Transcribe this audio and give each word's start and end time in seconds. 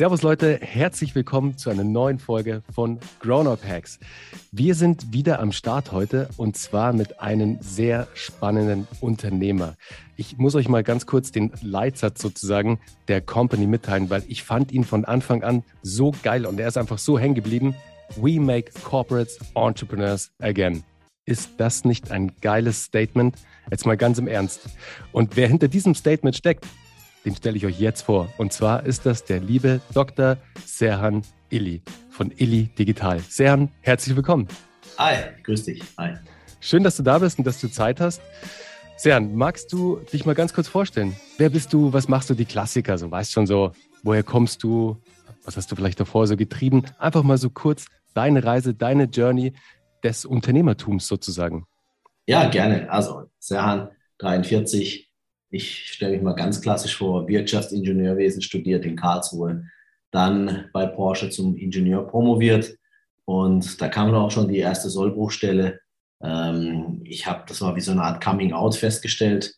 Servus 0.00 0.22
Leute, 0.22 0.58
herzlich 0.62 1.14
willkommen 1.14 1.58
zu 1.58 1.68
einer 1.68 1.84
neuen 1.84 2.18
Folge 2.18 2.62
von 2.72 2.98
Grown 3.18 3.46
Up 3.46 3.62
Hacks. 3.68 3.98
Wir 4.50 4.74
sind 4.74 5.12
wieder 5.12 5.40
am 5.40 5.52
Start 5.52 5.92
heute 5.92 6.30
und 6.38 6.56
zwar 6.56 6.94
mit 6.94 7.20
einem 7.20 7.58
sehr 7.60 8.08
spannenden 8.14 8.88
Unternehmer. 9.02 9.74
Ich 10.16 10.38
muss 10.38 10.54
euch 10.54 10.70
mal 10.70 10.82
ganz 10.82 11.04
kurz 11.04 11.32
den 11.32 11.52
Leitsatz 11.60 12.22
sozusagen 12.22 12.80
der 13.08 13.20
Company 13.20 13.66
mitteilen, 13.66 14.08
weil 14.08 14.22
ich 14.26 14.42
fand 14.42 14.72
ihn 14.72 14.84
von 14.84 15.04
Anfang 15.04 15.42
an 15.42 15.64
so 15.82 16.14
geil 16.22 16.46
und 16.46 16.58
er 16.58 16.68
ist 16.68 16.78
einfach 16.78 16.96
so 16.96 17.18
hängen 17.18 17.34
geblieben. 17.34 17.74
We 18.16 18.40
make 18.40 18.72
corporates 18.82 19.38
entrepreneurs 19.54 20.32
again. 20.38 20.82
Ist 21.26 21.50
das 21.58 21.84
nicht 21.84 22.10
ein 22.10 22.32
geiles 22.40 22.84
Statement? 22.84 23.36
Jetzt 23.70 23.84
mal 23.84 23.98
ganz 23.98 24.16
im 24.16 24.28
Ernst. 24.28 24.70
Und 25.12 25.36
wer 25.36 25.46
hinter 25.46 25.68
diesem 25.68 25.94
Statement 25.94 26.34
steckt, 26.34 26.66
den 27.24 27.34
stelle 27.34 27.56
ich 27.56 27.66
euch 27.66 27.78
jetzt 27.80 28.02
vor. 28.02 28.32
Und 28.38 28.52
zwar 28.52 28.84
ist 28.84 29.06
das 29.06 29.24
der 29.24 29.40
liebe 29.40 29.80
Dr. 29.92 30.36
Serhan 30.64 31.22
Illi 31.50 31.82
von 32.10 32.32
Illi 32.36 32.70
Digital. 32.78 33.20
Serhan, 33.20 33.70
herzlich 33.80 34.16
willkommen. 34.16 34.48
Hi, 34.98 35.16
grüß 35.42 35.64
dich. 35.64 35.82
Hi. 35.98 36.14
Schön, 36.60 36.82
dass 36.82 36.96
du 36.96 37.02
da 37.02 37.18
bist 37.18 37.38
und 37.38 37.46
dass 37.46 37.60
du 37.60 37.68
Zeit 37.68 38.00
hast. 38.00 38.20
Serhan, 38.96 39.34
magst 39.34 39.72
du 39.72 40.00
dich 40.12 40.26
mal 40.26 40.34
ganz 40.34 40.52
kurz 40.52 40.68
vorstellen? 40.68 41.16
Wer 41.38 41.50
bist 41.50 41.72
du? 41.72 41.92
Was 41.92 42.08
machst 42.08 42.28
du? 42.28 42.34
Die 42.34 42.44
Klassiker, 42.44 42.98
so 42.98 43.10
weißt 43.10 43.32
schon 43.32 43.46
so, 43.46 43.72
woher 44.02 44.22
kommst 44.22 44.62
du? 44.62 44.98
Was 45.44 45.56
hast 45.56 45.72
du 45.72 45.76
vielleicht 45.76 46.00
davor 46.00 46.26
so 46.26 46.36
getrieben? 46.36 46.84
Einfach 46.98 47.22
mal 47.22 47.38
so 47.38 47.48
kurz 47.48 47.86
deine 48.12 48.44
Reise, 48.44 48.74
deine 48.74 49.04
Journey 49.04 49.54
des 50.04 50.24
Unternehmertums 50.24 51.06
sozusagen. 51.06 51.64
Ja, 52.26 52.48
gerne. 52.48 52.90
Also, 52.90 53.30
Serhan, 53.38 53.90
43, 54.18 55.09
ich 55.50 55.88
stelle 55.88 56.12
mich 56.12 56.22
mal 56.22 56.34
ganz 56.34 56.60
klassisch 56.60 56.96
vor, 56.96 57.28
Wirtschaftsingenieurwesen 57.28 58.42
studiert 58.42 58.84
in 58.84 58.96
Karlsruhe, 58.96 59.64
dann 60.10 60.70
bei 60.72 60.86
Porsche 60.86 61.30
zum 61.30 61.56
Ingenieur 61.56 62.06
promoviert 62.06 62.76
und 63.24 63.80
da 63.80 63.88
kam 63.88 64.08
dann 64.10 64.20
auch 64.20 64.30
schon 64.30 64.48
die 64.48 64.58
erste 64.58 64.90
Sollbruchstelle. 64.90 65.80
Ähm, 66.22 67.02
ich 67.04 67.26
habe, 67.26 67.44
das 67.46 67.60
war 67.60 67.76
wie 67.76 67.80
so 67.80 67.92
eine 67.92 68.02
Art 68.02 68.22
Coming 68.22 68.52
Out 68.52 68.74
festgestellt. 68.74 69.54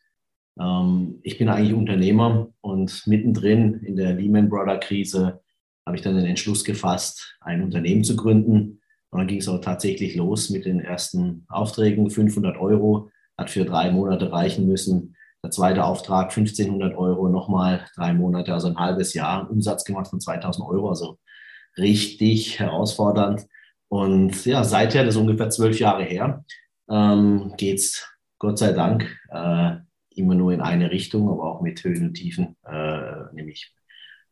Ähm, 0.61 1.21
ich 1.23 1.39
bin 1.39 1.49
eigentlich 1.49 1.73
Unternehmer 1.73 2.49
und 2.61 3.07
mittendrin 3.07 3.81
in 3.81 3.97
der 3.97 4.13
Lehman 4.13 4.49
Brother 4.49 4.79
Krise 4.79 5.41
habe 5.87 5.97
ich 5.97 6.03
dann 6.03 6.17
den 6.17 6.27
Entschluss 6.27 6.65
gefasst, 6.65 7.37
ein 7.41 7.63
Unternehmen 7.63 8.05
zu 8.05 8.15
gründen. 8.15 8.81
Und 9.11 9.19
dann 9.19 9.27
ging 9.27 9.39
es 9.39 9.49
auch 9.49 9.61
tatsächlich 9.61 10.17
los 10.17 10.51
mit 10.51 10.65
den 10.65 10.81
ersten 10.81 11.45
Aufträgen. 11.49 12.09
500 12.11 12.57
Euro 12.59 13.11
hat 13.37 13.51
für 13.51 13.65
drei 13.65 13.91
Monate 13.91 14.31
reichen 14.33 14.67
müssen. 14.67 15.17
Der 15.43 15.51
zweite 15.51 15.85
Auftrag 15.85 16.31
1500 16.31 16.97
Euro, 16.97 17.29
nochmal 17.29 17.87
drei 17.97 18.15
Monate, 18.15 18.53
also 18.55 18.69
ein 18.69 18.79
halbes 18.79 19.13
Jahr 19.13 19.51
Umsatz 19.51 19.85
gemacht 19.85 20.09
von 20.09 20.21
2000 20.21 20.67
Euro, 20.69 20.89
also 20.89 21.19
richtig 21.77 22.61
herausfordernd. 22.61 23.47
Und 23.89 24.45
ja, 24.47 24.63
seither, 24.65 25.05
das 25.05 25.17
ist 25.17 25.21
ungefähr 25.21 25.51
zwölf 25.51 25.79
Jahre 25.81 26.05
her, 26.05 26.45
ähm, 26.89 27.55
geht 27.57 27.79
es 27.79 28.09
Gott 28.39 28.59
sei 28.59 28.73
Dank 28.73 29.19
äh, 29.31 29.77
immer 30.11 30.35
nur 30.35 30.53
in 30.53 30.61
eine 30.61 30.91
Richtung, 30.91 31.29
aber 31.29 31.45
auch 31.45 31.61
mit 31.61 31.83
Höhen 31.83 32.09
und 32.09 32.15
Tiefen, 32.15 32.57
äh, 32.65 33.33
nämlich 33.33 33.75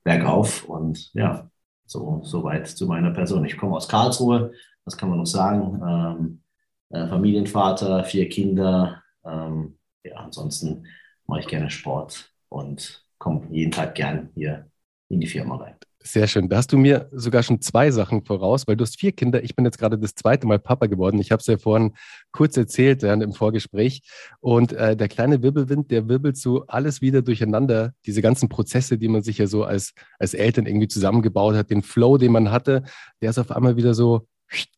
bergauf. 0.04 0.64
Und 0.64 1.12
ja, 1.14 1.50
so, 1.86 2.20
so 2.22 2.44
weit 2.44 2.68
zu 2.68 2.86
meiner 2.86 3.10
Person. 3.10 3.44
Ich 3.44 3.56
komme 3.56 3.76
aus 3.76 3.88
Karlsruhe, 3.88 4.52
was 4.84 4.96
kann 4.96 5.08
man 5.08 5.18
noch 5.18 5.26
sagen? 5.26 5.80
Ähm, 5.86 6.42
äh, 6.90 7.08
Familienvater, 7.08 8.04
vier 8.04 8.28
Kinder. 8.28 9.02
Ähm, 9.24 9.78
ja, 10.02 10.16
ansonsten 10.16 10.86
mache 11.30 11.40
ich 11.40 11.46
gerne 11.46 11.70
Sport 11.70 12.32
und 12.48 13.06
komme 13.18 13.46
jeden 13.50 13.70
Tag 13.70 13.94
gern 13.94 14.30
hier 14.34 14.68
in 15.08 15.20
die 15.20 15.26
Firma 15.26 15.56
rein. 15.56 15.76
Sehr 16.02 16.26
schön. 16.26 16.48
Da 16.48 16.56
hast 16.56 16.72
du 16.72 16.78
mir 16.78 17.08
sogar 17.12 17.42
schon 17.42 17.60
zwei 17.60 17.90
Sachen 17.90 18.24
voraus, 18.24 18.66
weil 18.66 18.74
du 18.74 18.82
hast 18.82 18.98
vier 18.98 19.12
Kinder. 19.12 19.44
Ich 19.44 19.54
bin 19.54 19.64
jetzt 19.66 19.78
gerade 19.78 19.98
das 19.98 20.14
zweite 20.14 20.46
Mal 20.46 20.58
Papa 20.58 20.86
geworden. 20.86 21.20
Ich 21.20 21.30
habe 21.30 21.40
es 21.40 21.46
ja 21.46 21.58
vorhin 21.58 21.94
kurz 22.32 22.56
erzählt 22.56 23.02
ja, 23.02 23.12
im 23.12 23.32
Vorgespräch. 23.32 24.02
Und 24.40 24.72
äh, 24.72 24.96
der 24.96 25.08
kleine 25.08 25.42
Wirbelwind, 25.42 25.90
der 25.90 26.08
wirbelt 26.08 26.36
so 26.36 26.66
alles 26.66 27.00
wieder 27.02 27.22
durcheinander. 27.22 27.92
Diese 28.06 28.22
ganzen 28.22 28.48
Prozesse, 28.48 28.98
die 28.98 29.08
man 29.08 29.22
sich 29.22 29.38
ja 29.38 29.46
so 29.46 29.62
als, 29.62 29.92
als 30.18 30.32
Eltern 30.34 30.66
irgendwie 30.66 30.88
zusammengebaut 30.88 31.54
hat, 31.54 31.70
den 31.70 31.82
Flow, 31.82 32.16
den 32.16 32.32
man 32.32 32.50
hatte, 32.50 32.82
der 33.20 33.30
ist 33.30 33.38
auf 33.38 33.50
einmal 33.50 33.76
wieder 33.76 33.94
so 33.94 34.26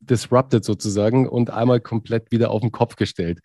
disrupted 0.00 0.64
sozusagen 0.64 1.28
und 1.28 1.50
einmal 1.50 1.80
komplett 1.80 2.30
wieder 2.32 2.50
auf 2.50 2.60
den 2.60 2.72
Kopf 2.72 2.96
gestellt. 2.96 3.38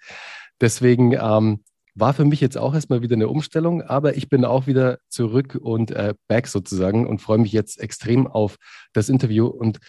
Deswegen 0.59 1.13
ähm, 1.13 1.63
war 1.99 2.13
für 2.13 2.25
mich 2.25 2.41
jetzt 2.41 2.57
auch 2.57 2.73
erstmal 2.73 3.01
wieder 3.01 3.15
eine 3.15 3.27
Umstellung, 3.27 3.81
aber 3.81 4.15
ich 4.15 4.29
bin 4.29 4.45
auch 4.45 4.67
wieder 4.67 4.99
zurück 5.09 5.57
und 5.59 5.91
äh, 5.91 6.13
back 6.27 6.47
sozusagen 6.47 7.07
und 7.07 7.21
freue 7.21 7.39
mich 7.39 7.51
jetzt 7.51 7.79
extrem 7.79 8.27
auf 8.27 8.57
das 8.93 9.09
Interview. 9.09 9.47
Und 9.47 9.79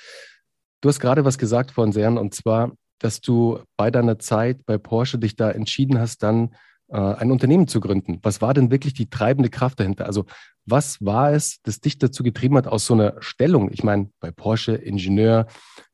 du 0.80 0.88
hast 0.88 1.00
gerade 1.00 1.24
was 1.24 1.38
gesagt 1.38 1.70
von 1.70 1.92
Sern 1.92 2.16
und 2.16 2.34
zwar, 2.34 2.72
dass 2.98 3.20
du 3.20 3.60
bei 3.76 3.90
deiner 3.90 4.18
Zeit 4.18 4.64
bei 4.64 4.78
Porsche 4.78 5.18
dich 5.18 5.36
da 5.36 5.50
entschieden 5.50 5.98
hast, 6.00 6.22
dann 6.22 6.54
äh, 6.88 6.98
ein 6.98 7.30
Unternehmen 7.30 7.68
zu 7.68 7.80
gründen. 7.80 8.18
Was 8.22 8.40
war 8.40 8.54
denn 8.54 8.70
wirklich 8.70 8.94
die 8.94 9.10
treibende 9.10 9.50
Kraft 9.50 9.78
dahinter? 9.78 10.06
Also 10.06 10.24
was 10.64 11.04
war 11.04 11.32
es, 11.32 11.60
das 11.62 11.80
dich 11.80 11.98
dazu 11.98 12.22
getrieben 12.22 12.56
hat 12.56 12.66
aus 12.66 12.86
so 12.86 12.94
einer 12.94 13.16
Stellung? 13.20 13.70
Ich 13.70 13.84
meine, 13.84 14.10
bei 14.20 14.30
Porsche 14.30 14.74
Ingenieur, 14.74 15.46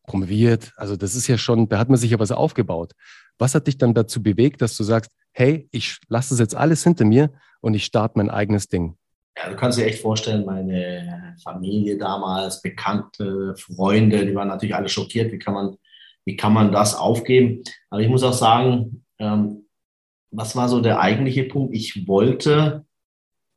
promoviert, 0.06 0.72
also 0.76 0.96
das 0.96 1.14
ist 1.14 1.26
ja 1.28 1.38
schon, 1.38 1.68
da 1.68 1.78
hat 1.78 1.88
man 1.88 1.96
sich 1.96 2.10
ja 2.10 2.18
was 2.18 2.30
aufgebaut. 2.30 2.92
Was 3.38 3.54
hat 3.54 3.66
dich 3.66 3.78
dann 3.78 3.94
dazu 3.94 4.22
bewegt, 4.22 4.62
dass 4.62 4.76
du 4.76 4.84
sagst, 4.84 5.10
hey, 5.32 5.68
ich 5.72 5.98
lasse 6.08 6.30
das 6.30 6.40
jetzt 6.40 6.54
alles 6.54 6.84
hinter 6.84 7.04
mir 7.04 7.30
und 7.60 7.74
ich 7.74 7.84
starte 7.84 8.18
mein 8.18 8.30
eigenes 8.30 8.68
Ding? 8.68 8.96
Ja, 9.36 9.50
du 9.50 9.56
kannst 9.56 9.78
dir 9.78 9.86
echt 9.86 10.00
vorstellen, 10.00 10.44
meine 10.44 11.34
Familie 11.42 11.98
damals, 11.98 12.62
Bekannte, 12.62 13.56
Freunde, 13.56 14.24
die 14.24 14.34
waren 14.34 14.48
natürlich 14.48 14.76
alle 14.76 14.88
schockiert. 14.88 15.32
Wie 15.32 15.38
kann 15.38 15.54
man, 15.54 15.76
wie 16.24 16.36
kann 16.36 16.52
man 16.52 16.70
das 16.70 16.94
aufgeben? 16.94 17.62
Aber 17.90 18.00
ich 18.00 18.08
muss 18.08 18.22
auch 18.22 18.32
sagen, 18.32 19.04
ähm, 19.18 19.66
was 20.30 20.54
war 20.54 20.68
so 20.68 20.80
der 20.80 21.00
eigentliche 21.00 21.44
Punkt? 21.44 21.74
Ich 21.74 22.06
wollte 22.06 22.84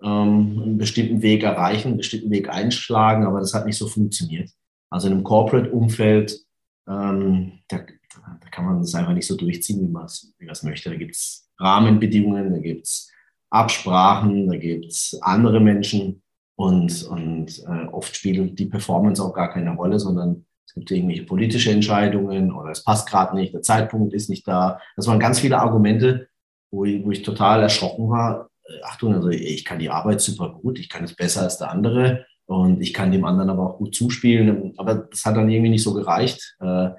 ähm, 0.02 0.62
einen 0.64 0.78
bestimmten 0.78 1.22
Weg 1.22 1.44
erreichen, 1.44 1.90
einen 1.90 1.98
bestimmten 1.98 2.32
Weg 2.32 2.50
einschlagen, 2.50 3.26
aber 3.26 3.40
das 3.40 3.54
hat 3.54 3.66
nicht 3.66 3.78
so 3.78 3.88
funktioniert. 3.88 4.50
Also 4.90 5.08
in 5.08 5.14
einem 5.14 5.24
Corporate-Umfeld, 5.24 6.40
ähm, 6.88 7.60
da, 7.68 7.80
da, 8.26 8.50
kann 8.50 8.66
man 8.66 8.80
das 8.82 8.96
einfach 8.96 9.14
nicht 9.14 9.28
so 9.28 9.36
durchziehen, 9.36 9.82
wie 9.82 9.92
man 9.92 10.06
es 10.06 10.64
möchte. 10.64 10.90
Da 10.90 10.96
gibt 10.96 11.16
es 11.16 11.50
Rahmenbedingungen, 11.60 12.52
da 12.52 12.60
gibt 12.60 12.86
es 12.86 13.12
Absprachen, 13.50 14.48
da 14.48 14.58
gibt 14.58 14.86
es 14.88 15.18
andere 15.22 15.60
Menschen 15.60 16.22
und, 16.56 17.04
und 17.04 17.60
äh, 17.68 17.86
oft 17.92 18.16
spielt 18.16 18.58
die 18.58 18.66
Performance 18.66 19.24
auch 19.24 19.34
gar 19.34 19.52
keine 19.52 19.76
Rolle, 19.76 20.00
sondern 20.00 20.46
es 20.66 20.74
gibt 20.74 20.92
irgendwelche 20.92 21.24
politische 21.24 21.72
Entscheidungen 21.72 22.52
oder 22.52 22.72
es 22.72 22.84
passt 22.84 23.08
gerade 23.08 23.36
nicht, 23.36 23.54
der 23.54 23.62
Zeitpunkt 23.62 24.14
ist 24.14 24.30
nicht 24.30 24.48
da. 24.48 24.82
Das 24.96 25.08
waren 25.08 25.20
ganz 25.20 25.40
viele 25.40 25.60
Argumente, 25.60 26.28
wo 26.72 26.84
ich, 26.84 27.06
wo 27.06 27.12
ich 27.12 27.22
total 27.22 27.62
erschrocken 27.62 28.10
war. 28.10 28.50
Äh, 28.66 28.82
Achtung, 28.84 29.14
also 29.14 29.30
ich 29.30 29.64
kann 29.66 29.80
die 29.80 29.90
Arbeit 29.90 30.20
super 30.20 30.50
gut, 30.50 30.80
ich 30.80 30.90
kann 30.90 31.04
es 31.04 31.16
besser 31.16 31.44
als 31.44 31.58
der 31.58 31.72
andere 31.72 32.26
und 32.48 32.82
ich 32.82 32.94
kann 32.94 33.12
dem 33.12 33.24
anderen 33.24 33.50
aber 33.50 33.70
auch 33.70 33.78
gut 33.78 33.94
zuspielen. 33.94 34.74
Aber 34.78 34.96
das 34.96 35.26
hat 35.26 35.38
dann 35.38 35.50
irgendwie 35.50 35.70
nicht 35.70 35.84
so 35.84 35.94
gereicht. 35.94 36.58
Äh, 36.60 36.90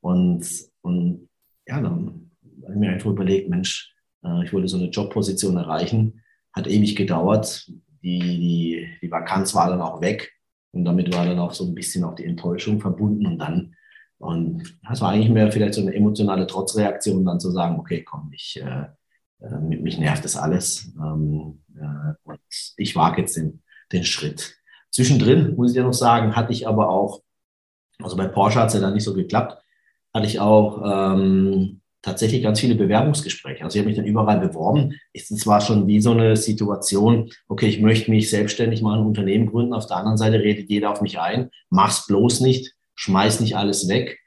und, 0.00 0.46
und 0.82 1.28
ja, 1.66 1.80
dann 1.80 2.30
habe 2.62 2.72
ich 2.72 2.78
mir 2.78 2.90
einfach 2.90 3.10
überlegt, 3.10 3.48
Mensch, 3.48 3.94
äh, 4.24 4.44
ich 4.44 4.52
wollte 4.52 4.68
so 4.68 4.76
eine 4.76 4.88
Jobposition 4.88 5.56
erreichen. 5.56 6.22
Hat 6.52 6.66
ewig 6.66 6.96
gedauert. 6.96 7.70
Die, 8.02 8.18
die, 8.18 8.88
die 9.02 9.10
Vakanz 9.10 9.54
war 9.54 9.68
dann 9.68 9.80
auch 9.80 10.00
weg. 10.00 10.32
Und 10.72 10.84
damit 10.84 11.14
war 11.14 11.24
dann 11.24 11.38
auch 11.38 11.52
so 11.52 11.66
ein 11.66 11.74
bisschen 11.74 12.04
auch 12.04 12.14
die 12.14 12.24
Enttäuschung 12.24 12.80
verbunden. 12.80 13.26
Und 13.26 13.38
dann, 13.38 13.74
und 14.18 14.78
das 14.88 15.00
war 15.00 15.10
eigentlich 15.10 15.30
mehr 15.30 15.50
vielleicht 15.50 15.74
so 15.74 15.80
eine 15.80 15.94
emotionale 15.94 16.46
Trotzreaktion, 16.46 17.24
dann 17.24 17.40
zu 17.40 17.50
sagen, 17.50 17.78
okay, 17.78 18.02
komm, 18.02 18.30
ich, 18.34 18.60
äh, 18.62 18.86
äh 19.40 19.60
mich 19.60 19.98
nervt 19.98 20.24
das 20.24 20.36
alles. 20.36 20.92
Ähm, 20.96 21.62
äh, 21.76 22.14
und 22.24 22.40
ich 22.76 22.94
wage 22.96 23.22
jetzt 23.22 23.36
den, 23.36 23.62
den 23.92 24.04
Schritt. 24.04 24.56
Zwischendrin, 24.90 25.54
muss 25.56 25.70
ich 25.70 25.76
ja 25.76 25.82
noch 25.82 25.92
sagen, 25.92 26.36
hatte 26.36 26.52
ich 26.52 26.66
aber 26.66 26.88
auch, 26.88 27.22
also 28.02 28.16
bei 28.16 28.28
Porsche 28.28 28.60
hat 28.60 28.68
es 28.68 28.74
ja 28.74 28.80
dann 28.80 28.94
nicht 28.94 29.04
so 29.04 29.14
geklappt, 29.14 29.62
hatte 30.18 30.28
ich 30.28 30.40
auch 30.40 30.82
ähm, 30.84 31.80
tatsächlich 32.02 32.42
ganz 32.42 32.60
viele 32.60 32.74
Bewerbungsgespräche. 32.74 33.64
Also 33.64 33.76
ich 33.76 33.80
habe 33.80 33.88
mich 33.88 33.96
dann 33.96 34.06
überall 34.06 34.40
beworben. 34.40 34.94
Es 35.12 35.46
war 35.46 35.60
schon 35.60 35.86
wie 35.86 36.00
so 36.00 36.12
eine 36.12 36.36
Situation, 36.36 37.30
okay, 37.48 37.66
ich 37.66 37.80
möchte 37.80 38.10
mich 38.10 38.30
selbstständig 38.30 38.82
mal 38.82 38.98
ein 38.98 39.06
Unternehmen 39.06 39.46
gründen. 39.46 39.74
Auf 39.74 39.86
der 39.86 39.96
anderen 39.96 40.18
Seite 40.18 40.40
redet 40.40 40.68
jeder 40.68 40.90
auf 40.90 41.00
mich 41.00 41.18
ein, 41.18 41.50
mach's 41.70 42.06
bloß 42.06 42.40
nicht, 42.40 42.74
schmeiß 42.94 43.40
nicht 43.40 43.56
alles 43.56 43.88
weg. 43.88 44.18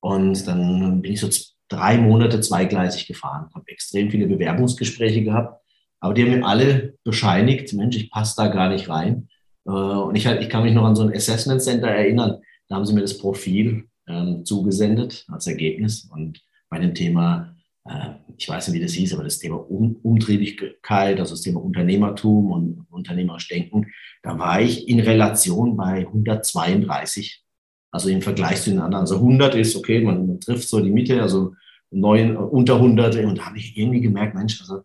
Und 0.00 0.46
dann 0.46 1.02
bin 1.02 1.12
ich 1.12 1.20
so 1.20 1.28
drei 1.68 1.98
Monate 1.98 2.40
zweigleisig 2.40 3.06
gefahren, 3.06 3.50
habe 3.54 3.68
extrem 3.68 4.10
viele 4.10 4.26
Bewerbungsgespräche 4.26 5.22
gehabt. 5.22 5.60
Aber 6.00 6.14
die 6.14 6.22
haben 6.22 6.38
mir 6.38 6.46
alle 6.46 6.94
bescheinigt, 7.04 7.72
Mensch, 7.72 7.96
ich 7.96 8.10
passe 8.10 8.34
da 8.36 8.48
gar 8.48 8.68
nicht 8.68 8.88
rein. 8.88 9.28
Äh, 9.66 9.70
und 9.70 10.14
ich, 10.14 10.26
halt, 10.26 10.42
ich 10.42 10.48
kann 10.48 10.62
mich 10.62 10.74
noch 10.74 10.84
an 10.84 10.94
so 10.94 11.02
ein 11.02 11.14
Assessment 11.14 11.62
Center 11.62 11.88
erinnern. 11.88 12.38
Da 12.68 12.76
haben 12.76 12.86
sie 12.86 12.94
mir 12.94 13.00
das 13.00 13.18
Profil 13.18 13.88
ähm, 14.06 14.44
zugesendet 14.44 15.24
als 15.28 15.46
Ergebnis. 15.46 16.08
Und 16.10 16.42
bei 16.68 16.78
dem 16.78 16.94
Thema 16.94 17.56
äh, 17.88 18.10
ich 18.36 18.48
weiß 18.48 18.68
nicht, 18.68 18.76
wie 18.76 18.82
das 18.82 18.92
hieß, 18.92 19.14
aber 19.14 19.24
das 19.24 19.38
Thema 19.38 19.56
um 19.56 19.96
Umtriebigkeit, 20.02 21.18
also 21.18 21.34
das 21.34 21.42
Thema 21.42 21.62
Unternehmertum 21.62 22.50
und 22.50 22.86
unternehmerisch 22.90 23.48
Denken, 23.48 23.86
da 24.22 24.38
war 24.38 24.60
ich 24.60 24.88
in 24.88 25.00
Relation 25.00 25.76
bei 25.76 26.06
132. 26.06 27.42
Also 27.90 28.10
im 28.10 28.20
Vergleich 28.20 28.60
zu 28.60 28.70
den 28.70 28.80
anderen. 28.80 29.02
Also 29.02 29.16
100 29.16 29.54
ist 29.54 29.76
okay, 29.76 30.00
man, 30.00 30.38
trifft 30.40 30.68
so 30.68 30.80
die 30.80 30.90
Mitte, 30.90 31.22
also 31.22 31.54
neun, 31.90 32.36
unter 32.36 32.74
100. 32.74 33.16
Und 33.24 33.38
da 33.38 33.46
habe 33.46 33.58
ich 33.58 33.76
irgendwie 33.76 34.00
gemerkt, 34.00 34.34
Mensch, 34.34 34.60
also 34.60 34.82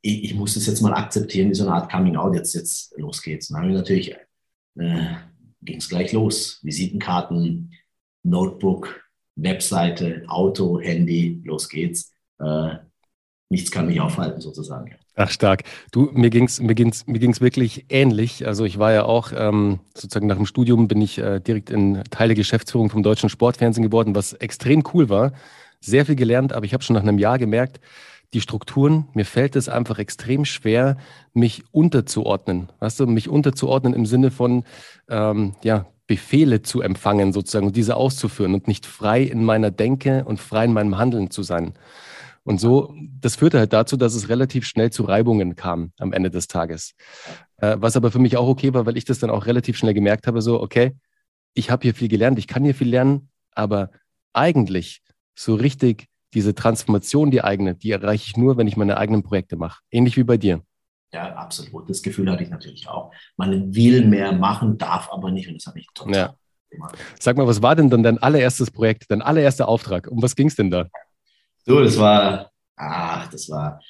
ich, 0.00 0.24
ich, 0.24 0.34
muss 0.34 0.54
das 0.54 0.66
jetzt 0.66 0.80
mal 0.80 0.94
akzeptieren, 0.94 1.50
wie 1.50 1.54
so 1.54 1.64
eine 1.64 1.74
Art 1.74 1.92
Coming 1.92 2.16
Out, 2.16 2.34
jetzt, 2.34 2.54
jetzt 2.54 2.98
los. 2.98 3.22
Dann 3.22 3.58
habe 3.58 3.68
ich 3.68 3.74
natürlich, 3.74 4.16
äh, 4.78 5.14
ging 5.62 5.76
es 5.76 5.88
gleich 5.88 6.12
los. 6.12 6.60
Visitenkarten, 6.62 7.72
Notebook, 8.28 9.00
Webseite, 9.36 10.24
Auto, 10.28 10.80
Handy, 10.80 11.40
los 11.44 11.68
geht's. 11.68 12.12
Äh, 12.40 12.76
nichts 13.48 13.70
kann 13.70 13.86
mich 13.86 14.00
aufhalten, 14.00 14.40
sozusagen. 14.40 14.94
Ach, 15.14 15.30
stark. 15.30 15.64
Du, 15.90 16.10
mir 16.12 16.30
ging 16.30 16.44
es 16.44 16.60
mir 16.60 16.74
ging's, 16.74 17.06
mir 17.06 17.18
ging's 17.18 17.40
wirklich 17.40 17.86
ähnlich. 17.88 18.46
Also 18.46 18.64
ich 18.64 18.78
war 18.78 18.92
ja 18.92 19.04
auch, 19.04 19.32
ähm, 19.36 19.80
sozusagen 19.94 20.28
nach 20.28 20.36
dem 20.36 20.46
Studium 20.46 20.86
bin 20.86 21.00
ich 21.00 21.18
äh, 21.18 21.40
direkt 21.40 21.70
in 21.70 22.04
Teile 22.10 22.34
Geschäftsführung 22.34 22.88
vom 22.88 23.02
Deutschen 23.02 23.28
Sportfernsehen 23.28 23.84
geworden, 23.84 24.14
was 24.14 24.32
extrem 24.34 24.84
cool 24.94 25.08
war. 25.08 25.32
Sehr 25.80 26.06
viel 26.06 26.14
gelernt, 26.14 26.52
aber 26.52 26.66
ich 26.66 26.74
habe 26.74 26.84
schon 26.84 26.94
nach 26.94 27.02
einem 27.02 27.18
Jahr 27.18 27.38
gemerkt, 27.38 27.80
die 28.34 28.40
Strukturen, 28.40 29.08
mir 29.14 29.24
fällt 29.24 29.56
es 29.56 29.68
einfach 29.68 29.98
extrem 29.98 30.44
schwer, 30.44 30.98
mich 31.32 31.64
unterzuordnen. 31.72 32.70
Weißt 32.78 33.00
du, 33.00 33.06
mich 33.06 33.28
unterzuordnen 33.28 33.94
im 33.94 34.06
Sinne 34.06 34.30
von, 34.30 34.64
ähm, 35.08 35.54
ja, 35.62 35.86
Befehle 36.08 36.62
zu 36.62 36.80
empfangen 36.80 37.32
sozusagen 37.32 37.66
und 37.66 37.76
diese 37.76 37.94
auszuführen 37.94 38.54
und 38.54 38.66
nicht 38.66 38.86
frei 38.86 39.22
in 39.22 39.44
meiner 39.44 39.70
Denke 39.70 40.24
und 40.24 40.40
frei 40.40 40.64
in 40.64 40.72
meinem 40.72 40.98
Handeln 40.98 41.30
zu 41.30 41.44
sein. 41.44 41.74
Und 42.42 42.58
so, 42.58 42.94
das 43.20 43.36
führte 43.36 43.58
halt 43.58 43.74
dazu, 43.74 43.96
dass 43.98 44.14
es 44.14 44.30
relativ 44.30 44.66
schnell 44.66 44.90
zu 44.90 45.04
Reibungen 45.04 45.54
kam 45.54 45.92
am 45.98 46.14
Ende 46.14 46.30
des 46.30 46.48
Tages. 46.48 46.94
Äh, 47.58 47.76
was 47.78 47.94
aber 47.94 48.10
für 48.10 48.18
mich 48.18 48.38
auch 48.38 48.48
okay 48.48 48.72
war, 48.72 48.86
weil 48.86 48.96
ich 48.96 49.04
das 49.04 49.18
dann 49.18 49.28
auch 49.28 49.44
relativ 49.44 49.76
schnell 49.76 49.92
gemerkt 49.92 50.26
habe, 50.26 50.40
so, 50.40 50.60
okay, 50.60 50.96
ich 51.52 51.70
habe 51.70 51.82
hier 51.82 51.94
viel 51.94 52.08
gelernt, 52.08 52.38
ich 52.38 52.46
kann 52.46 52.64
hier 52.64 52.74
viel 52.74 52.88
lernen, 52.88 53.28
aber 53.52 53.90
eigentlich 54.32 55.02
so 55.34 55.54
richtig 55.54 56.06
diese 56.32 56.54
Transformation, 56.54 57.30
die 57.30 57.44
eigene, 57.44 57.74
die 57.74 57.90
erreiche 57.90 58.24
ich 58.26 58.36
nur, 58.38 58.56
wenn 58.56 58.66
ich 58.66 58.76
meine 58.76 58.96
eigenen 58.96 59.22
Projekte 59.22 59.56
mache. 59.56 59.80
Ähnlich 59.90 60.16
wie 60.16 60.24
bei 60.24 60.38
dir. 60.38 60.62
Ja, 61.12 61.34
absolut. 61.34 61.88
Das 61.88 62.02
Gefühl 62.02 62.30
hatte 62.30 62.42
ich 62.42 62.50
natürlich 62.50 62.88
auch. 62.88 63.12
Man 63.36 63.74
will 63.74 64.04
mehr 64.04 64.32
machen, 64.32 64.76
darf 64.76 65.10
aber 65.10 65.30
nicht. 65.30 65.48
Und 65.48 65.54
das 65.54 65.66
habe 65.66 65.78
ich 65.78 65.86
total 65.94 66.14
ja. 66.14 66.34
gemacht. 66.70 66.96
Sag 67.18 67.36
mal, 67.36 67.46
was 67.46 67.62
war 67.62 67.74
denn 67.76 67.88
dann 67.88 68.02
dein 68.02 68.18
allererstes 68.18 68.70
Projekt, 68.70 69.10
dein 69.10 69.22
allererster 69.22 69.68
Auftrag? 69.68 70.08
Um 70.10 70.22
was 70.22 70.36
ging 70.36 70.48
es 70.48 70.56
denn 70.56 70.70
da? 70.70 70.88
So, 71.64 71.80
das 71.80 71.98
war, 71.98 72.50
ach, 72.76 73.28
das 73.28 73.48
war 73.48 73.80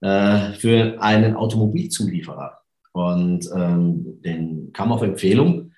äh, 0.00 0.54
für 0.54 1.00
einen 1.00 1.36
Automobilzulieferer. 1.36 2.58
Und 2.92 3.48
ähm, 3.54 4.20
den 4.22 4.72
kam 4.72 4.92
auf 4.92 5.02
Empfehlung. 5.02 5.72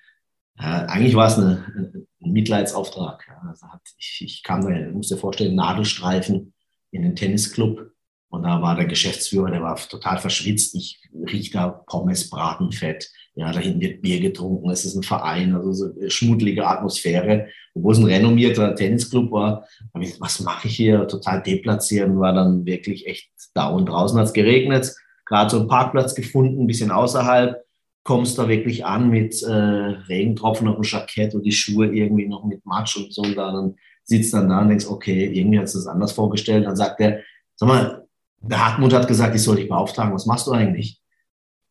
Äh, 0.57 0.63
eigentlich 0.63 1.15
war 1.15 1.27
es 1.27 1.37
eine, 1.37 2.05
ein 2.21 2.31
Mitleidsauftrag. 2.31 3.25
Also 3.47 3.67
hat, 3.67 3.81
ich, 3.97 4.21
ich 4.21 4.43
kam 4.43 4.61
da, 4.61 4.69
ich 4.69 4.93
muss 4.93 5.09
dir 5.09 5.17
vorstellen, 5.17 5.55
Nadelstreifen 5.55 6.53
in 6.91 7.01
den 7.03 7.15
Tennisclub 7.15 7.91
und 8.29 8.43
da 8.43 8.61
war 8.61 8.75
der 8.75 8.85
Geschäftsführer, 8.85 9.51
der 9.51 9.61
war 9.61 9.75
total 9.77 10.17
verschwitzt. 10.17 10.75
Ich 10.75 11.01
rieche 11.31 11.53
da 11.53 11.69
Pommes, 11.69 12.29
Bratenfett. 12.29 13.09
Ja, 13.35 13.51
da 13.51 13.59
hinten 13.59 13.81
wird 13.81 14.01
Bier 14.01 14.19
getrunken. 14.19 14.69
Es 14.69 14.85
ist 14.85 14.95
ein 14.95 15.03
Verein, 15.03 15.55
also 15.55 15.73
so 15.73 15.93
eine 15.93 16.09
schmuddelige 16.09 16.65
Atmosphäre. 16.65 17.47
Obwohl 17.73 17.93
es 17.93 17.99
ein 17.99 18.05
renommierter 18.05 18.75
Tennisclub 18.75 19.31
war. 19.31 19.67
Ich, 19.99 20.19
was 20.19 20.39
mache 20.39 20.67
ich 20.67 20.75
hier? 20.75 21.07
Total 21.07 21.41
deplatziert 21.43 22.09
und 22.09 22.19
war 22.19 22.33
dann 22.33 22.65
wirklich 22.65 23.07
echt 23.07 23.29
down. 23.53 23.85
Draußen 23.85 24.17
hat 24.17 24.27
es 24.27 24.33
geregnet. 24.33 24.93
Gerade 25.25 25.49
so 25.49 25.59
einen 25.59 25.67
Parkplatz 25.67 26.15
gefunden, 26.15 26.63
ein 26.63 26.67
bisschen 26.67 26.91
außerhalb. 26.91 27.63
Kommst 28.03 28.37
da 28.37 28.47
wirklich 28.47 28.85
an 28.85 29.09
mit 29.09 29.41
äh, 29.43 29.51
Regentropfen 29.51 30.67
auf 30.67 30.75
dem 30.75 30.83
Jackett 30.83 31.33
und 31.35 31.43
die 31.43 31.51
Schuhe 31.51 31.87
irgendwie 31.87 32.27
noch 32.27 32.45
mit 32.45 32.65
Matsch 32.65 32.97
und 32.97 33.13
so. 33.13 33.21
Und 33.21 33.35
dann 33.35 33.75
sitzt 34.03 34.33
dann 34.33 34.49
da 34.49 34.61
und 34.61 34.69
denkst, 34.69 34.87
okay, 34.87 35.25
irgendwie 35.33 35.59
hast 35.59 35.73
du 35.73 35.79
das 35.79 35.87
anders 35.87 36.11
vorgestellt. 36.11 36.65
Dann 36.65 36.75
sagt 36.75 37.01
er, 37.01 37.21
sag 37.55 37.67
mal, 37.67 38.04
Hartmut 38.51 38.93
hat 38.93 39.07
gesagt, 39.07 39.35
ich 39.35 39.41
soll 39.41 39.57
dich 39.57 39.69
beauftragen, 39.69 40.13
was 40.13 40.25
machst 40.25 40.47
du 40.47 40.51
eigentlich? 40.51 41.01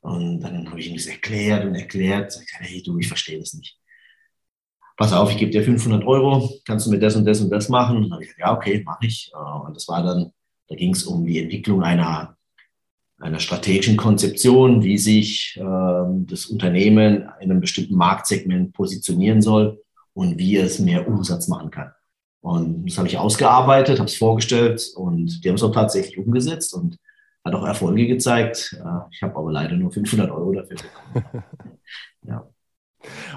Und 0.00 0.40
dann 0.40 0.68
habe 0.68 0.80
ich 0.80 0.88
ihm 0.88 0.96
das 0.96 1.06
erklärt 1.06 1.64
und 1.64 1.74
erklärt. 1.74 2.32
Sag, 2.32 2.44
hey, 2.58 2.82
du, 2.82 2.98
ich 2.98 3.08
verstehe 3.08 3.38
das 3.38 3.54
nicht. 3.54 3.78
Pass 4.96 5.12
auf, 5.12 5.30
ich 5.30 5.38
gebe 5.38 5.50
dir 5.50 5.64
500 5.64 6.04
Euro, 6.04 6.50
kannst 6.64 6.86
du 6.86 6.90
mir 6.90 6.98
das 6.98 7.16
und 7.16 7.24
das 7.24 7.40
und 7.40 7.50
das 7.50 7.68
machen? 7.68 7.96
Und 7.96 8.02
dann 8.04 8.12
habe 8.12 8.22
ich 8.22 8.28
gesagt, 8.28 8.46
ja, 8.46 8.54
okay, 8.54 8.82
mache 8.84 9.06
ich. 9.06 9.32
Äh, 9.34 9.66
und 9.66 9.74
das 9.74 9.88
war 9.88 10.02
dann, 10.02 10.32
da 10.68 10.74
ging 10.76 10.92
es 10.92 11.04
um 11.04 11.24
die 11.24 11.42
Entwicklung 11.42 11.82
einer, 11.82 12.36
einer 13.18 13.40
strategischen 13.40 13.96
Konzeption, 13.96 14.82
wie 14.82 14.98
sich 14.98 15.58
ähm, 15.58 16.26
das 16.28 16.46
Unternehmen 16.46 17.28
in 17.40 17.50
einem 17.50 17.60
bestimmten 17.60 17.96
Marktsegment 17.96 18.72
positionieren 18.72 19.42
soll 19.42 19.82
und 20.12 20.38
wie 20.38 20.56
es 20.56 20.78
mehr 20.78 21.08
Umsatz 21.08 21.48
machen 21.48 21.70
kann. 21.70 21.92
Und 22.44 22.84
das 22.84 22.98
habe 22.98 23.08
ich 23.08 23.16
ausgearbeitet, 23.16 23.98
habe 23.98 24.08
es 24.08 24.18
vorgestellt 24.18 24.92
und 24.96 25.42
die 25.42 25.48
haben 25.48 25.54
es 25.54 25.62
auch 25.62 25.72
tatsächlich 25.72 26.18
umgesetzt 26.18 26.74
und 26.74 26.98
hat 27.42 27.54
auch 27.54 27.64
Erfolge 27.64 28.06
gezeigt. 28.06 28.76
Äh, 28.78 28.98
ich 29.12 29.22
habe 29.22 29.34
aber 29.34 29.50
leider 29.50 29.76
nur 29.76 29.90
500 29.90 30.30
Euro 30.30 30.52
dafür 30.52 30.76
bekommen. 30.76 31.44
ja. 32.28 32.46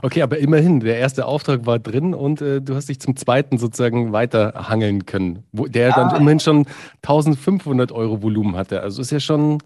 Okay, 0.01 0.21
aber 0.21 0.39
immerhin, 0.39 0.81
der 0.81 0.97
erste 0.97 1.25
Auftrag 1.25 1.65
war 1.65 1.79
drin 1.79 2.13
und 2.13 2.41
äh, 2.41 2.59
du 2.59 2.75
hast 2.75 2.89
dich 2.89 2.99
zum 2.99 3.15
zweiten 3.15 3.57
sozusagen 3.57 4.11
weiterhangeln 4.11 5.05
können, 5.05 5.45
wo, 5.53 5.67
der 5.67 5.87
ja. 5.87 5.95
dann 5.95 6.19
immerhin 6.19 6.41
schon 6.41 6.65
1500 7.01 7.93
Euro 7.93 8.21
Volumen 8.21 8.57
hatte. 8.57 8.81
Also 8.81 9.01
ist 9.01 9.11
ja 9.11 9.21
schon, 9.21 9.59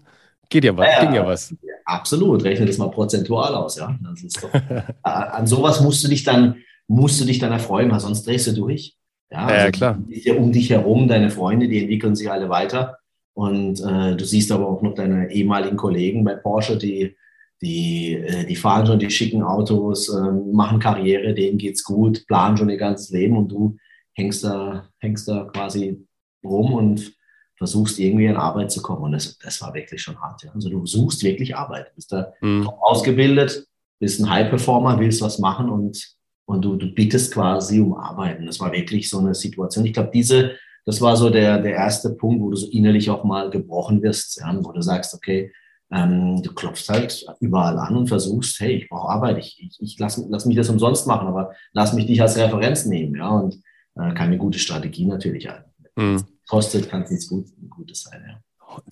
geht 0.50 0.62
ja 0.62 0.76
was, 0.76 0.86
ja, 0.86 1.04
ging 1.04 1.14
ja 1.14 1.26
was. 1.26 1.52
Absolut, 1.84 2.44
rechne 2.44 2.66
das 2.66 2.78
mal 2.78 2.92
prozentual 2.92 3.56
aus, 3.56 3.76
ja. 3.76 3.98
Doch, 4.40 4.54
an 5.02 5.48
sowas 5.48 5.80
musst 5.80 6.04
du 6.04 6.08
dich 6.08 6.22
dann, 6.22 6.58
musst 6.86 7.20
du 7.20 7.24
dich 7.24 7.40
dann 7.40 7.50
erfreuen, 7.50 7.90
weil 7.90 7.98
sonst 7.98 8.24
drehst 8.24 8.46
du 8.46 8.52
durch. 8.52 8.96
Ja, 9.32 9.46
also 9.46 9.64
ja 9.64 9.70
klar. 9.70 9.98
Um 10.36 10.52
dich 10.52 10.70
herum, 10.70 11.08
deine 11.08 11.30
Freunde, 11.30 11.68
die 11.68 11.80
entwickeln 11.80 12.14
sich 12.14 12.30
alle 12.30 12.48
weiter. 12.48 12.98
Und 13.34 13.80
äh, 13.80 14.14
du 14.14 14.24
siehst 14.24 14.52
aber 14.52 14.68
auch 14.68 14.82
noch 14.82 14.94
deine 14.94 15.32
ehemaligen 15.32 15.76
Kollegen 15.76 16.22
bei 16.22 16.34
Porsche, 16.34 16.76
die, 16.76 17.16
die, 17.62 18.14
äh, 18.14 18.44
die 18.44 18.56
fahren 18.56 18.86
schon 18.86 18.98
die 18.98 19.10
schicken 19.10 19.42
Autos, 19.42 20.14
äh, 20.14 20.32
machen 20.52 20.78
Karriere, 20.78 21.32
denen 21.32 21.56
geht's 21.56 21.82
gut, 21.82 22.26
planen 22.26 22.58
schon 22.58 22.68
ihr 22.68 22.76
ganzes 22.76 23.10
Leben 23.10 23.38
und 23.38 23.48
du 23.50 23.76
hängst 24.12 24.44
da, 24.44 24.88
hängst 24.98 25.28
da 25.28 25.44
quasi 25.44 26.06
rum 26.44 26.74
und 26.74 27.14
versuchst 27.56 27.98
irgendwie 27.98 28.26
in 28.26 28.36
Arbeit 28.36 28.70
zu 28.70 28.82
kommen. 28.82 29.04
Und 29.04 29.12
das, 29.12 29.38
das 29.38 29.62
war 29.62 29.72
wirklich 29.72 30.02
schon 30.02 30.20
hart. 30.20 30.42
Ja. 30.42 30.50
Also 30.52 30.68
du 30.68 30.84
suchst 30.84 31.22
wirklich 31.22 31.56
Arbeit. 31.56 31.88
Du 31.88 31.94
bist 31.94 32.12
da 32.12 32.32
mhm. 32.42 32.68
ausgebildet, 32.68 33.66
bist 33.98 34.20
ein 34.20 34.28
High-Performer, 34.28 34.98
willst 34.98 35.22
was 35.22 35.38
machen 35.38 35.70
und 35.70 36.16
und 36.46 36.62
du, 36.64 36.76
du 36.76 36.92
bittest 36.92 37.32
quasi 37.32 37.80
um 37.80 37.94
Arbeiten. 37.94 38.46
Das 38.46 38.60
war 38.60 38.72
wirklich 38.72 39.08
so 39.08 39.18
eine 39.18 39.34
Situation. 39.34 39.86
Ich 39.86 39.92
glaube, 39.92 40.10
diese, 40.12 40.52
das 40.84 41.00
war 41.00 41.16
so 41.16 41.30
der, 41.30 41.58
der 41.58 41.74
erste 41.74 42.10
Punkt, 42.10 42.42
wo 42.42 42.50
du 42.50 42.56
so 42.56 42.68
innerlich 42.70 43.10
auch 43.10 43.24
mal 43.24 43.50
gebrochen 43.50 44.02
wirst, 44.02 44.40
ja, 44.40 44.56
wo 44.62 44.72
du 44.72 44.82
sagst, 44.82 45.14
okay, 45.14 45.52
ähm, 45.92 46.42
du 46.42 46.52
klopfst 46.54 46.88
halt 46.88 47.24
überall 47.40 47.78
an 47.78 47.96
und 47.96 48.08
versuchst, 48.08 48.58
hey, 48.60 48.76
ich 48.76 48.88
brauche 48.88 49.10
Arbeit, 49.10 49.38
ich, 49.38 49.58
ich, 49.60 49.76
ich 49.80 49.98
lass, 49.98 50.22
lass 50.28 50.46
mich 50.46 50.56
das 50.56 50.70
umsonst 50.70 51.06
machen, 51.06 51.28
aber 51.28 51.52
lass 51.72 51.92
mich 51.92 52.06
dich 52.06 52.20
als 52.20 52.36
Referenz 52.36 52.86
nehmen, 52.86 53.14
ja, 53.16 53.28
und 53.28 53.62
äh, 53.96 54.14
keine 54.14 54.38
gute 54.38 54.58
Strategie 54.58 55.06
natürlich. 55.06 55.44
Ja. 55.44 55.64
Mhm. 55.96 56.24
Kostet, 56.48 56.88
kann 56.88 57.02
es 57.02 57.10
nichts 57.10 57.28
gut, 57.28 57.46
Gutes 57.68 58.02
sein, 58.02 58.24
ja. 58.26 58.40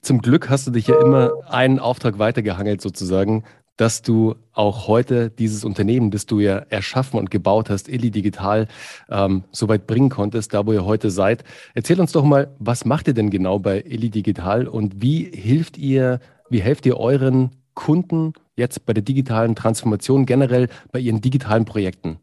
Zum 0.03 0.21
Glück 0.21 0.51
hast 0.51 0.67
du 0.67 0.73
dich 0.73 0.89
ja 0.89 1.01
immer 1.01 1.33
einen 1.49 1.79
Auftrag 1.79 2.19
weitergehangelt 2.19 2.83
sozusagen 2.83 3.45
dass 3.77 4.03
du 4.03 4.35
auch 4.53 4.89
heute 4.89 5.31
dieses 5.31 5.65
Unternehmen, 5.65 6.11
das 6.11 6.27
du 6.27 6.41
ja 6.41 6.59
erschaffen 6.59 7.19
und 7.19 7.31
gebaut 7.31 7.71
hast, 7.71 7.89
Illy 7.89 8.11
Digital, 8.11 8.69
ähm, 9.09 9.45
so 9.53 9.69
weit 9.69 9.87
bringen 9.87 10.11
konntest, 10.11 10.53
da 10.53 10.67
wo 10.67 10.73
ihr 10.73 10.85
heute 10.85 11.11
seid. 11.11 11.45
Erzähl 11.75 12.01
uns 12.01 12.13
doch 12.13 12.25
mal, 12.25 12.55
was 12.59 12.85
macht 12.85 13.09
ihr 13.09 13.15
denn 13.15 13.31
genau 13.31 13.59
bei 13.59 13.83
Illy 13.83 14.11
Digital 14.11 14.69
und 14.69 15.01
wie 15.01 15.25
hilft 15.25 15.79
ihr, 15.79 16.21
wie 16.51 16.61
helft 16.61 16.85
ihr 16.87 16.99
euren 16.99 17.51
Kunden 17.75 18.35
jetzt 18.57 18.85
bei 18.85 18.93
der 18.93 19.03
digitalen 19.03 19.55
Transformation 19.55 20.27
generell 20.27 20.69
bei 20.93 20.99
ihren 20.99 21.21
digitalen 21.21 21.65
Projekten? 21.65 22.19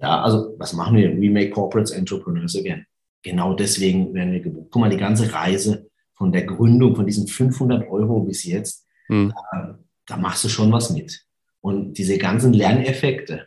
Ja, 0.00 0.22
also 0.22 0.54
was 0.58 0.72
machen 0.72 0.96
wir? 0.96 1.10
We 1.20 1.30
make 1.30 1.50
corporates 1.50 1.92
entrepreneurs 1.92 2.56
again. 2.56 2.84
Genau 3.22 3.54
deswegen 3.54 4.12
werden 4.12 4.32
wir 4.32 4.40
gebucht. 4.40 4.68
Guck 4.70 4.80
mal, 4.80 4.90
die 4.90 4.96
ganze 4.96 5.32
Reise 5.32 5.88
von 6.12 6.32
der 6.32 6.44
Gründung 6.44 6.94
von 6.94 7.06
diesen 7.06 7.26
500 7.26 7.88
Euro 7.88 8.20
bis 8.20 8.44
jetzt, 8.44 8.86
hm. 9.06 9.32
äh, 9.52 9.74
da 10.06 10.16
machst 10.16 10.44
du 10.44 10.48
schon 10.48 10.72
was 10.72 10.90
mit. 10.90 11.24
Und 11.60 11.94
diese 11.94 12.18
ganzen 12.18 12.52
Lerneffekte, 12.52 13.46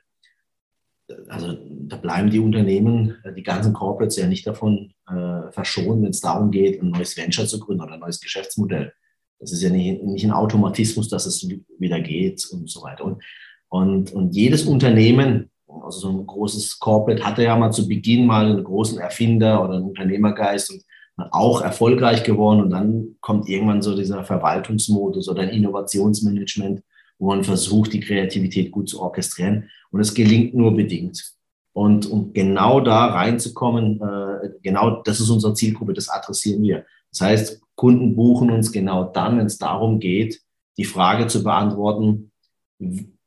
also 1.30 1.58
da 1.70 1.98
bleiben 1.98 2.30
die 2.30 2.40
Unternehmen, 2.40 3.16
die 3.36 3.44
ganzen 3.44 3.74
Corporates 3.74 4.18
ja 4.18 4.28
nicht 4.28 4.46
davon 4.46 4.94
äh, 5.08 5.52
verschont, 5.52 6.04
wenn 6.04 6.10
es 6.10 6.20
darum 6.20 6.52
geht, 6.52 6.82
ein 6.82 6.90
neues 6.90 7.16
Venture 7.16 7.46
zu 7.46 7.60
gründen 7.60 7.84
oder 7.84 7.94
ein 7.94 8.00
neues 8.00 8.20
Geschäftsmodell. 8.20 8.92
Das 9.40 9.52
ist 9.52 9.62
ja 9.62 9.70
nicht, 9.70 10.04
nicht 10.04 10.26
ein 10.26 10.32
Automatismus, 10.32 11.10
dass 11.10 11.26
es 11.26 11.48
wieder 11.80 12.02
geht 12.02 12.46
und 12.52 12.70
so 12.70 12.82
weiter. 12.82 13.06
Und, 13.06 13.22
und, 13.70 14.12
und 14.14 14.36
jedes 14.36 14.66
Unternehmen, 14.66 15.50
also 15.68 16.00
so 16.00 16.10
ein 16.10 16.26
großes 16.26 16.80
Corporate, 16.80 17.24
hatte 17.24 17.44
ja 17.44 17.56
mal 17.56 17.72
zu 17.72 17.88
Beginn 17.88 18.26
mal 18.26 18.48
einen 18.48 18.64
großen 18.64 19.00
Erfinder 19.00 19.64
oder 19.64 19.76
einen 19.76 19.86
Unternehmergeist 19.86 20.72
und 20.72 20.84
auch 21.18 21.62
erfolgreich 21.62 22.24
geworden. 22.24 22.62
Und 22.62 22.70
dann 22.70 23.16
kommt 23.22 23.50
irgendwann 23.50 23.82
so 23.82 23.96
dieser 23.96 24.24
Verwaltungsmodus 24.24 25.30
oder 25.30 25.44
ein 25.44 25.50
Innovationsmanagement, 25.50 26.84
wo 27.20 27.28
man 27.28 27.44
versucht, 27.44 27.94
die 27.94 28.00
Kreativität 28.00 28.72
gut 28.72 28.90
zu 28.90 29.02
orchestrieren. 29.02 29.70
Und 29.92 30.00
es 30.00 30.14
gelingt 30.14 30.54
nur 30.54 30.76
bedingt. 30.76 31.34
Und 31.74 32.10
um 32.10 32.34
genau 32.34 32.82
da 32.82 33.08
reinzukommen, 33.08 34.02
äh, 34.02 34.50
genau 34.64 35.02
das 35.04 35.20
ist 35.20 35.30
unsere 35.30 35.54
Zielgruppe, 35.54 35.94
das 35.94 36.10
adressieren 36.10 36.64
wir. 36.64 36.86
Das 37.12 37.22
heißt, 37.22 37.62
Kunden 37.76 38.16
buchen 38.16 38.50
uns 38.50 38.72
genau 38.72 39.06
dann, 39.06 39.38
wenn 39.38 39.46
es 39.46 39.58
darum 39.58 40.00
geht, 40.00 40.42
die 40.78 40.86
Frage 40.86 41.28
zu 41.28 41.44
beantworten, 41.44 42.32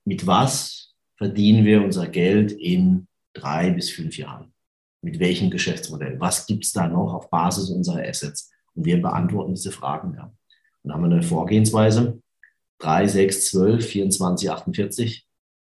mit 0.04 0.26
was 0.26 0.94
verdienen 1.16 1.64
wir 1.64 1.82
unser 1.82 2.08
Geld 2.08 2.52
in 2.52 3.06
drei 3.34 3.70
bis 3.70 3.90
fünf 3.90 4.16
Jahren? 4.16 4.52
Mit 5.02 5.18
welchem 5.18 5.50
Geschäftsmodell? 5.50 6.20
Was 6.20 6.46
gibt 6.46 6.64
es 6.64 6.72
da 6.72 6.86
noch 6.86 7.14
auf 7.14 7.30
Basis 7.30 7.70
unserer 7.70 8.02
Assets? 8.02 8.50
Und 8.74 8.84
wir 8.84 9.00
beantworten 9.00 9.54
diese 9.54 9.72
Fragen. 9.72 10.14
Ja. 10.14 10.32
Und 10.82 10.92
haben 10.92 11.02
wir 11.02 11.10
eine 11.10 11.22
Vorgehensweise, 11.22 12.20
3, 12.78 13.06
6, 13.06 13.50
12, 13.50 13.86
24, 13.86 14.50
48. 14.50 15.26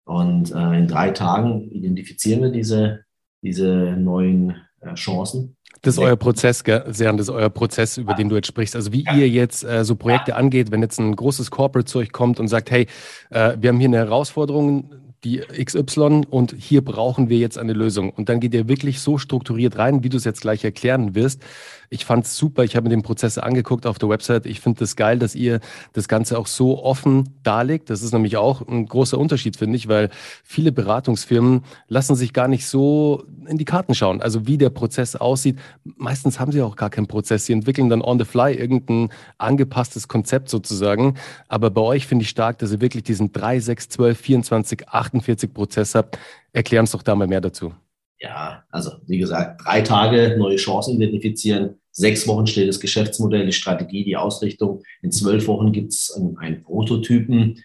Und 0.04 0.52
äh, 0.52 0.78
in 0.78 0.88
drei 0.88 1.10
Tagen 1.10 1.70
identifizieren 1.70 2.42
wir 2.42 2.50
diese, 2.50 3.04
diese 3.42 3.96
neuen 3.98 4.56
äh, 4.80 4.94
Chancen. 4.94 5.56
Das 5.82 5.94
ist 5.94 6.00
euer 6.00 6.16
Prozess, 6.16 6.62
Sern, 6.86 7.16
das 7.18 7.28
ist 7.28 7.34
euer 7.34 7.50
Prozess, 7.50 7.98
über 7.98 8.14
den 8.14 8.30
du 8.30 8.36
jetzt 8.36 8.46
sprichst. 8.46 8.74
Also 8.74 8.92
wie 8.92 9.04
ihr 9.14 9.28
jetzt 9.28 9.64
äh, 9.64 9.84
so 9.84 9.96
Projekte 9.96 10.34
angeht, 10.34 10.70
wenn 10.70 10.80
jetzt 10.80 10.98
ein 10.98 11.14
großes 11.14 11.50
Corporate 11.50 11.84
zu 11.84 11.98
euch 11.98 12.10
kommt 12.10 12.40
und 12.40 12.48
sagt, 12.48 12.70
hey, 12.70 12.86
äh, 13.30 13.56
wir 13.60 13.68
haben 13.68 13.78
hier 13.78 13.88
eine 13.88 13.98
Herausforderung, 13.98 14.94
die 15.24 15.38
XY 15.38 16.22
und 16.30 16.54
hier 16.58 16.84
brauchen 16.84 17.28
wir 17.28 17.38
jetzt 17.38 17.58
eine 17.58 17.72
Lösung. 17.72 18.10
Und 18.10 18.28
dann 18.28 18.40
geht 18.40 18.54
ihr 18.54 18.68
wirklich 18.68 19.00
so 19.00 19.18
strukturiert 19.18 19.78
rein, 19.78 20.04
wie 20.04 20.08
du 20.08 20.16
es 20.16 20.24
jetzt 20.24 20.42
gleich 20.42 20.64
erklären 20.64 21.14
wirst. 21.14 21.42
Ich 21.90 22.04
fand 22.04 22.24
es 22.24 22.36
super. 22.36 22.64
Ich 22.64 22.76
habe 22.76 22.84
mir 22.84 22.90
den 22.90 23.02
Prozess 23.02 23.38
angeguckt 23.38 23.86
auf 23.86 23.98
der 23.98 24.08
Website. 24.08 24.46
Ich 24.46 24.60
finde 24.60 24.82
es 24.82 24.90
das 24.90 24.96
geil, 24.96 25.18
dass 25.18 25.34
ihr 25.34 25.60
das 25.92 26.08
Ganze 26.08 26.38
auch 26.38 26.46
so 26.46 26.82
offen 26.82 27.30
darlegt. 27.42 27.88
Das 27.88 28.02
ist 28.02 28.12
nämlich 28.12 28.36
auch 28.36 28.66
ein 28.66 28.86
großer 28.86 29.18
Unterschied, 29.18 29.56
finde 29.56 29.76
ich, 29.76 29.88
weil 29.88 30.10
viele 30.42 30.72
Beratungsfirmen 30.72 31.62
lassen 31.88 32.16
sich 32.16 32.32
gar 32.32 32.48
nicht 32.48 32.66
so 32.66 33.24
in 33.46 33.58
die 33.58 33.64
Karten 33.64 33.94
schauen. 33.94 34.22
Also 34.22 34.46
wie 34.46 34.58
der 34.58 34.70
Prozess 34.70 35.16
aussieht. 35.16 35.58
Meistens 35.84 36.40
haben 36.40 36.52
sie 36.52 36.62
auch 36.62 36.76
gar 36.76 36.90
keinen 36.90 37.06
Prozess. 37.06 37.46
Sie 37.46 37.52
entwickeln 37.52 37.88
dann 37.88 38.02
on 38.02 38.18
the 38.18 38.24
fly 38.24 38.54
irgendein 38.54 39.10
angepasstes 39.38 40.08
Konzept 40.08 40.48
sozusagen. 40.48 41.14
Aber 41.48 41.70
bei 41.70 41.80
euch 41.80 42.06
finde 42.06 42.24
ich 42.24 42.28
stark, 42.28 42.58
dass 42.58 42.72
ihr 42.72 42.80
wirklich 42.80 43.04
diesen 43.04 43.32
3, 43.32 43.60
6, 43.60 43.88
12, 43.90 44.18
24, 44.18 44.88
48 45.14 45.52
Prozess 45.52 45.94
habt. 45.94 46.18
Erklär 46.52 46.80
uns 46.80 46.90
doch 46.90 47.02
da 47.02 47.14
mal 47.14 47.26
mehr 47.26 47.40
dazu. 47.40 47.72
Ja, 48.20 48.64
also 48.70 48.92
wie 49.06 49.18
gesagt, 49.18 49.60
drei 49.64 49.82
Tage 49.82 50.36
neue 50.38 50.56
Chancen 50.56 50.94
identifizieren. 51.00 51.80
Sechs 51.90 52.26
Wochen 52.26 52.46
steht 52.46 52.68
das 52.68 52.80
Geschäftsmodell, 52.80 53.46
die 53.46 53.52
Strategie, 53.52 54.04
die 54.04 54.16
Ausrichtung. 54.16 54.82
In 55.02 55.12
zwölf 55.12 55.46
Wochen 55.46 55.72
gibt 55.72 55.92
es 55.92 56.12
einen, 56.40 56.62
Prototypen. 56.62 57.62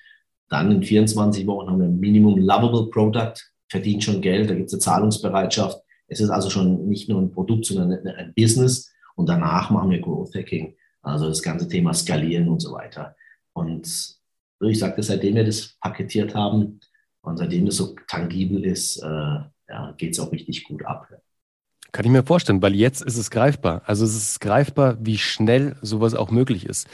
Dann 0.50 0.72
in 0.72 0.84
24 0.84 1.48
Wochen 1.48 1.68
haben 1.68 1.80
wir 1.80 1.88
ein 1.88 2.00
Minimum 2.00 2.40
Lovable 2.40 2.90
Product, 2.90 3.34
verdient 3.70 4.04
schon 4.04 4.22
Geld, 4.22 4.50
da 4.50 4.56
gibt 4.56 4.68
es 4.68 4.74
eine 4.74 4.82
Zahlungsbereitschaft. 4.82 5.80
Es 6.08 6.20
ist 6.20 6.30
also 6.30 6.50
schon 6.50 6.88
nicht 6.88 7.08
nur 7.08 7.22
ein 7.22 7.32
Produkt, 7.32 7.66
sondern 7.66 8.06
ein 8.08 8.34
Business. 8.36 8.92
Und 9.16 9.30
danach 9.30 9.70
machen 9.70 9.92
wir 9.92 10.00
Growth 10.00 10.36
Hacking, 10.36 10.76
also 11.02 11.28
das 11.28 11.42
ganze 11.42 11.68
Thema 11.68 11.94
Skalieren 11.94 12.50
und 12.50 12.62
so 12.62 12.74
weiter. 12.74 13.16
Und 13.54 13.88
ich 14.62 14.80
sagte, 14.80 15.04
seitdem 15.04 15.36
wir 15.36 15.46
das 15.46 15.78
paketiert 15.80 16.36
haben 16.36 16.80
und 17.22 17.38
seitdem 17.38 17.66
das 17.66 17.76
so 17.76 17.96
tangibel 18.08 18.64
ist, 18.66 18.98
äh, 18.98 19.08
ja, 19.08 19.94
geht 19.98 20.14
es 20.14 20.20
auch 20.20 20.32
richtig 20.32 20.64
gut 20.64 20.86
ab. 20.86 21.08
Kann 21.92 22.06
ich 22.06 22.12
mir 22.12 22.24
vorstellen, 22.24 22.62
weil 22.62 22.76
jetzt 22.76 23.02
ist 23.02 23.18
es 23.18 23.32
greifbar. 23.32 23.82
Also 23.86 24.06
es 24.06 24.16
ist 24.16 24.42
greifbar, 24.42 24.98
wie 25.00 25.18
schnell 25.18 25.76
sowas 25.82 26.14
auch 26.14 26.30
möglich 26.30 26.66
ist. 26.66 26.88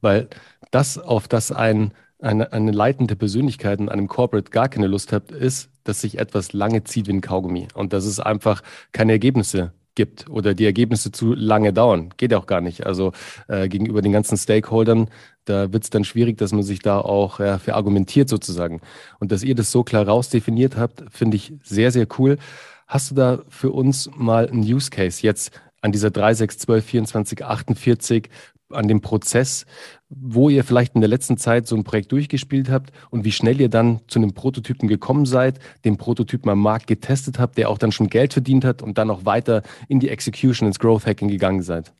Weil 0.00 0.28
das, 0.70 0.98
auf 0.98 1.28
das 1.28 1.52
ein, 1.52 1.92
eine, 2.18 2.52
eine 2.52 2.72
leitende 2.72 3.16
Persönlichkeit 3.16 3.78
in 3.80 3.88
einem 3.88 4.08
Corporate 4.08 4.50
gar 4.50 4.68
keine 4.68 4.88
Lust 4.88 5.12
hat, 5.12 5.30
ist, 5.30 5.70
dass 5.84 6.00
sich 6.00 6.18
etwas 6.18 6.52
lange 6.52 6.84
zieht 6.84 7.06
wie 7.06 7.12
ein 7.12 7.20
Kaugummi 7.20 7.68
und 7.74 7.92
dass 7.92 8.04
es 8.04 8.18
einfach 8.20 8.62
keine 8.92 9.12
Ergebnisse 9.12 9.72
gibt 9.94 10.28
oder 10.28 10.54
die 10.54 10.64
Ergebnisse 10.64 11.12
zu 11.12 11.34
lange 11.34 11.72
dauern. 11.72 12.10
Geht 12.16 12.34
auch 12.34 12.46
gar 12.46 12.60
nicht. 12.60 12.86
Also 12.86 13.12
äh, 13.48 13.68
gegenüber 13.68 14.02
den 14.02 14.12
ganzen 14.12 14.36
Stakeholdern, 14.36 15.08
da 15.44 15.72
wird 15.72 15.84
es 15.84 15.90
dann 15.90 16.04
schwierig, 16.04 16.38
dass 16.38 16.52
man 16.52 16.62
sich 16.62 16.80
da 16.80 16.98
auch 16.98 17.40
ja, 17.40 17.58
verargumentiert 17.58 18.28
sozusagen. 18.28 18.80
Und 19.18 19.32
dass 19.32 19.42
ihr 19.42 19.54
das 19.54 19.72
so 19.72 19.82
klar 19.82 20.06
rausdefiniert 20.06 20.76
habt, 20.76 21.04
finde 21.10 21.36
ich 21.36 21.52
sehr, 21.62 21.90
sehr 21.90 22.06
cool. 22.18 22.38
Hast 22.86 23.10
du 23.10 23.14
da 23.14 23.42
für 23.48 23.70
uns 23.70 24.10
mal 24.16 24.48
einen 24.48 24.62
Use 24.62 24.90
Case 24.90 25.22
jetzt 25.22 25.52
an 25.80 25.92
dieser 25.92 26.10
3, 26.10 26.34
6, 26.34 26.58
12, 26.58 26.84
24, 26.84 27.44
48, 27.44 28.30
an 28.70 28.88
dem 28.88 29.00
Prozess, 29.00 29.66
wo 30.10 30.48
ihr 30.48 30.64
vielleicht 30.64 30.96
in 30.96 31.00
der 31.00 31.08
letzten 31.08 31.36
Zeit 31.36 31.68
so 31.68 31.76
ein 31.76 31.84
Projekt 31.84 32.10
durchgespielt 32.10 32.68
habt 32.68 32.90
und 33.10 33.24
wie 33.24 33.30
schnell 33.30 33.60
ihr 33.60 33.68
dann 33.68 34.00
zu 34.08 34.18
einem 34.18 34.34
Prototypen 34.34 34.88
gekommen 34.88 35.24
seid, 35.24 35.60
den 35.84 35.96
Prototypen 35.96 36.50
am 36.50 36.60
Markt 36.60 36.88
getestet 36.88 37.38
habt, 37.38 37.56
der 37.56 37.70
auch 37.70 37.78
dann 37.78 37.92
schon 37.92 38.08
Geld 38.08 38.32
verdient 38.32 38.64
hat 38.64 38.82
und 38.82 38.98
dann 38.98 39.08
auch 39.08 39.24
weiter 39.24 39.62
in 39.88 40.00
die 40.00 40.08
Execution, 40.08 40.66
ins 40.66 40.80
Growth 40.80 41.06
Hacking 41.06 41.28
gegangen 41.28 41.62
seid? 41.62 41.94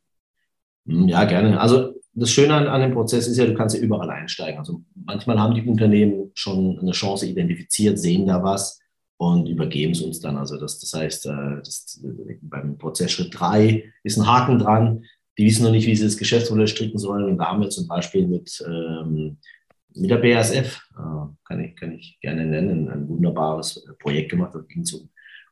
Hm, 0.86 1.06
ja, 1.06 1.24
gerne. 1.24 1.60
Also 1.60 1.94
das 2.12 2.30
Schöne 2.30 2.54
an, 2.54 2.66
an 2.66 2.80
dem 2.80 2.92
Prozess 2.92 3.28
ist 3.28 3.36
ja, 3.36 3.46
du 3.46 3.54
kannst 3.54 3.76
ja 3.76 3.82
überall 3.82 4.10
einsteigen. 4.10 4.58
Also 4.58 4.82
manchmal 4.94 5.38
haben 5.38 5.54
die 5.54 5.62
Unternehmen 5.62 6.32
schon 6.34 6.80
eine 6.80 6.90
Chance 6.90 7.26
identifiziert, 7.26 7.98
sehen 7.98 8.26
da 8.26 8.42
was 8.42 8.80
und 9.18 9.48
übergeben 9.48 9.92
es 9.92 10.00
uns 10.00 10.18
dann. 10.18 10.36
Also 10.36 10.58
das, 10.58 10.80
das 10.80 10.92
heißt, 10.92 11.26
äh, 11.26 11.58
das, 11.58 12.02
beim 12.42 12.76
Prozessschritt 12.76 13.38
3 13.38 13.84
ist 14.02 14.18
ein 14.18 14.26
Haken 14.26 14.58
dran 14.58 15.04
die 15.40 15.46
wissen 15.46 15.64
noch 15.64 15.70
nicht, 15.70 15.86
wie 15.86 15.96
sie 15.96 16.04
das 16.04 16.18
Geschäftsmodell 16.18 16.68
stricken 16.68 16.98
sollen. 16.98 17.24
Und 17.24 17.38
da 17.38 17.46
haben 17.46 17.62
wir 17.62 17.70
zum 17.70 17.88
Beispiel 17.88 18.28
mit, 18.28 18.62
ähm, 18.68 19.38
mit 19.94 20.10
der 20.10 20.18
BASF, 20.18 20.82
äh, 20.92 21.26
kann, 21.44 21.64
ich, 21.64 21.76
kann 21.76 21.92
ich 21.92 22.18
gerne 22.20 22.44
nennen, 22.44 22.90
ein 22.90 23.08
wunderbares 23.08 23.86
Projekt 24.00 24.32
gemacht. 24.32 24.54
Da 24.54 24.60
ging 24.60 24.84
um, 24.92 25.08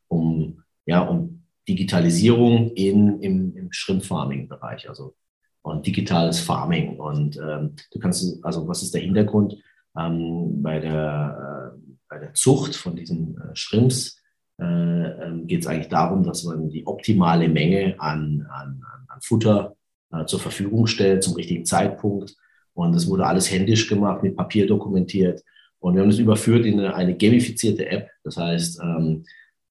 um, 0.09 0.63
ja, 0.85 1.01
um 1.01 1.43
Digitalisierung 1.67 2.73
in, 2.73 3.19
im, 3.21 3.57
im 3.57 3.73
Shrimp-Farming-Bereich, 3.73 4.91
also 4.91 5.15
und 5.63 5.87
digitales 5.87 6.39
Farming. 6.39 6.99
Und 6.99 7.39
ähm, 7.39 7.75
du 7.91 7.99
kannst, 7.99 8.45
also 8.45 8.69
was 8.69 8.83
ist 8.83 8.93
der 8.93 9.01
Hintergrund? 9.01 9.57
Ähm, 9.99 10.63
bei, 10.63 10.81
der, 10.81 11.73
äh, 11.75 11.95
bei 12.11 12.19
der 12.19 12.35
Zucht 12.35 12.77
von 12.77 12.95
diesen 12.95 13.41
äh, 13.41 13.57
Shrimps 13.57 14.21
äh, 14.61 14.65
ähm, 14.65 15.47
geht 15.47 15.63
es 15.63 15.67
eigentlich 15.67 15.89
darum, 15.89 16.25
dass 16.25 16.45
man 16.45 16.69
die 16.69 16.87
optimale 16.87 17.49
Menge 17.49 17.97
an, 17.99 18.47
an, 18.51 18.83
an 19.09 19.21
Futter 19.23 19.78
äh, 20.13 20.25
zur 20.27 20.41
Verfügung 20.41 20.87
stellt 20.87 21.23
zum 21.23 21.35
richtigen 21.35 21.65
Zeitpunkt. 21.65 22.37
Und 22.75 22.95
das 22.95 23.09
wurde 23.09 23.27
alles 23.27 23.51
händisch 23.51 23.89
gemacht, 23.89 24.23
mit 24.23 24.37
Papier 24.37 24.67
dokumentiert. 24.67 25.43
Und 25.81 25.95
wir 25.95 26.03
haben 26.03 26.11
das 26.11 26.19
überführt 26.19 26.65
in 26.67 26.79
eine, 26.79 26.95
eine 26.95 27.17
gamifizierte 27.17 27.89
App. 27.89 28.09
Das 28.25 28.37
heißt, 28.37 28.81
ähm, 28.83 29.25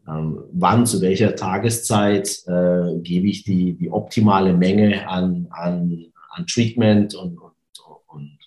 ähm, 0.07 0.39
wann, 0.53 0.85
zu 0.85 1.01
welcher 1.01 1.35
Tageszeit 1.35 2.27
äh, 2.47 2.99
gebe 3.01 3.27
ich 3.27 3.43
die, 3.43 3.73
die 3.73 3.89
optimale 3.91 4.53
Menge 4.53 5.07
an, 5.07 5.47
an, 5.51 6.07
an 6.31 6.47
Treatment 6.47 7.13
und, 7.15 7.37
und, 7.37 7.53
und, 8.07 8.07
und 8.07 8.37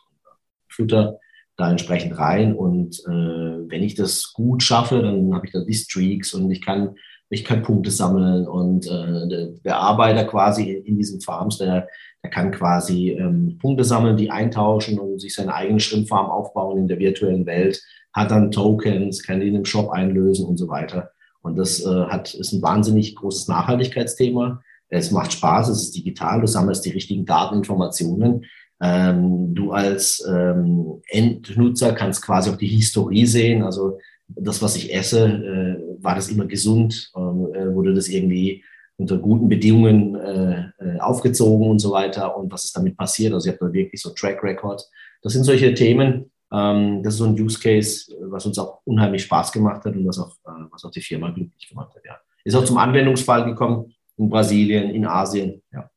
Futter 0.69 1.19
da 1.57 1.71
entsprechend 1.71 2.19
rein. 2.19 2.55
Und 2.55 3.01
äh, 3.01 3.71
wenn 3.71 3.83
ich 3.83 3.95
das 3.95 4.33
gut 4.33 4.63
schaffe, 4.63 5.03
dann 5.03 5.35
habe 5.35 5.47
ich 5.47 5.53
da 5.53 5.61
die 5.63 5.75
Streaks 5.75 6.33
und 6.33 6.51
ich 6.51 6.63
kann 6.63 6.97
ich 7.31 7.45
kann 7.45 7.63
Punkte 7.63 7.91
sammeln 7.93 8.47
und 8.47 8.87
äh, 8.87 9.55
der, 9.65 9.77
Arbeiter 9.79 10.25
quasi 10.25 10.73
in 10.73 10.97
diesen 10.97 11.21
Farms, 11.21 11.59
der, 11.59 11.87
der 12.25 12.31
kann 12.31 12.51
quasi 12.51 13.11
ähm, 13.11 13.57
Punkte 13.61 13.85
sammeln, 13.85 14.17
die 14.17 14.31
eintauschen 14.31 14.99
und 14.99 15.21
sich 15.21 15.35
seine 15.35 15.55
eigene 15.55 15.79
Schrimpfarm 15.79 16.27
aufbauen 16.27 16.79
in 16.79 16.89
der 16.89 16.99
virtuellen 16.99 17.47
Welt, 17.47 17.81
hat 18.13 18.33
dann 18.33 18.51
Tokens, 18.51 19.23
kann 19.23 19.41
die 19.41 19.47
in 19.47 19.55
dem 19.55 19.65
Shop 19.65 19.91
einlösen 19.91 20.45
und 20.45 20.57
so 20.57 20.69
weiter. 20.69 21.13
Und 21.41 21.57
das 21.57 21.81
äh, 21.87 22.05
hat, 22.07 22.35
ist 22.35 22.53
ein 22.53 22.63
wahnsinnig 22.63 23.15
großes 23.15 23.47
Nachhaltigkeitsthema. 23.47 24.61
Es 24.89 25.13
macht 25.13 25.33
Spaß, 25.33 25.69
es 25.69 25.83
ist 25.85 25.97
digital, 25.97 26.41
du 26.41 26.49
sammelst 26.49 26.85
die 26.85 26.91
richtigen 26.91 27.25
Dateninformationen. 27.25 28.45
Ähm, 28.83 29.55
du 29.55 29.71
als 29.71 30.27
ähm, 30.29 31.01
Endnutzer 31.09 31.93
kannst 31.93 32.23
quasi 32.23 32.51
auch 32.51 32.57
die 32.57 32.67
Historie 32.67 33.27
sehen, 33.27 33.63
also 33.63 33.99
das, 34.37 34.63
was 34.63 34.77
ich 34.77 34.95
esse, 34.95 35.27
äh, 35.27 36.03
war 36.03 36.15
das 36.15 36.29
immer 36.29 36.47
gesund, 36.47 37.11
äh, 37.15 37.19
wurde 37.19 37.95
das 37.95 38.09
irgendwie 38.09 38.65
unter 38.97 39.17
guten 39.17 39.49
Bedingungen 39.49 40.15
äh, 40.15 40.65
äh, 40.79 40.99
aufgezogen 41.01 41.69
und 41.71 41.79
so 41.79 41.93
weiter 41.93 42.37
und 42.37 42.53
was 42.53 42.65
ist 42.65 42.77
damit 42.77 42.97
passiert. 42.97 43.33
Also 43.33 43.49
ich 43.49 43.57
habe 43.57 43.67
da 43.67 43.73
wirklich 43.73 44.01
so 44.01 44.11
Track 44.11 44.43
Record. 44.43 44.87
Das 45.23 45.33
sind 45.33 45.45
solche 45.45 45.73
Themen. 45.73 46.31
Ähm, 46.53 47.03
das 47.03 47.15
ist 47.15 47.19
so 47.19 47.25
ein 47.25 47.41
Use 47.41 47.59
Case, 47.59 48.15
was 48.21 48.45
uns 48.45 48.59
auch 48.59 48.81
unheimlich 48.85 49.23
Spaß 49.23 49.53
gemacht 49.53 49.85
hat 49.85 49.97
und 49.97 50.07
was 50.07 50.19
auch, 50.19 50.33
äh, 50.47 50.65
was 50.71 50.85
auch 50.85 50.91
die 50.91 51.01
Firma 51.01 51.31
glücklich 51.31 51.69
gemacht 51.69 51.95
hat. 51.95 52.05
Ja. 52.05 52.19
Ist 52.45 52.55
auch 52.55 52.65
zum 52.65 52.79
Anwendungsfall 52.79 53.45
gekommen 53.45 53.95
in 54.17 54.29
Brasilien, 54.29 54.91
in 54.91 55.07
Asien. 55.07 55.63
Ja. 55.73 55.90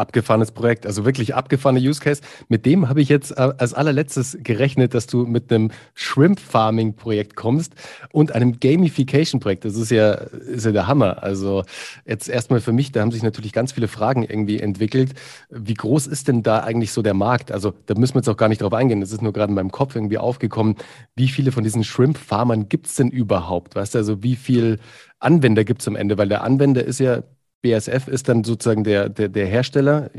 Abgefahrenes 0.00 0.52
Projekt, 0.52 0.86
also 0.86 1.04
wirklich 1.04 1.34
abgefahrene 1.34 1.80
Use 1.80 2.00
Case. 2.00 2.22
Mit 2.48 2.66
dem 2.66 2.88
habe 2.88 3.00
ich 3.00 3.08
jetzt 3.08 3.32
äh, 3.32 3.52
als 3.56 3.74
allerletztes 3.74 4.38
gerechnet, 4.42 4.94
dass 4.94 5.06
du 5.06 5.26
mit 5.26 5.52
einem 5.52 5.70
Shrimp 5.94 6.40
Farming 6.40 6.94
Projekt 6.94 7.36
kommst 7.36 7.74
und 8.12 8.32
einem 8.34 8.58
Gamification 8.58 9.40
Projekt. 9.40 9.64
Das 9.64 9.76
ist 9.76 9.90
ja, 9.90 10.12
ist 10.12 10.66
ja 10.66 10.72
der 10.72 10.86
Hammer. 10.86 11.22
Also 11.22 11.64
jetzt 12.06 12.28
erstmal 12.28 12.60
für 12.60 12.72
mich, 12.72 12.92
da 12.92 13.00
haben 13.00 13.12
sich 13.12 13.22
natürlich 13.22 13.52
ganz 13.52 13.72
viele 13.72 13.88
Fragen 13.88 14.24
irgendwie 14.24 14.60
entwickelt. 14.60 15.14
Wie 15.50 15.74
groß 15.74 16.06
ist 16.06 16.28
denn 16.28 16.42
da 16.42 16.60
eigentlich 16.60 16.92
so 16.92 17.02
der 17.02 17.14
Markt? 17.14 17.52
Also 17.52 17.72
da 17.86 17.94
müssen 17.94 18.14
wir 18.14 18.20
jetzt 18.20 18.28
auch 18.28 18.36
gar 18.36 18.48
nicht 18.48 18.62
drauf 18.62 18.72
eingehen. 18.72 19.00
Das 19.00 19.12
ist 19.12 19.22
nur 19.22 19.32
gerade 19.32 19.50
in 19.50 19.54
meinem 19.54 19.70
Kopf 19.70 19.94
irgendwie 19.94 20.18
aufgekommen. 20.18 20.76
Wie 21.14 21.28
viele 21.28 21.52
von 21.52 21.64
diesen 21.64 21.84
Shrimp 21.84 22.18
Farmern 22.18 22.68
gibt 22.68 22.86
es 22.86 22.96
denn 22.96 23.08
überhaupt? 23.08 23.76
Weißt 23.76 23.94
du, 23.94 23.98
also 23.98 24.22
wie 24.22 24.36
viel 24.36 24.78
Anwender 25.18 25.64
gibt 25.64 25.82
es 25.82 25.88
am 25.88 25.96
Ende? 25.96 26.18
Weil 26.18 26.28
der 26.28 26.42
Anwender 26.42 26.84
ist 26.84 27.00
ja 27.00 27.22
BSF 27.62 28.08
ist 28.08 28.28
dann 28.28 28.44
sozusagen 28.44 28.84
der, 28.84 29.08
der, 29.08 29.28
der 29.28 29.46
Hersteller 29.46 30.10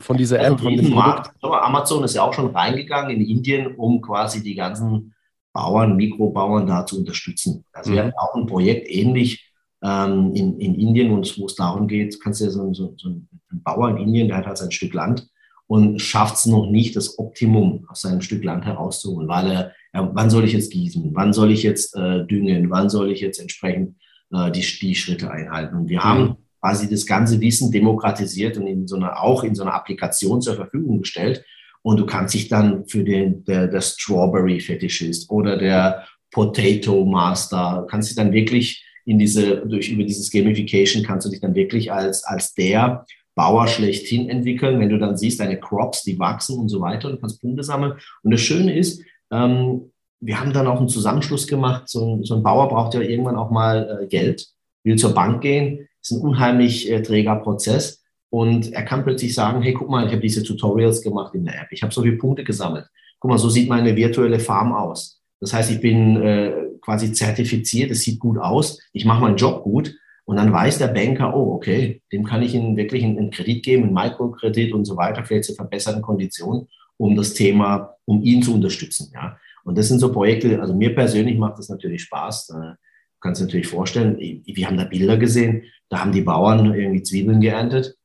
von 0.00 0.16
dieser 0.16 0.38
also 0.40 0.54
App, 0.54 0.60
von 0.60 0.76
dem 0.76 0.92
Produkt. 0.92 1.30
Amazon 1.42 2.04
ist 2.04 2.14
ja 2.14 2.22
auch 2.22 2.34
schon 2.34 2.54
reingegangen 2.54 3.16
in 3.16 3.26
Indien, 3.26 3.74
um 3.76 4.00
quasi 4.00 4.42
die 4.42 4.54
ganzen 4.54 5.14
Bauern, 5.52 5.96
Mikrobauern 5.96 6.66
da 6.66 6.84
zu 6.84 6.98
unterstützen. 6.98 7.64
Also 7.72 7.90
mhm. 7.90 7.94
wir 7.94 8.02
haben 8.02 8.12
auch 8.16 8.34
ein 8.34 8.46
Projekt 8.46 8.90
ähnlich 8.90 9.50
ähm, 9.82 10.32
in, 10.34 10.58
in 10.58 10.74
Indien, 10.74 11.10
wo 11.10 11.46
es 11.46 11.54
darum 11.54 11.88
geht, 11.88 12.20
kannst 12.20 12.40
du 12.40 12.46
ja 12.46 12.50
so, 12.50 12.74
so, 12.74 12.94
so 12.96 13.08
ein 13.08 13.28
Bauer 13.50 13.90
in 13.90 13.98
Indien, 13.98 14.28
der 14.28 14.38
hat 14.38 14.46
halt 14.46 14.58
sein 14.58 14.72
Stück 14.72 14.92
Land 14.94 15.28
und 15.66 16.00
schafft 16.00 16.36
es 16.36 16.46
noch 16.46 16.70
nicht, 16.70 16.96
das 16.96 17.18
Optimum 17.18 17.86
aus 17.88 18.02
seinem 18.02 18.20
Stück 18.20 18.44
Land 18.44 18.64
herauszuholen, 18.64 19.28
weil 19.28 19.50
er, 19.50 19.72
ja, 19.94 20.10
wann 20.12 20.28
soll 20.28 20.44
ich 20.44 20.52
jetzt 20.52 20.72
gießen, 20.72 21.10
wann 21.14 21.32
soll 21.32 21.50
ich 21.50 21.62
jetzt 21.62 21.96
äh, 21.96 22.26
düngen, 22.26 22.70
wann 22.70 22.90
soll 22.90 23.10
ich 23.10 23.20
jetzt 23.20 23.40
entsprechend 23.40 23.96
äh, 24.32 24.50
die, 24.50 24.60
die 24.60 24.94
Schritte 24.94 25.30
einhalten. 25.30 25.76
Und 25.76 25.88
wir 25.88 26.00
mhm. 26.00 26.04
haben 26.04 26.36
quasi 26.64 26.88
das 26.88 27.04
ganze 27.04 27.38
Wissen 27.42 27.70
demokratisiert 27.70 28.56
und 28.56 28.66
in 28.66 28.88
so 28.88 28.96
einer, 28.96 29.22
auch 29.22 29.44
in 29.44 29.54
so 29.54 29.64
einer 29.64 29.74
Applikation 29.74 30.40
zur 30.40 30.54
Verfügung 30.54 31.00
gestellt. 31.00 31.44
Und 31.82 32.00
du 32.00 32.06
kannst 32.06 32.32
dich 32.32 32.48
dann 32.48 32.86
für 32.86 33.04
den, 33.04 33.44
der, 33.44 33.66
der 33.66 33.82
Strawberry 33.82 34.60
Fetischist 34.60 35.30
oder 35.30 35.58
der 35.58 36.06
Potato 36.30 37.04
Master, 37.04 37.86
kannst 37.90 38.08
dich 38.08 38.16
dann 38.16 38.32
wirklich 38.32 38.82
in 39.04 39.18
diese, 39.18 39.56
durch, 39.66 39.90
über 39.90 40.04
dieses 40.04 40.30
Gamification 40.30 41.02
kannst 41.02 41.26
du 41.26 41.30
dich 41.30 41.40
dann 41.40 41.54
wirklich 41.54 41.92
als, 41.92 42.24
als 42.24 42.54
der 42.54 43.04
Bauer 43.34 43.66
schlechthin 43.66 44.30
entwickeln. 44.30 44.80
Wenn 44.80 44.88
du 44.88 44.98
dann 44.98 45.18
siehst, 45.18 45.40
deine 45.40 45.60
Crops, 45.60 46.02
die 46.02 46.18
wachsen 46.18 46.58
und 46.58 46.70
so 46.70 46.80
weiter, 46.80 47.10
und 47.10 47.20
kannst 47.20 47.42
Punkte 47.42 47.62
sammeln. 47.62 47.92
Und 48.22 48.30
das 48.30 48.40
Schöne 48.40 48.74
ist, 48.74 49.02
ähm, 49.30 49.92
wir 50.20 50.40
haben 50.40 50.54
dann 50.54 50.66
auch 50.66 50.78
einen 50.78 50.88
Zusammenschluss 50.88 51.46
gemacht. 51.46 51.90
So, 51.90 52.22
so 52.22 52.36
ein 52.36 52.42
Bauer 52.42 52.70
braucht 52.70 52.94
ja 52.94 53.02
irgendwann 53.02 53.36
auch 53.36 53.50
mal 53.50 54.00
äh, 54.00 54.06
Geld, 54.06 54.46
will 54.82 54.96
zur 54.96 55.12
Bank 55.12 55.42
gehen 55.42 55.86
ist 56.04 56.16
ein 56.16 56.20
unheimlich 56.20 56.90
äh, 56.90 57.02
träger 57.02 57.36
Prozess. 57.36 58.02
Und 58.30 58.72
er 58.72 58.82
kann 58.82 59.04
plötzlich 59.04 59.34
sagen, 59.34 59.62
hey, 59.62 59.72
guck 59.72 59.88
mal, 59.88 60.06
ich 60.06 60.12
habe 60.12 60.20
diese 60.20 60.42
Tutorials 60.42 61.02
gemacht 61.02 61.34
in 61.34 61.44
der 61.44 61.60
App. 61.62 61.68
Ich 61.70 61.82
habe 61.82 61.94
so 61.94 62.02
viele 62.02 62.16
Punkte 62.16 62.44
gesammelt. 62.44 62.86
Guck 63.20 63.30
mal, 63.30 63.38
so 63.38 63.48
sieht 63.48 63.68
meine 63.68 63.94
virtuelle 63.94 64.40
Farm 64.40 64.72
aus. 64.72 65.22
Das 65.40 65.52
heißt, 65.52 65.70
ich 65.70 65.80
bin 65.80 66.20
äh, 66.20 66.52
quasi 66.80 67.12
zertifiziert, 67.12 67.90
es 67.90 68.02
sieht 68.02 68.18
gut 68.18 68.38
aus, 68.38 68.80
ich 68.92 69.04
mache 69.04 69.20
meinen 69.20 69.36
Job 69.36 69.62
gut. 69.62 69.94
Und 70.26 70.36
dann 70.36 70.52
weiß 70.52 70.78
der 70.78 70.88
Banker, 70.88 71.36
oh, 71.36 71.54
okay, 71.54 72.02
dem 72.10 72.24
kann 72.24 72.42
ich 72.42 72.54
ihn 72.54 72.76
wirklich 72.76 73.04
einen, 73.04 73.18
einen 73.18 73.30
Kredit 73.30 73.62
geben, 73.62 73.84
einen 73.84 73.94
Mikrokredit 73.94 74.72
und 74.72 74.86
so 74.86 74.96
weiter, 74.96 75.22
vielleicht 75.22 75.44
zu 75.44 75.54
verbesserten 75.54 76.02
Konditionen, 76.02 76.66
um 76.96 77.14
das 77.14 77.34
Thema, 77.34 77.94
um 78.06 78.22
ihn 78.22 78.42
zu 78.42 78.54
unterstützen. 78.54 79.10
Ja. 79.14 79.36
Und 79.64 79.76
das 79.76 79.88
sind 79.88 79.98
so 79.98 80.10
Projekte, 80.12 80.60
also 80.60 80.74
mir 80.74 80.94
persönlich 80.94 81.38
macht 81.38 81.58
das 81.58 81.68
natürlich 81.68 82.02
Spaß. 82.02 82.50
Äh, 82.50 82.74
kannst 83.24 83.40
du 83.40 83.46
natürlich 83.46 83.68
vorstellen, 83.68 84.18
wir 84.18 84.66
haben 84.66 84.76
da 84.76 84.84
Bilder 84.84 85.16
gesehen, 85.16 85.62
da 85.88 86.00
haben 86.00 86.12
die 86.12 86.20
Bauern 86.20 86.74
irgendwie 86.74 87.02
Zwiebeln 87.02 87.40
geerntet, 87.40 87.96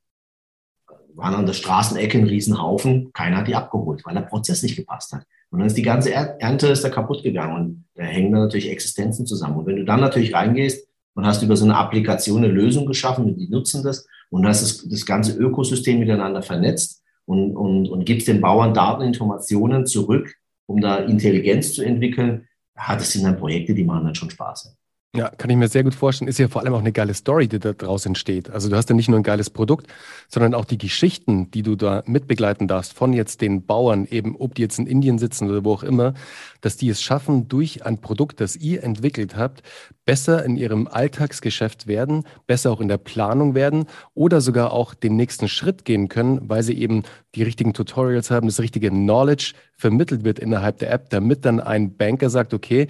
waren 1.14 1.34
an 1.34 1.44
der 1.44 1.52
Straßenecke 1.52 2.16
ein 2.16 2.24
Riesenhaufen, 2.24 3.12
keiner 3.12 3.36
hat 3.36 3.48
die 3.48 3.54
abgeholt, 3.54 4.02
weil 4.06 4.14
der 4.14 4.22
Prozess 4.22 4.62
nicht 4.62 4.76
gepasst 4.76 5.12
hat. 5.12 5.26
Und 5.50 5.58
dann 5.58 5.66
ist 5.66 5.76
die 5.76 5.82
ganze 5.82 6.14
Ernte 6.14 6.68
ist 6.68 6.84
da 6.84 6.88
kaputt 6.88 7.22
gegangen 7.22 7.54
und 7.54 7.84
da 7.96 8.04
hängen 8.04 8.32
dann 8.32 8.42
natürlich 8.42 8.70
Existenzen 8.70 9.26
zusammen. 9.26 9.58
Und 9.58 9.66
wenn 9.66 9.76
du 9.76 9.84
dann 9.84 10.00
natürlich 10.00 10.32
reingehst 10.32 10.88
und 11.12 11.26
hast 11.26 11.42
über 11.42 11.56
so 11.56 11.66
eine 11.66 11.76
Applikation 11.76 12.42
eine 12.42 12.52
Lösung 12.52 12.86
geschaffen, 12.86 13.36
die 13.36 13.48
nutzen 13.48 13.82
das 13.82 14.06
und 14.30 14.46
hast 14.46 14.62
das, 14.62 14.88
das 14.88 15.04
ganze 15.04 15.36
Ökosystem 15.36 15.98
miteinander 15.98 16.40
vernetzt 16.40 17.02
und, 17.26 17.56
und, 17.56 17.90
und 17.90 18.06
gibst 18.06 18.26
den 18.26 18.40
Bauern 18.40 18.72
Daten, 18.72 19.02
Informationen 19.02 19.84
zurück, 19.84 20.34
um 20.64 20.80
da 20.80 20.96
Intelligenz 20.96 21.74
zu 21.74 21.82
entwickeln, 21.82 22.48
ja, 22.74 22.96
das 22.96 23.12
sind 23.12 23.24
dann 23.24 23.36
Projekte, 23.36 23.74
die 23.74 23.84
machen 23.84 24.04
dann 24.04 24.14
schon 24.14 24.30
Spaß. 24.30 24.79
Ja, 25.12 25.28
kann 25.28 25.50
ich 25.50 25.56
mir 25.56 25.66
sehr 25.66 25.82
gut 25.82 25.96
vorstellen. 25.96 26.28
Ist 26.28 26.38
ja 26.38 26.46
vor 26.46 26.62
allem 26.62 26.72
auch 26.72 26.78
eine 26.78 26.92
geile 26.92 27.14
Story, 27.14 27.48
die 27.48 27.58
da 27.58 27.72
draus 27.72 28.06
entsteht. 28.06 28.48
Also 28.48 28.68
du 28.68 28.76
hast 28.76 28.90
ja 28.90 28.94
nicht 28.94 29.08
nur 29.08 29.18
ein 29.18 29.24
geiles 29.24 29.50
Produkt, 29.50 29.88
sondern 30.28 30.54
auch 30.54 30.64
die 30.64 30.78
Geschichten, 30.78 31.50
die 31.50 31.62
du 31.62 31.74
da 31.74 32.04
mitbegleiten 32.06 32.68
darfst 32.68 32.92
von 32.92 33.12
jetzt 33.12 33.40
den 33.40 33.66
Bauern, 33.66 34.06
eben 34.08 34.36
ob 34.36 34.54
die 34.54 34.62
jetzt 34.62 34.78
in 34.78 34.86
Indien 34.86 35.18
sitzen 35.18 35.50
oder 35.50 35.64
wo 35.64 35.72
auch 35.72 35.82
immer, 35.82 36.14
dass 36.60 36.76
die 36.76 36.88
es 36.88 37.02
schaffen, 37.02 37.48
durch 37.48 37.84
ein 37.84 38.00
Produkt, 38.00 38.40
das 38.40 38.54
ihr 38.54 38.84
entwickelt 38.84 39.36
habt, 39.36 39.64
besser 40.04 40.44
in 40.44 40.56
ihrem 40.56 40.86
Alltagsgeschäft 40.86 41.88
werden, 41.88 42.22
besser 42.46 42.70
auch 42.70 42.80
in 42.80 42.86
der 42.86 42.98
Planung 42.98 43.56
werden 43.56 43.86
oder 44.14 44.40
sogar 44.40 44.72
auch 44.72 44.94
den 44.94 45.16
nächsten 45.16 45.48
Schritt 45.48 45.84
gehen 45.84 46.08
können, 46.08 46.48
weil 46.48 46.62
sie 46.62 46.78
eben 46.78 47.02
die 47.34 47.42
richtigen 47.42 47.74
Tutorials 47.74 48.30
haben, 48.30 48.46
das 48.46 48.60
richtige 48.60 48.90
Knowledge 48.90 49.54
vermittelt 49.76 50.24
wird 50.24 50.38
innerhalb 50.38 50.78
der 50.78 50.92
App, 50.92 51.10
damit 51.10 51.44
dann 51.44 51.58
ein 51.58 51.96
Banker 51.96 52.28
sagt, 52.28 52.54
okay, 52.54 52.88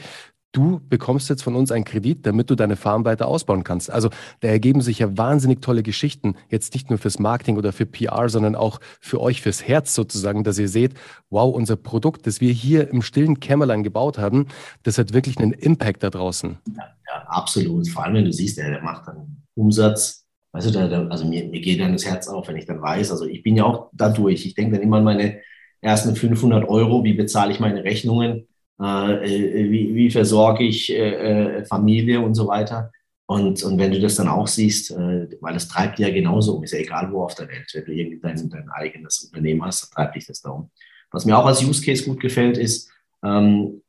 du 0.53 0.81
bekommst 0.89 1.29
jetzt 1.29 1.43
von 1.43 1.55
uns 1.55 1.71
einen 1.71 1.85
Kredit, 1.85 2.27
damit 2.27 2.51
du 2.51 2.55
deine 2.55 2.77
Farm 2.77 3.05
weiter 3.05 3.29
ausbauen 3.29 3.65
kannst. 3.65 3.91
Also 3.91 4.11
da 4.41 4.49
ergeben 4.49 4.81
sich 4.81 4.99
ja 4.99 5.17
wahnsinnig 5.17 5.63
tolle 5.63 5.83
Geschichten, 5.83 6.35
jetzt 6.49 6.75
nicht 6.75 6.91
nur 6.91 6.99
fürs 6.99 7.19
Marketing 7.19 7.57
oder 7.57 7.73
für 7.73 7.87
PR, 7.87 8.29
sondern 8.29 8.57
auch 8.57 8.81
für 9.01 9.21
euch, 9.21 9.43
fürs 9.43 9.67
Herz 9.67 9.95
sozusagen, 9.95 10.45
dass 10.45 10.59
ihr 10.59 10.69
seht, 10.69 10.95
wow, 11.31 11.55
unser 11.55 11.77
Produkt, 11.77 12.27
das 12.27 12.41
wir 12.41 12.53
hier 12.53 12.89
im 12.89 13.03
stillen 13.03 13.41
Kämmerlein 13.41 13.83
gebaut 13.83 14.19
haben, 14.19 14.47
das 14.83 14.99
hat 14.99 15.13
wirklich 15.13 15.39
einen 15.39 15.53
Impact 15.53 16.03
da 16.03 16.11
draußen. 16.11 16.59
Ja, 16.77 16.83
ja 16.83 17.23
absolut. 17.29 17.89
Vor 17.89 18.05
allem, 18.05 18.15
wenn 18.15 18.25
du 18.25 18.33
siehst, 18.33 18.59
der, 18.59 18.83
macht 18.83 19.07
dann 19.07 19.43
Umsatz. 19.55 20.27
Weißt 20.53 20.67
du, 20.67 20.73
der, 20.73 20.89
der, 20.89 21.11
also 21.11 21.25
mir, 21.25 21.47
mir 21.47 21.61
geht 21.61 21.81
dann 21.81 21.93
das 21.93 22.05
Herz 22.05 22.27
auf, 22.27 22.49
wenn 22.49 22.57
ich 22.57 22.67
dann 22.67 22.83
weiß, 22.83 23.13
also 23.13 23.25
ich 23.25 23.45
bin 23.45 23.57
ja 23.57 23.65
auch 23.65 23.91
dadurch, 23.93 24.45
ich 24.47 24.55
denke 24.55 24.73
dann 24.73 24.83
immer 24.83 24.97
an 24.97 25.05
meine 25.05 25.41
ersten 25.81 26.17
500 26.17 26.69
Euro, 26.69 27.05
wie 27.05 27.15
bezahle 27.15 27.53
ich 27.53 27.61
meine 27.61 27.85
Rechnungen, 27.85 28.49
wie, 28.81 29.95
wie 29.95 30.11
versorge 30.11 30.65
ich 30.65 30.91
äh, 30.91 31.59
äh, 31.59 31.65
Familie 31.65 32.21
und 32.21 32.35
so 32.35 32.49
weiter. 32.49 32.91
Und, 33.27 33.63
und 33.63 33.79
wenn 33.79 33.93
du 33.93 34.01
das 34.01 34.17
dann 34.17 34.27
auch 34.27 34.49
siehst, 34.49 34.91
äh, 34.91 35.29
weil 35.41 35.55
es 35.55 35.69
treibt 35.69 35.99
ja 35.99 36.11
genauso 36.11 36.57
um, 36.57 36.65
ist 36.65 36.73
ja 36.73 36.81
egal 36.81 37.13
wo 37.13 37.23
auf 37.23 37.35
der 37.35 37.47
Welt, 37.49 37.71
wenn 37.75 37.85
du 37.85 37.93
irgendwie 37.93 38.19
dein, 38.21 38.49
dein 38.49 38.69
eigenes 38.71 39.25
Unternehmen 39.25 39.65
hast, 39.65 39.83
dann 39.83 39.91
treibt 39.91 40.17
dich 40.17 40.27
das 40.27 40.41
da 40.41 40.51
um. 40.51 40.71
Was 41.13 41.25
mir 41.25 41.37
auch 41.39 41.47
als 41.47 41.63
Use 41.63 41.85
Case 41.85 42.05
gut 42.05 42.21
gefällt, 42.21 42.57
ist, 42.57 42.91
ähm, 43.23 43.83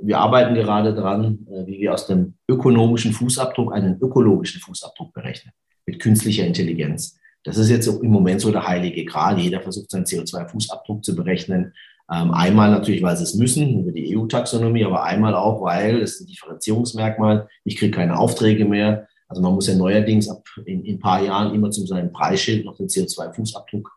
wir 0.00 0.18
arbeiten 0.18 0.54
gerade 0.54 0.94
dran, 0.94 1.46
äh, 1.50 1.66
wie 1.66 1.80
wir 1.80 1.92
aus 1.92 2.06
dem 2.06 2.34
ökonomischen 2.48 3.12
Fußabdruck 3.12 3.74
einen 3.74 4.00
ökologischen 4.00 4.60
Fußabdruck 4.60 5.12
berechnen, 5.12 5.52
mit 5.86 6.00
künstlicher 6.00 6.46
Intelligenz. 6.46 7.18
Das 7.44 7.58
ist 7.58 7.70
jetzt 7.70 7.86
im 7.86 8.10
Moment 8.10 8.40
so 8.40 8.50
der 8.50 8.66
heilige 8.66 9.04
Gral. 9.04 9.38
Jeder 9.38 9.60
versucht 9.60 9.90
seinen 9.90 10.04
CO2-Fußabdruck 10.04 11.02
zu 11.02 11.14
berechnen. 11.14 11.74
Ähm, 12.12 12.30
einmal 12.30 12.70
natürlich, 12.70 13.02
weil 13.02 13.16
sie 13.16 13.24
es 13.24 13.34
müssen, 13.34 13.80
über 13.80 13.92
die 13.92 14.16
EU-Taxonomie, 14.16 14.84
aber 14.84 15.02
einmal 15.02 15.34
auch, 15.34 15.60
weil 15.62 16.00
es 16.02 16.20
ein 16.20 16.26
Differenzierungsmerkmal, 16.26 17.48
ich 17.64 17.76
kriege 17.76 17.96
keine 17.96 18.18
Aufträge 18.18 18.64
mehr. 18.64 19.08
Also 19.28 19.42
man 19.42 19.54
muss 19.54 19.66
ja 19.66 19.74
neuerdings 19.74 20.28
ab 20.28 20.44
in, 20.64 20.84
in 20.84 20.96
ein 20.96 21.00
paar 21.00 21.22
Jahren 21.22 21.52
immer 21.52 21.70
zu 21.70 21.84
seinem 21.84 22.12
Preisschild 22.12 22.64
noch 22.64 22.76
den 22.76 22.86
CO2-Fußabdruck 22.86 23.88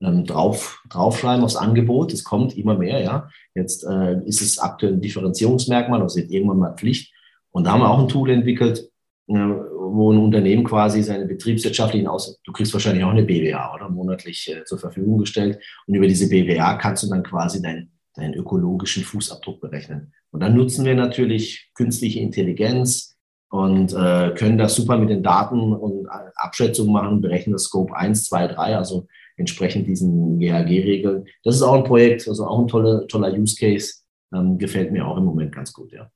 ähm, 0.00 0.24
drauf, 0.24 0.82
draufschreiben 0.88 1.44
aufs 1.44 1.56
Angebot. 1.56 2.12
Es 2.12 2.24
kommt 2.24 2.56
immer 2.56 2.76
mehr, 2.76 3.02
ja. 3.02 3.28
Jetzt 3.54 3.84
äh, 3.84 4.18
ist 4.24 4.40
es 4.40 4.58
aktuell 4.58 4.94
ein 4.94 5.00
Differenzierungsmerkmal, 5.02 6.00
das 6.00 6.16
wird 6.16 6.30
irgendwann 6.30 6.58
mal 6.58 6.74
Pflicht. 6.74 7.12
Und 7.50 7.64
da 7.64 7.72
haben 7.72 7.80
wir 7.80 7.90
auch 7.90 7.98
ein 7.98 8.08
Tool 8.08 8.30
entwickelt, 8.30 8.87
wo 9.28 10.12
ein 10.12 10.18
Unternehmen 10.18 10.64
quasi 10.64 11.02
seine 11.02 11.26
betriebswirtschaftlichen 11.26 12.06
Aus, 12.06 12.40
du 12.44 12.52
kriegst 12.52 12.72
wahrscheinlich 12.72 13.04
auch 13.04 13.10
eine 13.10 13.24
BWA 13.24 13.74
oder 13.74 13.88
monatlich 13.88 14.50
äh, 14.50 14.64
zur 14.64 14.78
Verfügung 14.78 15.18
gestellt 15.18 15.58
und 15.86 15.94
über 15.94 16.06
diese 16.06 16.28
BWA 16.28 16.74
kannst 16.74 17.02
du 17.02 17.08
dann 17.08 17.22
quasi 17.22 17.60
deinen 17.60 17.92
deinen 18.18 18.34
ökologischen 18.34 19.04
Fußabdruck 19.04 19.60
berechnen. 19.60 20.12
Und 20.30 20.40
dann 20.40 20.54
nutzen 20.54 20.84
wir 20.84 20.94
natürlich 20.94 21.70
künstliche 21.74 22.20
Intelligenz 22.20 23.16
und 23.50 23.94
äh, 23.94 24.34
können 24.34 24.58
das 24.58 24.74
super 24.74 24.98
mit 24.98 25.08
den 25.08 25.22
Daten 25.22 25.72
und 25.72 26.06
äh, 26.06 26.30
Abschätzungen 26.34 26.92
machen, 26.92 27.20
berechnen 27.20 27.52
das 27.52 27.64
Scope 27.64 27.96
1, 27.96 28.26
2, 28.26 28.48
3, 28.48 28.76
also 28.76 29.06
entsprechend 29.36 29.86
diesen 29.86 30.38
GHG-Regeln. 30.38 31.26
Das 31.44 31.54
ist 31.54 31.62
auch 31.62 31.74
ein 31.74 31.84
Projekt, 31.84 32.28
also 32.28 32.46
auch 32.46 32.58
ein 32.58 32.68
toller, 32.68 33.06
toller 33.06 33.32
Use 33.32 33.56
Case, 33.56 34.02
ähm, 34.34 34.58
gefällt 34.58 34.92
mir 34.92 35.06
auch 35.06 35.16
im 35.16 35.24
Moment 35.24 35.54
ganz 35.54 35.72
gut, 35.72 35.92
ja. 35.92 36.10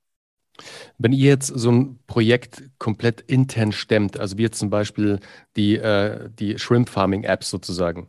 Wenn 0.98 1.12
ihr 1.12 1.28
jetzt 1.28 1.48
so 1.48 1.70
ein 1.70 1.98
Projekt 2.06 2.62
komplett 2.78 3.20
intern 3.22 3.72
stemmt, 3.72 4.18
also 4.18 4.38
wie 4.38 4.42
jetzt 4.42 4.58
zum 4.58 4.70
Beispiel 4.70 5.20
die, 5.56 5.76
äh, 5.76 6.28
die 6.38 6.58
Shrimp 6.58 6.88
Farming 6.88 7.24
Apps 7.24 7.50
sozusagen. 7.50 8.08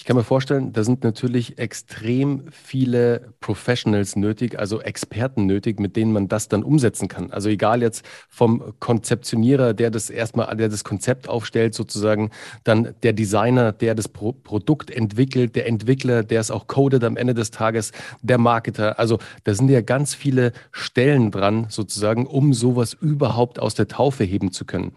Ich 0.00 0.06
kann 0.06 0.16
mir 0.16 0.24
vorstellen, 0.24 0.72
da 0.72 0.82
sind 0.82 1.04
natürlich 1.04 1.58
extrem 1.58 2.44
viele 2.50 3.34
Professionals 3.40 4.16
nötig, 4.16 4.58
also 4.58 4.80
Experten 4.80 5.44
nötig, 5.44 5.78
mit 5.78 5.94
denen 5.94 6.10
man 6.10 6.26
das 6.26 6.48
dann 6.48 6.62
umsetzen 6.62 7.06
kann. 7.06 7.30
Also 7.30 7.50
egal 7.50 7.82
jetzt 7.82 8.02
vom 8.30 8.72
Konzeptionierer, 8.80 9.74
der 9.74 9.90
das 9.90 10.08
erstmal, 10.08 10.56
der 10.56 10.70
das 10.70 10.84
Konzept 10.84 11.28
aufstellt, 11.28 11.74
sozusagen, 11.74 12.30
dann 12.64 12.94
der 13.02 13.12
Designer, 13.12 13.72
der 13.72 13.94
das 13.94 14.08
Pro 14.08 14.32
Produkt 14.32 14.90
entwickelt, 14.90 15.54
der 15.54 15.66
Entwickler, 15.66 16.22
der 16.22 16.40
es 16.40 16.50
auch 16.50 16.66
codet 16.66 17.04
am 17.04 17.18
Ende 17.18 17.34
des 17.34 17.50
Tages, 17.50 17.92
der 18.22 18.38
Marketer. 18.38 18.98
Also 18.98 19.18
da 19.44 19.52
sind 19.52 19.68
ja 19.68 19.82
ganz 19.82 20.14
viele 20.14 20.52
Stellen 20.72 21.30
dran, 21.30 21.66
sozusagen, 21.68 22.26
um 22.26 22.54
sowas 22.54 22.94
überhaupt 22.94 23.58
aus 23.58 23.74
der 23.74 23.86
Taufe 23.86 24.24
heben 24.24 24.50
zu 24.50 24.64
können. 24.64 24.92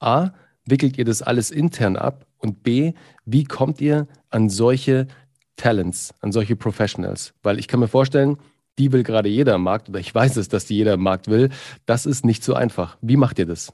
A, 0.00 0.30
wickelt 0.64 0.96
ihr 0.96 1.04
das 1.04 1.20
alles 1.20 1.50
intern 1.50 1.96
ab? 1.96 2.24
Und 2.46 2.62
B, 2.62 2.92
wie 3.24 3.44
kommt 3.44 3.80
ihr 3.80 4.06
an 4.30 4.48
solche 4.48 5.08
Talents, 5.56 6.14
an 6.20 6.30
solche 6.30 6.54
Professionals? 6.54 7.34
Weil 7.42 7.58
ich 7.58 7.66
kann 7.66 7.80
mir 7.80 7.88
vorstellen, 7.88 8.36
die 8.78 8.92
will 8.92 9.02
gerade 9.02 9.28
jeder 9.28 9.54
am 9.54 9.62
Markt 9.62 9.88
oder 9.88 9.98
ich 9.98 10.14
weiß 10.14 10.36
es, 10.36 10.48
dass 10.48 10.66
die 10.66 10.76
jeder 10.76 10.94
am 10.94 11.02
Markt 11.02 11.28
will. 11.28 11.50
Das 11.86 12.06
ist 12.06 12.24
nicht 12.24 12.44
so 12.44 12.54
einfach. 12.54 12.98
Wie 13.00 13.16
macht 13.16 13.38
ihr 13.38 13.46
das? 13.46 13.72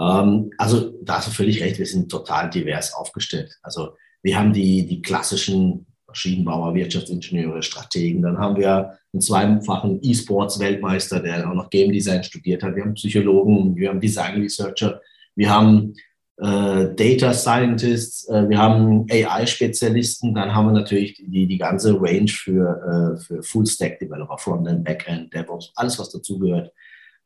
Ähm, 0.00 0.50
also 0.58 0.92
da 1.02 1.18
hast 1.18 1.28
du 1.28 1.32
völlig 1.32 1.62
recht, 1.62 1.78
wir 1.78 1.86
sind 1.86 2.10
total 2.10 2.50
divers 2.50 2.92
aufgestellt. 2.92 3.56
Also 3.62 3.96
wir 4.22 4.38
haben 4.38 4.52
die, 4.52 4.86
die 4.86 5.00
klassischen 5.00 5.86
Maschinenbauer, 6.06 6.74
Wirtschaftsingenieure, 6.74 7.62
Strategen. 7.62 8.20
Dann 8.20 8.36
haben 8.36 8.56
wir 8.56 8.98
einen 9.12 9.20
zweifachen 9.22 10.00
E-Sports-Weltmeister, 10.02 11.20
der 11.20 11.48
auch 11.48 11.54
noch 11.54 11.70
Game 11.70 11.92
Design 11.92 12.22
studiert 12.22 12.62
hat. 12.62 12.76
Wir 12.76 12.84
haben 12.84 12.94
Psychologen, 12.94 13.74
wir 13.76 13.88
haben 13.88 14.00
Design 14.00 14.40
Researcher, 14.40 15.00
wir 15.34 15.50
haben 15.50 15.94
Data 16.38 17.34
Scientists, 17.34 18.28
äh, 18.28 18.48
wir 18.48 18.58
haben 18.58 19.06
AI-Spezialisten, 19.10 20.34
dann 20.34 20.54
haben 20.54 20.66
wir 20.66 20.72
natürlich 20.72 21.14
die, 21.14 21.46
die 21.46 21.58
ganze 21.58 21.94
Range 22.00 22.28
für, 22.28 23.16
äh, 23.16 23.20
für 23.20 23.42
Full-Stack-Developer, 23.42 24.38
Frontend, 24.38 24.82
Backend, 24.82 25.32
DevOps, 25.34 25.72
alles, 25.76 25.98
was 25.98 26.10
dazugehört. 26.10 26.72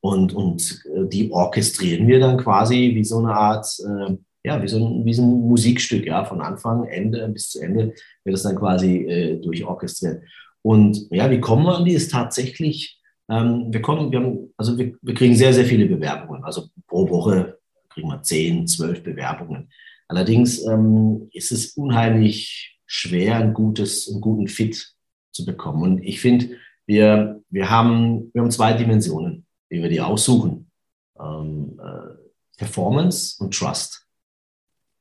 Und, 0.00 0.34
und 0.34 0.82
äh, 0.94 1.08
die 1.08 1.30
orchestrieren 1.30 2.06
wir 2.06 2.20
dann 2.20 2.36
quasi 2.36 2.92
wie 2.94 3.04
so 3.04 3.18
eine 3.18 3.32
Art, 3.32 3.66
äh, 3.80 4.16
ja, 4.44 4.62
wie 4.62 4.68
so, 4.68 4.84
ein, 4.84 5.04
wie 5.04 5.14
so 5.14 5.22
ein 5.22 5.48
Musikstück, 5.48 6.04
ja, 6.04 6.24
von 6.24 6.40
Anfang, 6.40 6.84
Ende 6.84 7.28
bis 7.28 7.50
zu 7.50 7.60
Ende 7.60 7.94
wird 8.24 8.34
das 8.34 8.42
dann 8.42 8.56
quasi 8.56 9.04
äh, 9.04 9.40
durchorchestriert. 9.40 10.22
Und 10.62 11.06
ja, 11.10 11.30
wie 11.30 11.40
kommen 11.40 11.64
wir 11.64 11.76
an 11.76 11.84
die? 11.84 11.94
Ist 11.94 12.10
tatsächlich, 12.10 13.00
ähm, 13.30 13.66
wir 13.70 13.82
kommen, 13.82 14.10
wir 14.10 14.20
haben, 14.20 14.52
also 14.56 14.76
wir, 14.76 14.94
wir 15.00 15.14
kriegen 15.14 15.34
sehr, 15.34 15.52
sehr 15.52 15.64
viele 15.64 15.86
Bewerbungen. 15.86 16.44
Also 16.44 16.66
pro 16.86 17.08
Woche 17.08 17.55
kriegen 17.96 18.08
wir 18.08 18.22
10, 18.22 18.66
12 18.66 19.02
Bewerbungen. 19.02 19.70
Allerdings 20.06 20.62
ähm, 20.66 21.30
ist 21.32 21.50
es 21.50 21.72
unheimlich 21.72 22.78
schwer, 22.84 23.36
ein 23.36 23.54
gutes, 23.54 24.08
einen 24.10 24.20
guten 24.20 24.48
Fit 24.48 24.94
zu 25.32 25.46
bekommen. 25.46 25.82
Und 25.82 26.04
ich 26.04 26.20
finde, 26.20 26.50
wir, 26.84 27.42
wir, 27.48 27.70
haben, 27.70 28.30
wir 28.34 28.42
haben 28.42 28.50
zwei 28.50 28.74
Dimensionen, 28.74 29.46
wie 29.70 29.82
wir 29.82 29.88
die 29.88 30.02
aussuchen. 30.02 30.70
Ähm, 31.18 31.80
äh, 31.82 32.58
Performance 32.58 33.42
und 33.42 33.54
Trust. 33.54 34.06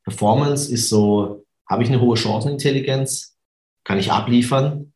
Performance 0.05 0.71
ist 0.71 0.87
so, 0.87 1.45
habe 1.69 1.83
ich 1.83 1.89
eine 1.89 1.99
hohe 1.99 2.15
Chancenintelligenz, 2.15 3.37
kann 3.83 3.99
ich 3.99 4.09
abliefern 4.09 4.93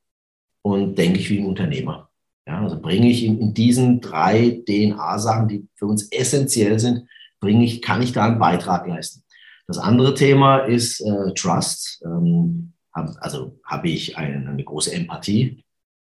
und 0.62 0.97
denke 0.97 1.19
ich 1.19 1.29
wie 1.29 1.39
ein 1.39 1.47
Unternehmer. 1.47 2.09
Ja, 2.47 2.62
also 2.63 2.79
bringe 2.79 3.09
ich 3.09 3.25
in, 3.25 3.39
in 3.41 3.53
diesen 3.53 3.99
drei 3.99 4.63
DNA-Sachen, 4.65 5.49
die 5.49 5.67
für 5.75 5.85
uns 5.85 6.09
essentiell 6.12 6.79
sind, 6.79 7.05
bringe 7.39 7.63
ich, 7.65 7.82
kann 7.82 8.02
ich 8.02 8.12
da 8.12 8.25
einen 8.25 8.39
Beitrag 8.39 8.88
leisten. 8.88 9.23
Das 9.67 9.78
andere 9.78 10.13
Thema 10.13 10.60
ist 10.60 11.02
äh, 11.02 11.34
Trust. 11.36 12.02
Ähm, 12.04 12.73
hab, 12.93 13.10
also 13.19 13.60
habe 13.63 13.89
ich 13.89 14.17
eine, 14.17 14.49
eine 14.49 14.63
große 14.63 14.93
Empathie? 14.93 15.63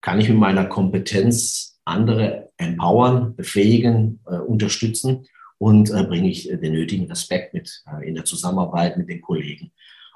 Kann 0.02 0.20
ich 0.20 0.30
mit 0.30 0.38
meiner 0.38 0.66
Kompetenz 0.66 1.80
andere 1.86 2.50
empowern, 2.58 3.36
befähigen, 3.36 4.22
äh, 4.28 4.38
unterstützen 4.38 5.26
und 5.58 5.92
äh, 5.92 6.04
bringe 6.04 6.30
ich 6.30 6.48
den 6.48 6.74
nötigen 6.74 7.08
Respekt 7.08 7.54
mit 7.54 7.84
äh, 7.92 8.08
in 8.08 8.16
der 8.16 8.26
Zusammenarbeit 8.26 8.98
mit 8.98 9.10
den 9.10 9.22
Kollegen. 9.22 9.72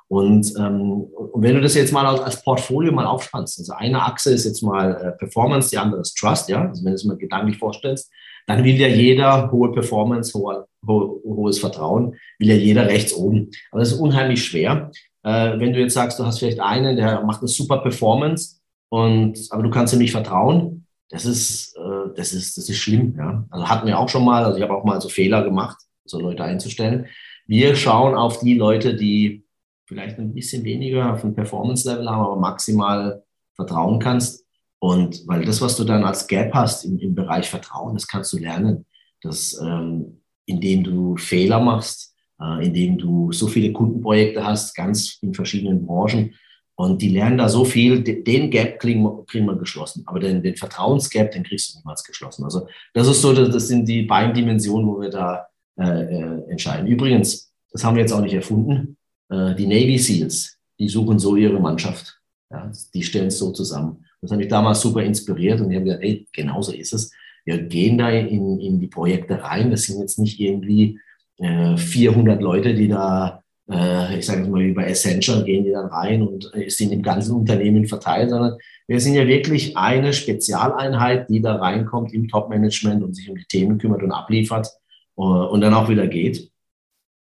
Und, 0.08 0.54
ähm, 0.58 0.92
und 0.92 1.42
wenn 1.42 1.56
du 1.56 1.62
das 1.62 1.74
jetzt 1.74 1.92
mal 1.92 2.06
als 2.06 2.44
Portfolio 2.44 2.92
mal 2.92 3.08
aufspannst, 3.08 3.60
also 3.60 3.74
eine 3.74 4.04
Achse 4.04 4.32
ist 4.32 4.46
jetzt 4.46 4.62
mal 4.62 4.96
äh, 4.96 5.12
Performance, 5.18 5.72
die 5.72 5.78
andere 5.78 6.02
ist 6.02 6.16
Trust, 6.16 6.48
ja, 6.48 6.68
also 6.68 6.84
wenn 6.84 6.92
du 6.92 6.96
es 6.96 7.06
mal 7.06 7.18
gedanklich 7.18 7.58
vorstellst, 7.58 8.12
dann 8.46 8.64
will 8.64 8.76
ja 8.76 8.88
jeder 8.88 9.52
hohe 9.52 9.72
Performance, 9.72 10.38
hohe, 10.38 10.68
ho 10.86 11.22
hohes 11.24 11.60
Vertrauen, 11.60 12.16
will 12.40 12.50
ja 12.50 12.56
jeder 12.56 12.86
rechts 12.88 13.14
oben. 13.14 13.50
Aber 13.72 13.80
das 13.80 13.92
ist 13.92 14.00
unheimlich 14.00 14.44
schwer. 14.44 14.92
Äh, 15.24 15.60
wenn 15.60 15.74
du 15.74 15.80
jetzt 15.80 15.94
sagst, 15.94 16.20
du 16.20 16.26
hast 16.26 16.40
vielleicht 16.40 16.60
einen, 16.60 16.96
der 16.96 17.24
macht 17.24 17.42
eine 17.42 17.48
super 17.48 17.80
Performance, 17.80 18.58
und, 18.90 19.40
aber 19.50 19.64
du 19.64 19.70
kannst 19.70 19.94
ihm 19.94 20.00
nicht 20.00 20.12
vertrauen, 20.12 20.86
das 21.10 21.26
ist, 21.26 21.76
äh, 21.76 22.14
das 22.16 22.34
ist, 22.34 22.58
das 22.58 22.70
ist 22.70 22.78
schlimm. 22.78 23.16
Ja? 23.18 23.46
Also 23.50 23.68
hatten 23.68 23.88
wir 23.88 24.00
auch 24.00 24.10
schon 24.10 24.24
mal, 24.24 24.44
also 24.44 24.58
ich 24.58 24.64
habe 24.64 24.74
auch 24.74 24.86
mal 24.86 25.02
so 25.02 25.10
Fehler 25.10 25.44
gemacht, 25.44 25.78
so 26.06 26.20
Leute 26.20 26.44
einzustellen. 26.44 27.08
Wir 27.48 27.76
schauen 27.76 28.16
auf 28.16 28.40
die 28.40 28.56
Leute, 28.56 28.96
die 28.96 29.44
vielleicht 29.86 30.18
ein 30.18 30.34
bisschen 30.34 30.64
weniger 30.64 31.14
auf 31.14 31.22
dem 31.22 31.36
Performance-Level 31.36 32.10
haben, 32.10 32.26
aber 32.26 32.36
maximal 32.38 33.24
vertrauen 33.54 34.00
kannst. 34.00 34.45
Und 34.80 35.28
weil 35.28 35.46
das, 35.46 35.62
was 35.62 35.78
du 35.78 35.84
dann 35.84 36.04
als 36.04 36.28
Gap 36.28 36.54
hast 36.54 36.86
im, 36.86 37.00
im 37.00 37.16
Bereich 37.16 37.50
Vertrauen, 37.50 37.96
das 37.96 38.08
kannst 38.08 38.34
du 38.34 38.38
lernen, 38.38 38.86
dass, 39.22 39.60
ähm, 39.62 40.22
indem 40.46 40.84
du 40.84 41.18
Fehler 41.18 41.60
machst, 41.60 42.14
äh, 42.40 42.66
indem 42.66 42.98
du 42.98 43.32
so 43.32 43.48
viele 43.48 43.72
Kundenprojekte 43.72 44.46
hast, 44.46 44.76
ganz 44.76 45.18
in 45.22 45.34
verschiedenen 45.34 45.86
Branchen. 45.86 46.36
Und 46.78 47.02
die 47.02 47.10
lernen 47.10 47.38
da 47.38 47.48
so 47.48 47.64
viel, 47.64 48.04
den 48.04 48.52
Gap 48.52 48.80
kriegen, 48.80 49.04
wir 49.04 49.56
geschlossen. 49.56 50.04
Aber 50.08 50.20
den, 50.20 50.44
den 50.44 50.58
Vertrauensgap, 50.58 51.32
den 51.32 51.44
kriegst 51.44 51.74
du 51.74 51.80
niemals 51.80 52.04
geschlossen. 52.04 52.44
Also 52.44 52.68
das 52.94 53.08
ist 53.08 53.22
so, 53.22 53.34
das 53.34 53.70
sind 53.70 53.88
die 53.88 54.04
beiden 54.04 54.34
Dimensionen, 54.34 54.86
wo 54.86 55.00
wir 55.00 55.10
da 55.10 55.48
äh, 55.80 55.84
äh, 55.84 56.50
entscheiden. 56.50 56.88
Übrigens, 56.88 57.54
das 57.72 57.84
haben 57.84 57.96
wir 57.96 58.02
jetzt 58.02 58.12
auch 58.12 58.22
nicht 58.22 58.34
erfunden. 58.34 58.98
Äh, 59.30 59.56
die 59.56 59.68
Navy 59.68 59.98
SEALs, 59.98 60.58
die 60.78 60.90
suchen 60.90 61.18
so 61.18 61.38
ihre 61.38 61.60
Mannschaft. 61.60 62.20
Ja, 62.52 62.72
die 62.94 63.04
stellen 63.04 63.28
es 63.28 63.40
so 63.40 63.52
zusammen. 63.52 64.05
Das 64.22 64.32
hat 64.32 64.38
mich 64.38 64.48
damals 64.48 64.82
super 64.82 65.04
inspiriert 65.04 65.62
und 65.62 65.72
ich 65.72 65.76
habe 65.76 65.86
gesagt, 65.86 66.04
ey, 66.04 66.28
genauso 66.32 66.72
ist 66.72 66.94
es. 66.94 67.12
Wir 67.46 67.62
gehen 67.62 67.98
da 67.98 68.10
in, 68.10 68.60
in 68.60 68.80
die 68.80 68.88
Projekte 68.88 69.42
rein. 69.42 69.70
Das 69.70 69.84
sind 69.84 70.00
jetzt 70.00 70.18
nicht 70.18 70.40
irgendwie 70.40 71.00
äh, 71.38 71.78
400 71.78 72.42
Leute, 72.42 72.74
die 72.74 72.88
da, 72.88 73.44
äh, 73.70 74.18
ich 74.18 74.26
sage 74.26 74.50
mal 74.50 74.64
wie 74.64 74.72
bei 74.72 74.86
Essential, 74.86 75.44
gehen 75.44 75.64
die 75.64 75.72
dann 75.72 75.88
rein 75.88 76.24
und 76.24 76.52
äh, 76.56 76.70
sind 76.70 76.92
im 76.92 77.04
ganzen 77.04 77.36
Unternehmen 77.36 77.86
verteilt, 77.86 78.32
sondern 78.32 78.58
wir 78.88 79.00
sind 79.00 79.16
ja 79.16 79.28
wirklich 79.28 79.78
eine 79.78 80.14
Spezialeinheit, 80.14 81.30
die 81.30 81.42
da 81.42 81.56
reinkommt 81.56 82.14
im 82.14 82.28
Top-Management 82.28 83.04
und 83.04 83.16
sich 83.16 83.30
um 83.30 83.36
die 83.36 83.46
Themen 83.46 83.78
kümmert 83.78 84.04
und 84.04 84.12
abliefert 84.12 84.70
äh, 85.18 85.22
und 85.22 85.62
dann 85.62 85.74
auch 85.74 85.90
wieder 85.90 86.08
geht. 86.08 86.52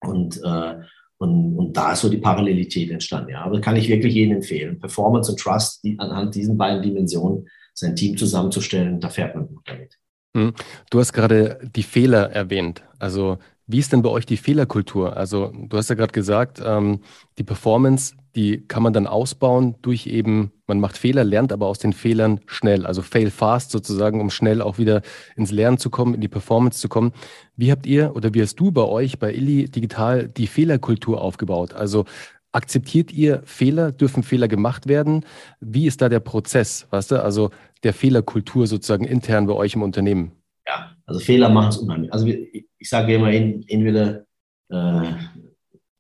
Und 0.02 0.38
äh, 0.44 0.76
und, 1.18 1.56
und 1.58 1.78
da 1.78 1.94
ist 1.94 2.02
so 2.02 2.10
die 2.10 2.18
Parallelität 2.18 2.92
entstanden. 2.92 3.32
Ja. 3.32 3.42
Aber 3.42 3.62
kann 3.62 3.76
ich 3.76 3.88
wirklich 3.88 4.14
jedem 4.14 4.38
empfehlen. 4.38 4.80
Performance 4.80 5.32
und 5.32 5.40
Trust, 5.40 5.84
die, 5.84 5.98
anhand 6.00 6.36
diesen 6.36 6.58
beiden 6.58 6.82
Dimensionen 6.82 7.48
sein 7.74 7.96
Team 7.96 8.18
zusammenzustellen, 8.18 9.00
da 9.00 9.10
fährt 9.10 9.36
man 9.36 9.48
gut 9.48 9.64
damit. 9.66 9.98
Hm. 10.36 10.54
Du 10.90 11.00
hast 11.00 11.14
gerade 11.14 11.60
die 11.76 11.84
Fehler 11.84 12.32
erwähnt. 12.32 12.84
Also 13.00 13.38
wie 13.68 13.80
ist 13.80 13.92
denn 13.94 14.02
bei 14.02 14.10
euch 14.10 14.26
die 14.26 14.38
Fehlerkultur? 14.38 15.18
Also 15.18 15.52
du 15.56 15.78
hast 15.78 15.90
ja 15.90 15.96
gerade 15.96 16.12
gesagt, 16.12 16.62
ähm, 16.64 17.00
die 17.38 17.44
Performance, 17.44 18.16
die 18.36 18.68
kann 18.68 18.84
man 18.84 18.94
dann 18.94 19.08
ausbauen 19.08 19.76
durch 19.82 20.08
eben, 20.08 20.52
man 20.68 20.80
macht 20.80 20.98
Fehler, 20.98 21.24
lernt 21.24 21.52
aber 21.52 21.68
aus 21.68 21.80
den 21.80 21.94
Fehlern 21.94 22.42
schnell, 22.46 22.86
also 22.86 23.02
fail 23.02 23.32
fast 23.32 23.72
sozusagen, 23.72 24.22
um 24.22 24.30
schnell 24.30 24.62
auch 24.62 24.78
wieder 24.78 25.02
ins 25.36 25.52
Lernen 25.52 25.78
zu 25.78 25.90
kommen, 25.90 26.14
in 26.14 26.22
die 26.22 26.28
Performance 26.28 26.80
zu 26.80 26.90
kommen. 26.90 27.12
Wie 27.56 27.72
habt 27.72 27.88
ihr 27.88 28.16
oder 28.16 28.34
wie 28.34 28.42
hast 28.42 28.60
du 28.60 28.72
bei 28.72 28.84
euch 28.84 29.18
bei 29.18 29.34
Illy 29.34 29.70
Digital 29.70 30.28
die 30.28 30.48
Fehlerkultur 30.48 31.22
aufgebaut? 31.22 31.74
Also 31.74 32.06
akzeptiert 32.52 33.12
ihr 33.12 33.42
Fehler? 33.46 33.92
Dürfen 33.92 34.22
Fehler 34.24 34.48
gemacht 34.48 34.88
werden? 34.88 35.26
Wie 35.60 35.88
ist 35.88 36.02
da 36.02 36.10
der 36.10 36.20
Prozess, 36.20 36.88
weißt 36.92 37.12
du? 37.12 37.24
Also 37.24 37.50
der 37.84 37.94
Fehlerkultur 37.94 38.68
sozusagen 38.68 39.06
intern 39.06 39.48
bei 39.48 39.54
euch 39.54 39.74
im 39.74 39.82
Unternehmen? 39.82 40.34
Ja, 40.68 40.96
also 41.06 41.20
Fehler 41.20 41.50
machen 41.50 41.70
es 41.70 41.78
unheimlich. 41.78 42.12
Also 42.12 42.28
ich 42.28 42.90
sage 42.90 43.16
immer, 43.16 43.32
entweder, 43.32 44.26
äh, 44.70 45.12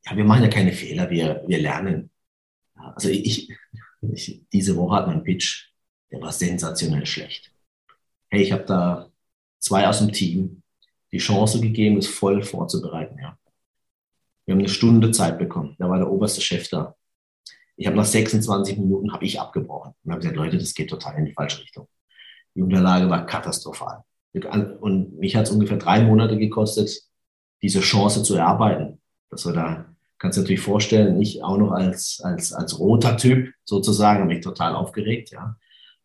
ja, 0.05 0.15
wir 0.15 0.25
machen 0.25 0.43
ja 0.43 0.49
keine 0.49 0.71
Fehler, 0.71 1.09
wir, 1.09 1.43
wir 1.47 1.59
lernen. 1.59 2.09
Also 2.73 3.09
ich, 3.09 3.49
ich, 4.13 4.43
diese 4.51 4.75
Woche 4.75 4.95
hat 4.95 5.07
mein 5.07 5.23
Pitch, 5.23 5.69
der 6.11 6.21
war 6.21 6.31
sensationell 6.31 7.05
schlecht. 7.05 7.51
Hey, 8.29 8.41
ich 8.41 8.51
habe 8.51 8.65
da 8.65 9.09
zwei 9.59 9.87
aus 9.87 9.99
dem 9.99 10.11
Team 10.11 10.63
die 11.11 11.17
Chance 11.19 11.61
gegeben, 11.61 11.97
es 11.97 12.07
voll 12.07 12.43
vorzubereiten. 12.43 13.17
Ja. 13.19 13.37
Wir 14.45 14.53
haben 14.53 14.59
eine 14.59 14.69
Stunde 14.69 15.11
Zeit 15.11 15.39
bekommen. 15.39 15.75
Da 15.79 15.89
war 15.89 15.97
der 15.97 16.11
oberste 16.11 16.41
Chef 16.41 16.69
da. 16.69 16.95
Ich 17.77 17.87
habe 17.87 17.97
nach 17.97 18.05
26 18.05 18.77
Minuten 18.77 19.11
habe 19.11 19.25
ich 19.25 19.39
abgebrochen 19.39 19.93
und 20.03 20.11
habe 20.11 20.21
gesagt, 20.21 20.37
Leute, 20.37 20.57
das 20.57 20.73
geht 20.73 20.89
total 20.89 21.17
in 21.17 21.25
die 21.25 21.33
falsche 21.33 21.61
Richtung. 21.61 21.87
Die 22.53 22.61
Unterlage 22.61 23.09
war 23.09 23.25
katastrophal. 23.25 24.03
Und 24.79 25.17
mich 25.17 25.35
hat 25.35 25.45
es 25.45 25.51
ungefähr 25.51 25.77
drei 25.77 26.03
Monate 26.03 26.37
gekostet, 26.37 26.91
diese 27.61 27.79
Chance 27.79 28.23
zu 28.23 28.35
erarbeiten, 28.35 28.99
dass 29.29 29.45
wir 29.45 29.53
da 29.53 29.85
kannst 30.17 30.37
du 30.37 30.41
natürlich 30.41 30.61
vorstellen, 30.61 31.21
ich 31.21 31.43
auch 31.43 31.57
noch 31.57 31.71
als, 31.71 32.21
als, 32.23 32.53
als 32.53 32.79
roter 32.79 33.17
Typ 33.17 33.53
sozusagen, 33.63 34.21
habe 34.21 34.33
mich 34.33 34.43
total 34.43 34.75
aufgeregt, 34.75 35.31
ja. 35.31 35.55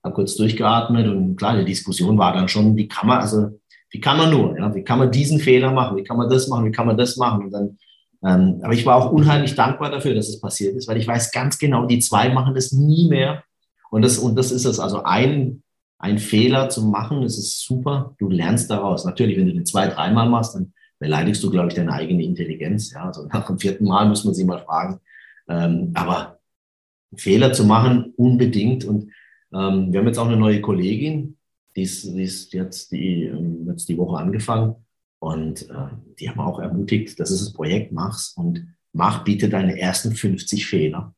Habe 0.03 0.15
kurz 0.15 0.35
durchgeatmet 0.37 1.07
und 1.09 1.37
klar, 1.37 1.59
die 1.59 1.65
Diskussion 1.65 2.17
war 2.17 2.33
dann 2.33 2.49
schon, 2.49 2.75
wie 2.77 2.89
kann 2.89 3.07
man, 3.07 3.21
also 3.21 3.61
wie 3.91 4.01
kann 4.01 4.17
man 4.17 4.31
nur, 4.31 4.59
ja, 4.59 4.75
wie 4.75 4.83
kann 4.83 4.99
man 4.99 5.11
diesen 5.11 5.39
Fehler 5.39 5.73
machen, 5.73 5.97
wie 5.97 6.05
kann 6.05 6.17
man 6.17 6.29
das 6.29 6.49
machen, 6.49 6.65
wie 6.65 6.73
kann 6.73 6.87
man 6.87 6.97
das 6.97 7.17
machen 7.17 7.45
und 7.45 7.51
dann 7.51 7.79
ähm, 8.23 8.61
aber 8.63 8.75
ich 8.75 8.85
war 8.85 8.97
auch 8.97 9.13
unheimlich 9.13 9.55
dankbar 9.55 9.91
dafür, 9.91 10.15
dass 10.15 10.29
es 10.29 10.41
passiert 10.41 10.77
ist, 10.77 10.89
weil 10.89 10.99
ich 10.99 11.07
weiß 11.07 11.33
ganz 11.33 11.59
genau, 11.59 11.87
die 11.87 12.01
zwei 12.01 12.29
machen 12.29 12.55
das 12.55 12.73
nie 12.73 13.09
mehr. 13.09 13.43
Und 13.91 14.03
das, 14.03 14.19
und 14.19 14.37
das 14.37 14.53
ist 14.53 14.67
es. 14.67 14.79
Also 14.79 15.05
ein, 15.05 15.63
ein 16.01 16.19
Fehler 16.19 16.71
zu 16.71 16.87
machen, 16.87 17.23
das 17.23 17.37
ist 17.37 17.61
super. 17.61 18.15
Du 18.19 18.31
lernst 18.31 18.71
daraus. 18.71 19.05
Natürlich, 19.05 19.37
wenn 19.37 19.47
du 19.47 19.53
den 19.53 19.67
zwei, 19.67 19.87
dreimal 19.87 20.29
machst, 20.29 20.55
dann 20.55 20.73
beleidigst 20.99 21.43
du, 21.43 21.51
glaube 21.51 21.69
ich, 21.69 21.75
deine 21.75 21.93
eigene 21.93 22.25
Intelligenz. 22.25 22.91
Ja, 22.93 23.05
also 23.05 23.27
nach 23.27 23.47
dem 23.47 23.59
vierten 23.59 23.85
Mal 23.85 24.09
muss 24.09 24.25
man 24.25 24.33
sich 24.33 24.47
mal 24.47 24.61
fragen. 24.61 25.01
Ähm, 25.49 25.91
aber 25.95 26.41
Fehler 27.15 27.53
zu 27.53 27.67
machen, 27.67 28.15
unbedingt. 28.17 28.85
Und 28.87 29.13
ähm, 29.53 29.93
wir 29.93 30.01
haben 30.01 30.07
jetzt 30.07 30.19
auch 30.19 30.27
eine 30.27 30.39
neue 30.39 30.63
Kollegin, 30.63 31.37
die 31.77 31.83
ist, 31.83 32.05
die 32.05 32.23
ist 32.23 32.53
jetzt, 32.55 32.93
die, 32.93 33.25
ähm, 33.25 33.67
jetzt 33.69 33.89
die 33.89 33.99
Woche 33.99 34.17
angefangen. 34.17 34.77
Und 35.19 35.69
äh, 35.69 35.89
die 36.19 36.31
haben 36.31 36.41
auch 36.41 36.61
ermutigt, 36.61 37.21
das 37.21 37.31
ist 37.31 37.43
das 37.43 37.53
Projekt, 37.53 37.93
mach's 37.93 38.33
und 38.39 38.75
mach 38.95 39.23
bitte 39.23 39.51
deine 39.51 39.79
ersten 39.79 40.13
50 40.13 40.67
Fehler. 40.67 41.15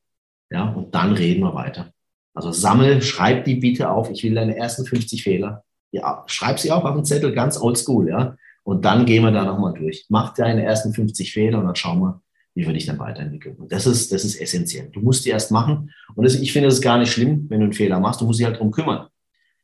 Ja, 0.50 0.70
und 0.70 0.92
dann 0.92 1.12
reden 1.12 1.42
wir 1.42 1.54
weiter. 1.54 1.92
Also 2.34 2.50
sammel, 2.52 3.02
schreib 3.02 3.44
die 3.44 3.56
bitte 3.56 3.90
auf. 3.90 4.10
Ich 4.10 4.22
will 4.24 4.34
deine 4.34 4.56
ersten 4.56 4.84
50 4.84 5.22
Fehler. 5.22 5.64
Ja, 5.90 6.24
schreib 6.26 6.58
sie 6.58 6.72
auch 6.72 6.84
auf 6.84 6.94
den 6.94 7.04
Zettel, 7.04 7.32
ganz 7.32 7.60
oldschool, 7.60 8.08
ja. 8.08 8.36
Und 8.64 8.84
dann 8.84 9.04
gehen 9.06 9.24
wir 9.24 9.32
da 9.32 9.44
nochmal 9.44 9.74
durch. 9.74 10.06
Mach 10.08 10.32
deine 10.34 10.64
ersten 10.64 10.94
50 10.94 11.32
Fehler 11.32 11.58
und 11.58 11.66
dann 11.66 11.76
schauen 11.76 12.00
wir, 12.00 12.22
wie 12.54 12.66
wir 12.66 12.72
dich 12.72 12.86
dann 12.86 12.98
weiterentwickeln. 12.98 13.56
Und 13.56 13.72
das 13.72 13.86
ist, 13.86 14.12
das 14.12 14.24
ist 14.24 14.40
essentiell. 14.40 14.88
Du 14.92 15.00
musst 15.00 15.24
die 15.24 15.30
erst 15.30 15.50
machen. 15.50 15.92
Und 16.14 16.24
das, 16.24 16.36
ich 16.36 16.52
finde 16.52 16.68
es 16.68 16.80
gar 16.80 16.98
nicht 16.98 17.12
schlimm, 17.12 17.46
wenn 17.48 17.60
du 17.60 17.64
einen 17.64 17.72
Fehler 17.72 18.00
machst. 18.00 18.20
Du 18.20 18.24
musst 18.24 18.38
dich 18.38 18.46
halt 18.46 18.58
drum 18.58 18.70
kümmern 18.70 19.08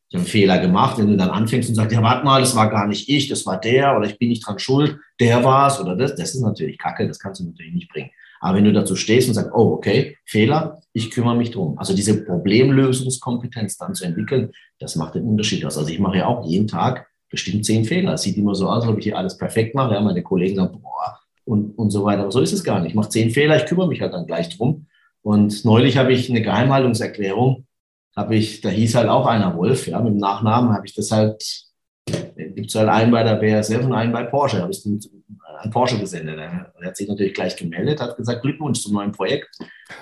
ich 0.09 0.15
habe 0.15 0.23
einen 0.23 0.31
Fehler 0.31 0.59
gemacht, 0.59 0.97
wenn 0.97 1.07
du 1.07 1.17
dann 1.19 1.29
anfängst 1.29 1.69
und 1.69 1.75
sagst, 1.75 1.93
ja, 1.93 2.03
warte 2.03 2.25
mal, 2.25 2.41
das 2.41 2.57
war 2.57 2.71
gar 2.71 2.87
nicht 2.87 3.11
ich, 3.11 3.29
das 3.29 3.45
war 3.45 3.61
der 3.61 3.95
oder 3.95 4.07
ich 4.07 4.19
bin 4.19 4.31
nicht 4.31 4.47
dran 4.47 4.59
schuld, 4.59 4.99
der 5.21 5.45
war 5.45 5.69
es 5.69 5.79
oder 5.81 5.97
das, 5.97 6.15
das 6.15 6.35
ist 6.35 6.41
natürlich 6.41 6.79
Kacke, 6.79 7.07
das 7.07 7.19
kannst 7.19 7.41
du 7.41 7.45
natürlich 7.45 7.75
nicht 7.75 7.91
bringen. 7.91 8.11
Aber 8.41 8.57
wenn 8.57 8.65
du 8.65 8.73
dazu 8.73 8.97
stehst 8.97 9.29
und 9.29 9.35
sagst, 9.35 9.53
oh, 9.53 9.73
okay, 9.73 10.17
Fehler, 10.25 10.81
ich 10.93 11.11
kümmere 11.11 11.37
mich 11.37 11.51
drum. 11.51 11.79
Also 11.79 11.95
diese 11.95 12.25
Problemlösungskompetenz 12.25 13.77
dann 13.77 13.95
zu 13.95 14.05
entwickeln, 14.05 14.51
das 14.79 14.97
macht 14.97 15.15
den 15.15 15.25
Unterschied 15.25 15.65
aus. 15.65 15.77
Also 15.77 15.91
ich 15.91 15.99
mache 15.99 16.19
ja 16.19 16.27
auch 16.27 16.47
jeden 16.47 16.69
Tag 16.69 17.07
bestimmt 17.31 17.65
zehn 17.65 17.85
Fehler. 17.85 18.15
Es 18.15 18.23
sieht 18.23 18.37
immer 18.37 18.55
so 18.55 18.69
aus, 18.69 18.83
als 18.83 18.93
ob 18.93 18.99
ich 18.99 19.05
hier 19.05 19.19
alles 19.19 19.37
perfekt 19.37 19.75
mache. 19.75 19.95
Ja, 19.95 20.01
meine 20.01 20.23
Kollegen 20.23 20.57
sagen, 20.57 20.81
boah, 20.81 21.19
und, 21.45 21.77
und 21.79 21.91
so 21.91 22.05
weiter. 22.05 22.23
Aber 22.23 22.33
so 22.33 22.41
ist 22.41 22.53
es 22.53 22.65
gar 22.65 22.81
nicht. 22.81 22.91
Ich 22.91 22.95
mache 22.95 23.11
zehn 23.11 23.31
Fehler, 23.31 23.57
ich 23.57 23.67
kümmere 23.67 23.89
mich 23.89 24.01
halt 24.01 24.13
dann 24.13 24.27
gleich 24.27 24.57
drum. 24.57 24.87
Und 25.23 25.65
neulich 25.65 25.97
habe 25.97 26.13
ich 26.13 26.31
eine 26.31 26.43
Geheimhaltungserklärung 26.43 27.67
habe 28.19 28.35
ich, 28.35 28.61
da 28.61 28.69
hieß 28.69 28.97
halt 28.97 29.09
auch 29.09 29.27
einer 29.27 29.57
Wolf, 29.57 29.87
ja, 29.87 30.01
mit 30.01 30.13
dem 30.13 30.19
Nachnamen 30.19 30.73
habe 30.73 30.85
ich 30.85 30.93
das 30.93 31.13
halt, 31.13 31.68
gibt 32.55 32.69
es 32.69 32.75
halt 32.75 32.89
einen 32.89 33.11
bei 33.11 33.23
der 33.23 33.37
BASF 33.37 33.85
und 33.85 33.93
einen 33.93 34.13
bei 34.13 34.25
Porsche, 34.25 34.61
habe 34.61 34.73
ich 34.73 34.85
an 35.61 35.71
Porsche 35.71 35.99
gesendet. 35.99 36.39
Er 36.39 36.73
hat 36.83 36.97
sich 36.97 37.09
natürlich 37.09 37.35
gleich 37.35 37.57
gemeldet, 37.57 38.01
hat 38.01 38.17
gesagt, 38.17 38.43
Glückwunsch 38.43 38.81
zum 38.81 38.95
neuen 38.95 39.13
Projekt. 39.13 39.49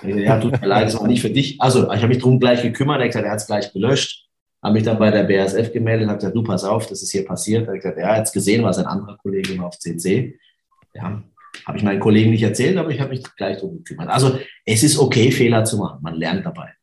Ja, 0.03 0.39
tut 0.39 0.59
mir 0.61 0.67
leid, 0.67 0.87
das 0.87 0.99
war 0.99 1.07
nicht 1.07 1.21
für 1.21 1.29
dich. 1.29 1.59
Also, 1.59 1.91
ich 1.91 1.97
habe 1.97 2.09
mich 2.09 2.19
drum 2.19 2.39
gleich 2.39 2.61
gekümmert, 2.61 3.01
er 3.01 3.07
hat 3.07 3.15
er 3.15 3.35
es 3.35 3.47
gleich 3.47 3.71
gelöscht. 3.73 4.25
Habe 4.63 4.73
mich 4.73 4.83
dann 4.83 4.97
bei 4.97 5.11
der 5.11 5.23
BASF 5.23 5.71
gemeldet, 5.71 6.07
habe 6.07 6.17
gesagt, 6.17 6.35
du 6.35 6.43
pass 6.43 6.63
auf, 6.63 6.87
das 6.87 7.01
ist 7.03 7.11
hier 7.11 7.25
passiert. 7.25 7.67
Er 7.67 7.73
hat 7.73 7.81
gesagt, 7.81 7.97
er 7.97 8.15
hat 8.15 8.25
es 8.25 8.31
gesehen, 8.31 8.63
was 8.63 8.77
ein 8.79 8.85
anderer 8.85 9.17
Kollege 9.17 9.53
immer 9.53 9.67
auf 9.67 9.77
CC. 9.77 10.37
Ja, 10.93 11.23
habe 11.65 11.77
ich 11.77 11.83
meinen 11.83 11.99
Kollegen 11.99 12.31
nicht 12.31 12.43
erzählt, 12.43 12.77
aber 12.77 12.89
ich 12.89 12.99
habe 12.99 13.11
mich 13.11 13.23
gleich 13.35 13.59
drum 13.59 13.77
gekümmert. 13.77 14.09
Also, 14.09 14.39
es 14.65 14.83
ist 14.83 14.97
okay, 14.97 15.31
Fehler 15.31 15.63
zu 15.63 15.77
machen. 15.77 15.99
Man 16.01 16.15
lernt 16.15 16.45
dabei. 16.45 16.73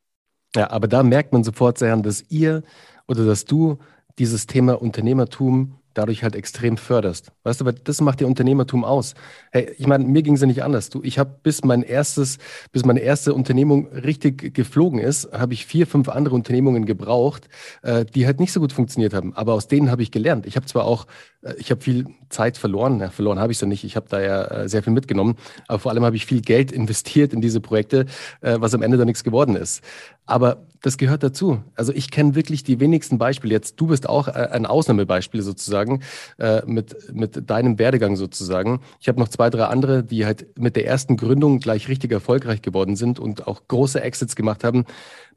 Ja, 0.57 0.71
aber 0.71 0.87
da 0.87 1.03
merkt 1.03 1.33
man 1.33 1.43
sofort 1.43 1.79
sehr, 1.79 1.97
dass 1.97 2.23
ihr 2.31 2.63
oder 3.09 3.27
dass 3.27 3.45
du 3.45 3.79
dieses 4.19 4.47
Thema 4.47 4.81
Unternehmertum 4.81 5.77
dadurch 5.95 6.23
halt 6.23 6.35
extrem 6.35 6.77
förderst. 6.77 7.33
Weißt 7.45 7.61
du, 7.61 7.65
weil 7.65 7.73
das 7.73 8.01
macht 8.01 8.21
ihr 8.21 8.27
Unternehmertum 8.27 8.85
aus. 8.85 9.15
Hey, 9.53 9.73
ich 9.79 9.87
meine, 9.87 10.05
mir 10.05 10.23
ging 10.23 10.35
es 10.35 10.41
ja 10.41 10.47
nicht 10.47 10.63
anders. 10.63 10.91
Du, 10.91 11.03
ich 11.03 11.19
habe 11.19 11.39
bis 11.43 11.65
mein 11.65 11.83
erstes, 11.83 12.39
bis 12.73 12.85
meine 12.85 13.01
erste 13.01 13.33
Unternehmung 13.33 13.87
richtig 13.89 14.55
geflogen 14.55 14.99
ist, 14.99 15.33
habe 15.33 15.55
ich 15.55 15.67
vier, 15.67 15.87
fünf 15.87 16.09
andere 16.09 16.35
Unternehmungen 16.35 16.85
gebraucht, 16.85 17.49
äh, 17.83 18.05
die 18.05 18.27
halt 18.27 18.41
nicht 18.41 18.53
so 18.53 18.61
gut 18.61 18.73
funktioniert 18.73 19.15
haben. 19.15 19.35
Aber 19.35 19.55
aus 19.55 19.69
denen 19.69 19.91
habe 19.91 20.03
ich 20.03 20.11
gelernt. 20.11 20.47
Ich 20.47 20.57
habe 20.57 20.67
zwar 20.67 20.85
auch, 20.85 21.07
äh, 21.43 21.55
ich 21.59 21.71
habe 21.71 21.81
viel 21.81 22.07
Zeit 22.29 22.59
verloren. 22.59 23.01
Ja, 23.01 23.11
verloren 23.11 23.39
habe 23.39 23.53
ich 23.53 23.61
ja 23.61 23.67
nicht. 23.67 23.85
Ich 23.85 23.97
habe 23.97 24.07
da 24.09 24.21
ja 24.21 24.45
äh, 24.45 24.69
sehr 24.69 24.83
viel 24.83 24.93
mitgenommen. 24.93 25.37
Aber 25.69 25.79
vor 25.79 25.93
allem 25.93 26.05
habe 26.05 26.17
ich 26.17 26.27
viel 26.27 26.41
Geld 26.41 26.73
investiert 26.85 27.33
in 27.33 27.41
diese 27.41 27.61
Projekte, 27.61 28.07
äh, 28.41 28.57
was 28.59 28.75
am 28.75 28.83
Ende 28.83 28.97
da 28.97 29.05
nichts 29.05 29.25
geworden 29.25 29.57
ist. 29.57 29.83
Aber 30.27 30.67
das 30.85 30.99
gehört 30.99 31.23
dazu. 31.23 31.63
Also 31.75 31.93
ich 31.93 32.11
kenne 32.11 32.35
wirklich 32.35 32.63
die 32.63 32.79
wenigsten 32.79 33.17
Beispiele. 33.17 33.55
Jetzt, 33.55 33.81
du 33.81 33.87
bist 33.87 34.07
auch 34.07 34.29
äh, 34.29 34.33
ein 34.33 34.67
Ausnahmebeispiel 34.67 35.41
sozusagen 35.41 36.03
äh, 36.39 36.61
mit, 36.67 37.15
mit 37.15 37.49
deinem 37.49 37.79
Werdegang 37.79 38.17
sozusagen. 38.17 38.81
Ich 39.01 39.09
habe 39.09 39.19
noch 39.19 39.29
zwei, 39.29 39.49
drei 39.49 39.65
andere, 39.65 40.05
die 40.05 40.27
halt 40.27 40.59
mit 40.59 40.77
der 40.77 40.87
ersten 40.87 41.17
Gründung 41.17 41.59
gleich 41.59 41.89
richtig 41.89 42.13
erfolgreich 42.13 42.61
geworden 42.61 42.97
sind 42.97 43.19
und 43.19 43.47
auch 43.47 43.63
große 43.67 44.03
Exits 44.03 44.37
gemacht 44.37 44.63
haben. 44.63 44.85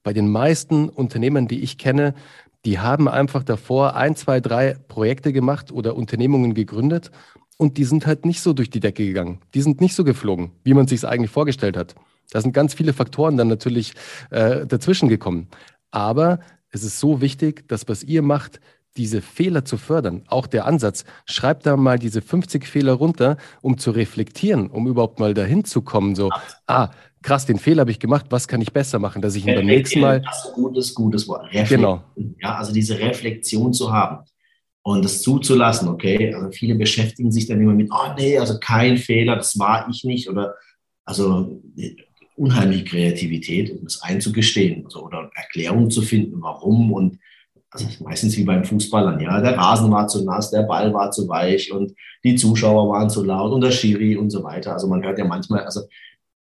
Bei 0.04 0.12
den 0.12 0.30
meisten 0.30 0.90
Unternehmen, 0.90 1.48
die 1.48 1.62
ich 1.62 1.78
kenne, 1.78 2.14
die 2.66 2.80
haben 2.80 3.08
einfach 3.08 3.44
davor 3.44 3.96
ein, 3.96 4.18
zwei, 4.18 4.42
drei 4.42 4.76
Projekte 4.90 5.32
gemacht 5.32 5.72
oder 5.72 5.96
Unternehmungen 5.96 6.56
gegründet 6.56 7.12
und 7.56 7.78
die 7.78 7.86
sind 7.86 8.06
halt 8.06 8.26
nicht 8.26 8.42
so 8.42 8.52
durch 8.52 8.70
die 8.70 8.82
Decke 8.82 9.06
gegangen. 9.06 9.40
Die 9.54 9.62
sind 9.62 9.80
nicht 9.80 9.96
so 9.96 10.04
geflogen, 10.04 10.52
wie 10.66 10.74
man 10.74 10.88
sich 10.88 10.98
es 10.98 11.06
eigentlich 11.06 11.32
vorgestellt 11.32 11.78
hat. 11.78 11.96
Da 12.32 12.42
sind 12.42 12.54
ganz 12.54 12.74
viele 12.74 12.94
Faktoren 12.94 13.38
dann 13.38 13.48
natürlich 13.48 13.94
äh, 14.32 14.66
dazwischen 14.66 15.10
gekommen. 15.10 15.48
Aber 15.92 16.40
es 16.70 16.84
ist 16.84 17.00
so 17.00 17.22
wichtig, 17.22 17.68
dass 17.68 17.88
was 17.88 18.04
ihr 18.04 18.22
macht, 18.22 18.60
diese 18.98 19.22
Fehler 19.22 19.64
zu 19.64 19.78
fördern. 19.78 20.24
Auch 20.28 20.48
der 20.48 20.66
Ansatz, 20.66 21.06
schreibt 21.26 21.66
da 21.66 21.78
mal 21.78 22.00
diese 22.00 22.22
50 22.22 22.68
Fehler 22.68 22.94
runter, 22.94 23.38
um 23.62 23.78
zu 23.78 23.92
reflektieren, 23.92 24.70
um 24.70 24.88
überhaupt 24.88 25.20
mal 25.20 25.34
dahin 25.34 25.64
zu 25.64 25.82
kommen. 25.82 26.16
So, 26.16 26.32
ah, 26.66 26.90
krass, 27.22 27.46
den 27.46 27.60
Fehler 27.60 27.82
habe 27.82 27.92
ich 27.92 28.00
gemacht, 28.00 28.26
was 28.30 28.48
kann 28.48 28.60
ich 28.60 28.74
besser 28.74 29.00
machen, 29.00 29.22
dass 29.22 29.36
ich 29.36 29.46
ihn 29.46 29.54
beim 29.54 29.66
nächsten 29.66 30.00
Mal. 30.00 30.22
Das 30.22 30.46
ist 30.46 30.48
ein 30.48 30.64
gutes, 30.64 30.96
gutes 30.96 31.28
Wort. 31.28 31.48
Genau. 31.70 32.04
Ja, 32.42 32.56
also 32.56 32.74
diese 32.74 32.98
Reflexion 32.98 33.72
zu 33.72 33.92
haben 33.94 34.26
und 34.82 35.06
das 35.06 35.22
zuzulassen, 35.22 35.90
okay. 35.90 36.34
Also 36.34 36.50
viele 36.52 36.76
beschäftigen 36.76 37.32
sich 37.32 37.46
dann 37.46 37.62
immer 37.62 37.74
mit, 37.74 37.90
oh 37.92 38.14
nee, 38.18 38.38
also 38.38 38.60
kein 38.60 38.98
Fehler, 38.98 39.36
das 39.36 39.60
war 39.60 39.88
ich 39.90 40.04
nicht 40.04 40.30
oder 40.30 40.56
also 41.06 41.62
unheimliche 42.38 42.86
Kreativität, 42.86 43.72
um 43.72 43.84
das 43.84 44.02
einzugestehen 44.02 44.86
also, 44.86 45.04
oder 45.04 45.30
Erklärungen 45.36 45.90
zu 45.90 46.02
finden, 46.02 46.42
warum. 46.42 46.92
Und 46.92 47.20
also 47.72 47.88
meistens 48.04 48.38
wie 48.38 48.44
beim 48.44 48.64
Fußballern, 48.64 49.20
ja, 49.20 49.42
der 49.42 49.58
Rasen 49.58 49.92
war 49.92 50.08
zu 50.08 50.24
nass, 50.24 50.52
der 50.52 50.64
Ball 50.64 50.94
war 50.94 51.12
zu 51.12 51.28
weich 51.28 51.72
und 51.72 51.94
die 52.24 52.36
Zuschauer 52.36 52.90
waren 52.90 53.10
zu 53.10 53.24
laut 53.24 53.52
und 53.52 53.62
der 53.62 53.72
Schiri 53.72 54.16
und 54.16 54.30
so 54.30 54.44
weiter. 54.44 54.74
Also 54.74 54.88
man 54.88 55.04
hört 55.04 55.18
ja 55.18 55.26
manchmal, 55.26 55.66
also 55.66 55.82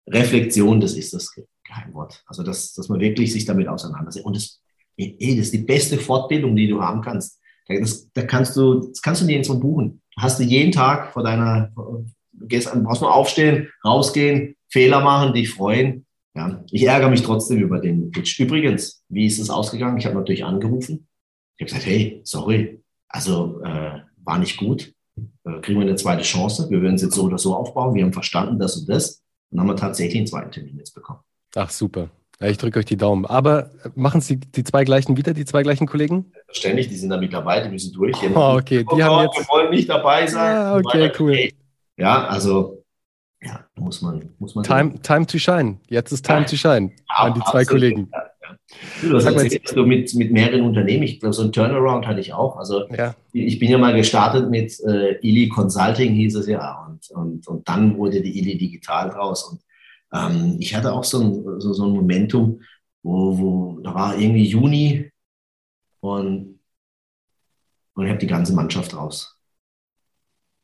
Reflexion, 0.08 0.80
das 0.80 0.94
ist 0.94 1.14
das 1.14 1.34
Geheimwort. 1.64 2.24
Also 2.26 2.44
dass, 2.44 2.74
dass 2.74 2.90
man 2.90 3.00
wirklich 3.00 3.32
sich 3.32 3.46
damit 3.46 3.68
auseinandersetzt. 3.68 4.26
Und 4.26 4.36
das, 4.36 4.62
ey, 4.98 5.36
das 5.36 5.48
ist 5.48 5.54
die 5.54 5.60
beste 5.60 5.98
Fortbildung, 5.98 6.56
die 6.56 6.68
du 6.68 6.82
haben 6.82 7.02
kannst. 7.02 7.40
Das, 7.68 8.10
da 8.14 8.24
kannst 8.24 8.56
du, 8.56 8.88
das 8.88 9.02
kannst 9.02 9.22
du 9.22 9.44
so 9.44 9.60
buchen. 9.60 10.02
Hast 10.18 10.40
du 10.40 10.44
jeden 10.44 10.72
Tag 10.72 11.14
vor 11.14 11.24
deiner, 11.24 11.72
gehst 12.48 12.72
brauchst 12.84 13.02
nur 13.02 13.14
aufstehen, 13.14 13.70
rausgehen, 13.86 14.56
Fehler 14.72 15.02
machen, 15.02 15.34
dich 15.34 15.52
freuen. 15.52 16.06
Ja, 16.34 16.64
ich 16.72 16.84
ärgere 16.84 17.10
mich 17.10 17.24
trotzdem 17.24 17.60
über 17.60 17.80
den 17.80 18.10
Pitch. 18.12 18.40
Übrigens, 18.40 19.04
wie 19.10 19.26
ist 19.26 19.40
es 19.40 19.50
ausgegangen? 19.50 19.98
Ich 19.98 20.06
habe 20.06 20.16
natürlich 20.16 20.46
angerufen. 20.46 21.08
Ich 21.58 21.64
habe 21.64 21.72
gesagt, 21.72 21.86
hey, 21.86 22.22
sorry, 22.24 22.82
also 23.10 23.62
äh, 23.64 24.00
war 24.24 24.40
nicht 24.40 24.58
gut. 24.58 24.94
Äh, 25.44 25.60
kriegen 25.62 25.80
wir 25.80 25.88
eine 25.88 25.98
zweite 25.98 26.24
Chance. 26.24 26.68
Wir 26.70 26.82
werden 26.82 26.96
es 26.96 27.02
jetzt 27.02 27.16
so 27.16 27.24
oder 27.24 27.38
so 27.38 27.54
aufbauen. 27.54 27.94
Wir 27.94 28.06
haben 28.06 28.14
verstanden, 28.14 28.60
das 28.60 28.78
und 28.78 28.88
das. 28.88 29.22
Und 29.52 29.60
haben 29.60 29.68
wir 29.68 29.76
tatsächlich 29.76 30.18
einen 30.18 30.28
zweiten 30.28 30.52
Termin 30.52 30.78
jetzt 30.78 30.96
bekommen. 30.96 31.20
Ach, 31.56 31.70
super. 31.70 32.10
Ja, 32.40 32.48
ich 32.48 32.58
drücke 32.58 32.80
euch 32.80 32.86
die 32.86 32.96
Daumen. 32.98 33.26
Aber 33.26 33.70
äh, 33.84 33.90
machen 33.96 34.22
Sie 34.22 34.38
die 34.38 34.64
zwei 34.64 34.86
gleichen 34.86 35.18
wieder, 35.18 35.34
die 35.34 35.44
zwei 35.44 35.64
gleichen 35.64 35.86
Kollegen? 35.86 36.32
Ständig, 36.50 36.88
die 36.88 36.96
sind 36.96 37.10
da 37.10 37.18
mit 37.18 37.34
dabei, 37.34 37.60
die 37.62 37.70
müssen 37.70 37.92
durch. 37.92 38.16
Oh, 38.34 38.56
okay, 38.58 38.80
die 38.80 38.86
oh, 38.86 39.02
haben 39.02 39.26
jetzt... 39.26 39.38
Wir 39.38 39.48
wollen 39.50 39.70
nicht 39.70 39.90
dabei 39.90 40.26
sein. 40.28 40.56
Ah, 40.56 40.78
okay, 40.78 41.12
cool. 41.20 41.50
Ja, 41.98 42.26
also 42.28 42.81
ja, 43.44 43.66
muss 43.76 44.02
man, 44.02 44.30
muss 44.40 44.56
man. 44.56 44.64
Time, 44.64 45.02
time 45.02 45.26
to 45.26 45.38
shine. 45.38 45.80
Jetzt 45.90 46.12
ist 46.12 46.26
time 46.26 46.42
ja, 46.42 46.46
to 46.46 46.56
shine. 46.56 46.92
Ja, 47.10 47.16
an 47.26 47.34
die 47.34 47.42
zwei. 47.42 47.66
Kollegen. 47.66 48.10
Ja, 48.12 48.24
ja. 48.42 48.58
Du 49.02 49.16
hast 49.16 49.26
erzählt, 49.26 49.68
so 49.68 49.86
mit, 49.86 50.14
mit 50.16 50.32
mehreren 50.32 50.62
Unternehmen. 50.62 51.04
Ich 51.04 51.20
glaube, 51.20 51.34
so 51.34 51.44
ein 51.44 51.52
Turnaround 51.52 52.08
hatte 52.08 52.20
ich 52.20 52.34
auch. 52.34 52.58
Also 52.58 52.88
ich 53.34 53.60
bin 53.60 53.70
ja 53.70 53.78
mal 53.78 53.96
gestartet 53.96 54.50
mit 54.50 54.80
äh, 54.82 55.20
Ili 55.22 55.50
Consulting, 55.50 56.14
hieß 56.14 56.36
es 56.36 56.48
ja. 56.48 56.86
Und, 56.88 57.10
und, 57.12 57.48
und 57.48 57.68
dann 57.68 57.98
wurde 57.98 58.22
die 58.22 58.38
Ili 58.40 58.58
Digital 58.58 59.10
draus. 59.10 59.44
Und 59.44 59.62
ähm, 60.14 60.58
ich 60.60 60.76
hatte 60.76 60.94
auch 60.94 61.04
so 61.04 61.22
ein, 61.22 61.60
so, 61.60 61.74
so 61.74 61.86
ein 61.86 61.92
Momentum, 61.94 62.62
wo, 63.04 63.38
wo 63.38 63.80
da 63.82 63.94
war 63.94 64.18
irgendwie 64.18 64.46
Juni 64.46 65.12
und, 66.00 66.60
und 67.94 68.06
ich 68.06 68.10
habe 68.10 68.20
die 68.20 68.28
ganze 68.28 68.54
Mannschaft 68.54 68.96
raus. 68.96 69.38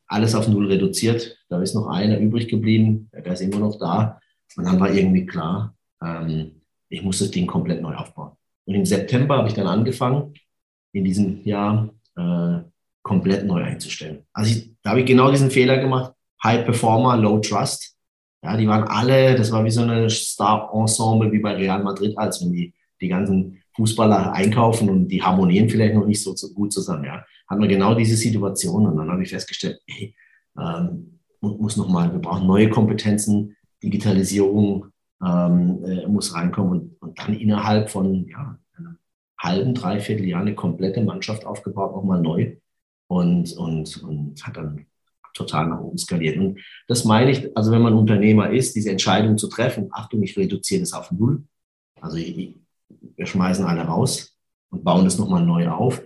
alles 0.06 0.34
auf 0.34 0.48
Null 0.48 0.66
reduziert. 0.66 1.37
Da 1.48 1.62
ist 1.62 1.74
noch 1.74 1.86
einer 1.88 2.18
übrig 2.18 2.48
geblieben, 2.48 3.08
der 3.12 3.32
ist 3.32 3.40
immer 3.40 3.58
noch 3.58 3.78
da. 3.78 4.20
Und 4.56 4.64
dann 4.64 4.80
war 4.80 4.92
irgendwie 4.92 5.26
klar, 5.26 5.74
ähm, 6.02 6.62
ich 6.88 7.02
muss 7.02 7.18
das 7.18 7.30
Ding 7.30 7.46
komplett 7.46 7.82
neu 7.82 7.94
aufbauen. 7.94 8.32
Und 8.66 8.74
im 8.74 8.84
September 8.84 9.38
habe 9.38 9.48
ich 9.48 9.54
dann 9.54 9.66
angefangen, 9.66 10.34
in 10.92 11.04
diesem 11.04 11.42
Jahr 11.44 11.90
äh, 12.16 12.58
komplett 13.02 13.46
neu 13.46 13.62
einzustellen. 13.62 14.24
Also 14.32 14.50
ich, 14.50 14.74
da 14.82 14.90
habe 14.90 15.00
ich 15.00 15.06
genau 15.06 15.30
diesen 15.30 15.50
Fehler 15.50 15.78
gemacht. 15.78 16.12
High 16.42 16.64
Performer, 16.64 17.16
Low 17.16 17.38
Trust. 17.38 17.96
Ja, 18.42 18.56
die 18.56 18.68
waren 18.68 18.84
alle, 18.84 19.34
das 19.34 19.50
war 19.50 19.64
wie 19.64 19.70
so 19.70 19.82
eine 19.82 20.08
Star-Ensemble 20.08 21.32
wie 21.32 21.40
bei 21.40 21.54
Real 21.54 21.82
Madrid, 21.82 22.16
als 22.16 22.40
wenn 22.40 22.52
die, 22.52 22.72
die 23.00 23.08
ganzen 23.08 23.60
Fußballer 23.74 24.32
einkaufen 24.32 24.88
und 24.90 25.08
die 25.08 25.22
harmonieren 25.22 25.68
vielleicht 25.68 25.94
noch 25.94 26.06
nicht 26.06 26.22
so, 26.22 26.34
so 26.36 26.52
gut 26.52 26.72
zusammen. 26.72 27.04
Ja, 27.04 27.24
hatten 27.48 27.62
wir 27.62 27.68
genau 27.68 27.94
diese 27.94 28.16
Situation 28.16 28.86
und 28.86 28.96
dann 28.96 29.10
habe 29.10 29.22
ich 29.22 29.30
festgestellt, 29.30 29.80
hey, 29.86 30.14
ähm, 30.58 31.17
muss 31.40 31.76
noch 31.76 31.88
mal, 31.88 32.12
wir 32.12 32.20
brauchen 32.20 32.46
neue 32.46 32.68
Kompetenzen, 32.68 33.56
Digitalisierung 33.82 34.86
ähm, 35.24 35.84
äh, 35.84 36.06
muss 36.06 36.34
reinkommen 36.34 36.70
und, 36.72 37.02
und 37.02 37.18
dann 37.18 37.34
innerhalb 37.34 37.90
von 37.90 38.26
ja, 38.28 38.58
einem 38.76 38.98
halben, 39.40 39.74
dreiviertel 39.74 40.26
Jahr 40.26 40.42
eine 40.42 40.54
komplette 40.54 41.02
Mannschaft 41.02 41.44
aufgebaut, 41.44 41.94
nochmal 41.94 42.20
neu 42.20 42.56
und, 43.08 43.52
und, 43.56 44.02
und 44.02 44.46
hat 44.46 44.56
dann 44.56 44.86
total 45.34 45.68
nach 45.68 45.80
oben 45.80 45.98
skaliert. 45.98 46.36
Und 46.38 46.60
das 46.88 47.04
meine 47.04 47.30
ich, 47.30 47.56
also 47.56 47.70
wenn 47.70 47.82
man 47.82 47.94
Unternehmer 47.94 48.50
ist, 48.50 48.74
diese 48.74 48.90
Entscheidung 48.90 49.38
zu 49.38 49.48
treffen, 49.48 49.88
Achtung, 49.92 50.22
ich 50.22 50.36
reduziere 50.36 50.80
das 50.80 50.92
auf 50.92 51.10
Null, 51.12 51.44
also 52.00 52.16
wir 52.16 53.26
schmeißen 53.26 53.64
alle 53.64 53.82
raus 53.82 54.36
und 54.70 54.84
bauen 54.84 55.04
das 55.04 55.18
nochmal 55.18 55.44
neu 55.44 55.68
auf. 55.68 56.02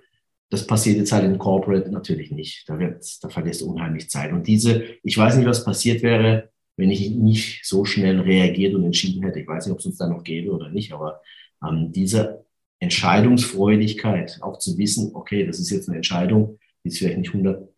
Das 0.52 0.66
passiert 0.66 0.98
jetzt 0.98 1.12
halt 1.12 1.24
im 1.24 1.38
Corporate 1.38 1.90
natürlich 1.90 2.30
nicht. 2.30 2.68
Da, 2.68 2.78
wird, 2.78 3.02
da 3.22 3.30
verlässt 3.30 3.62
unheimlich 3.62 4.10
Zeit. 4.10 4.32
Und 4.32 4.46
diese, 4.46 4.84
ich 5.02 5.16
weiß 5.16 5.36
nicht, 5.36 5.46
was 5.46 5.64
passiert 5.64 6.02
wäre, 6.02 6.50
wenn 6.76 6.90
ich 6.90 7.10
nicht 7.10 7.64
so 7.64 7.86
schnell 7.86 8.20
reagiert 8.20 8.74
und 8.74 8.84
entschieden 8.84 9.22
hätte. 9.22 9.40
Ich 9.40 9.48
weiß 9.48 9.64
nicht, 9.64 9.72
ob 9.72 9.78
es 9.78 9.86
uns 9.86 9.96
da 9.96 10.06
noch 10.06 10.22
gäbe 10.22 10.52
oder 10.52 10.68
nicht, 10.68 10.92
aber 10.92 11.22
ähm, 11.66 11.90
diese 11.90 12.44
Entscheidungsfreudigkeit, 12.80 14.40
auch 14.42 14.58
zu 14.58 14.76
wissen, 14.76 15.12
okay, 15.14 15.46
das 15.46 15.58
ist 15.58 15.70
jetzt 15.70 15.88
eine 15.88 15.96
Entscheidung, 15.96 16.58
die 16.84 16.88
ist 16.88 16.98
vielleicht 16.98 17.16
nicht 17.16 17.32
100 17.32 17.70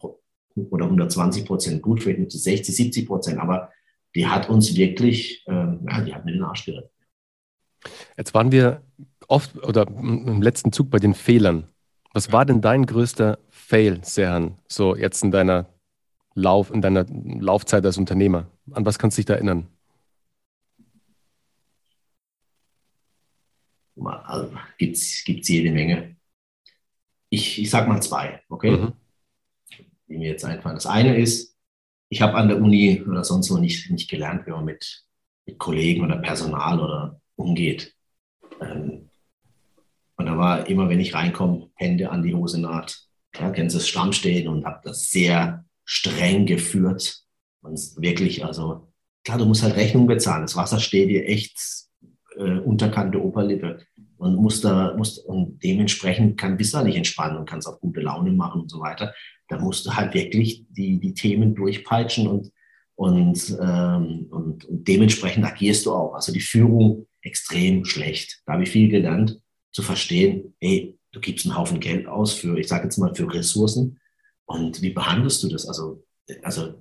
oder 0.56 0.84
120 0.87 1.44
Prozent 1.44 1.80
gut, 1.80 2.02
vielleicht 2.02 2.18
nur 2.18 2.28
zu 2.28 2.38
60, 2.38 2.74
70 2.74 3.06
Prozent, 3.06 3.38
aber 3.38 3.70
die 4.16 4.26
hat 4.26 4.50
uns 4.50 4.74
wirklich, 4.74 5.44
ähm, 5.46 5.87
ja, 5.88 6.00
die 6.00 6.12
hat 6.12 6.24
mir 6.24 6.32
den 6.32 6.42
Arsch 6.42 6.66
gerettet. 6.66 6.90
Jetzt 8.16 8.34
waren 8.34 8.50
wir 8.50 8.82
oft 9.28 9.56
oder 9.62 9.87
im 9.87 10.42
letzten 10.42 10.72
Zug 10.72 10.90
bei 10.90 10.98
den 10.98 11.14
Fehlern. 11.14 11.68
Was 12.14 12.31
war 12.31 12.46
denn 12.46 12.61
dein 12.61 12.87
größter 12.87 13.40
Fail, 13.50 14.05
Serhan, 14.05 14.57
so 14.68 14.94
jetzt 14.94 15.24
in 15.24 15.33
deiner 15.33 15.66
Lauf, 16.35 16.70
in 16.70 16.81
deiner 16.81 17.05
Laufzeit 17.09 17.85
als 17.85 17.98
Unternehmer? 17.98 18.48
An 18.70 18.87
was 18.87 19.00
kannst 19.00 19.18
du 19.18 19.20
dich 19.20 19.27
da 19.27 19.35
erinnern? 19.35 19.66
Also, 23.96 24.53
Gibt 24.79 24.96
es 24.96 25.48
jede 25.48 25.72
Menge. 25.72 26.16
Ich, 27.31 27.61
ich 27.61 27.68
sag 27.68 27.88
mal 27.88 28.00
zwei, 28.00 28.40
okay? 28.48 28.70
Mhm. 28.70 28.92
Die 30.07 30.16
mir 30.16 30.31
jetzt 30.31 30.44
einfallen. 30.44 30.77
Das 30.77 30.87
eine 30.87 31.16
ist, 31.16 31.57
ich 32.11 32.22
habe 32.22 32.35
an 32.35 32.46
der 32.46 32.59
Uni 32.59 33.03
oder 33.03 33.24
sonst 33.24 33.50
wo 33.50 33.59
nicht, 33.59 33.90
nicht 33.90 34.09
gelernt, 34.09 34.46
wie 34.46 34.53
man 34.53 34.64
mit, 34.64 35.05
mit 35.46 35.59
Kollegen 35.59 36.05
oder 36.05 36.18
Personal 36.18 36.79
oder 36.79 37.20
umgeht. 37.35 37.92
Ähm, 38.61 39.04
und 40.16 40.27
da 40.27 40.38
war 40.38 40.68
immer, 40.68 40.88
wenn 40.88 41.00
ich 41.00 41.14
reinkomme, 41.14 41.70
Hände 41.74 42.11
an 42.11 42.22
die 42.22 42.35
Hosennaht. 42.35 42.98
Ja, 43.38 43.50
kennst 43.50 43.74
du 43.74 43.79
das 43.79 43.88
Stammstehen 43.88 44.48
und 44.48 44.64
habe 44.64 44.81
das 44.85 45.11
sehr 45.11 45.64
streng 45.85 46.46
geführt. 46.46 47.20
Und 47.62 47.81
wirklich, 47.96 48.44
also 48.44 48.92
klar, 49.24 49.38
du 49.38 49.46
musst 49.46 49.62
halt 49.62 49.77
Rechnung 49.77 50.07
bezahlen. 50.07 50.42
Das 50.42 50.57
Wasser 50.57 50.79
steht 50.79 51.09
dir 51.09 51.27
echt 51.27 51.59
äh, 52.37 52.59
Unterkante 52.59 53.22
Oberlippe 53.22 53.81
und 54.18 54.37
musst 54.37 54.64
da, 54.64 54.94
musst, 54.96 55.24
und 55.27 55.62
dementsprechend 55.62 56.38
kann 56.38 56.57
bist 56.57 56.74
du 56.74 56.83
nicht 56.83 56.96
entspannen 56.96 57.37
und 57.37 57.48
kannst 57.48 57.66
auch 57.66 57.81
gute 57.81 58.00
Laune 58.00 58.33
machen 58.33 58.62
und 58.62 58.70
so 58.70 58.81
weiter. 58.81 59.12
Da 59.48 59.59
musst 59.59 59.85
du 59.85 59.94
halt 59.94 60.14
wirklich 60.14 60.64
die, 60.70 61.00
die 61.00 61.14
Themen 61.14 61.55
durchpeitschen 61.55 62.29
und, 62.29 62.53
und, 62.94 63.59
ähm, 63.61 64.27
und, 64.31 64.64
und 64.64 64.88
dementsprechend 64.88 65.44
agierst 65.44 65.87
du 65.87 65.92
auch. 65.92 66.14
Also 66.14 66.33
die 66.33 66.40
Führung 66.40 67.07
extrem 67.20 67.85
schlecht. 67.85 68.42
Da 68.46 68.53
habe 68.53 68.62
ich 68.62 68.70
viel 68.70 68.88
gelernt, 68.88 69.40
zu 69.74 69.82
verstehen, 69.82 70.54
hey, 70.60 70.96
du 71.12 71.20
gibst 71.20 71.44
einen 71.44 71.58
Haufen 71.58 71.80
Geld 71.80 72.06
aus 72.06 72.32
für, 72.32 72.58
ich 72.58 72.68
sage 72.68 72.84
jetzt 72.84 72.96
mal, 72.96 73.14
für 73.14 73.32
Ressourcen. 73.32 73.98
Und 74.46 74.80
wie 74.80 74.90
behandelst 74.90 75.42
du 75.42 75.48
das? 75.48 75.66
Also, 75.66 76.04
also 76.42 76.74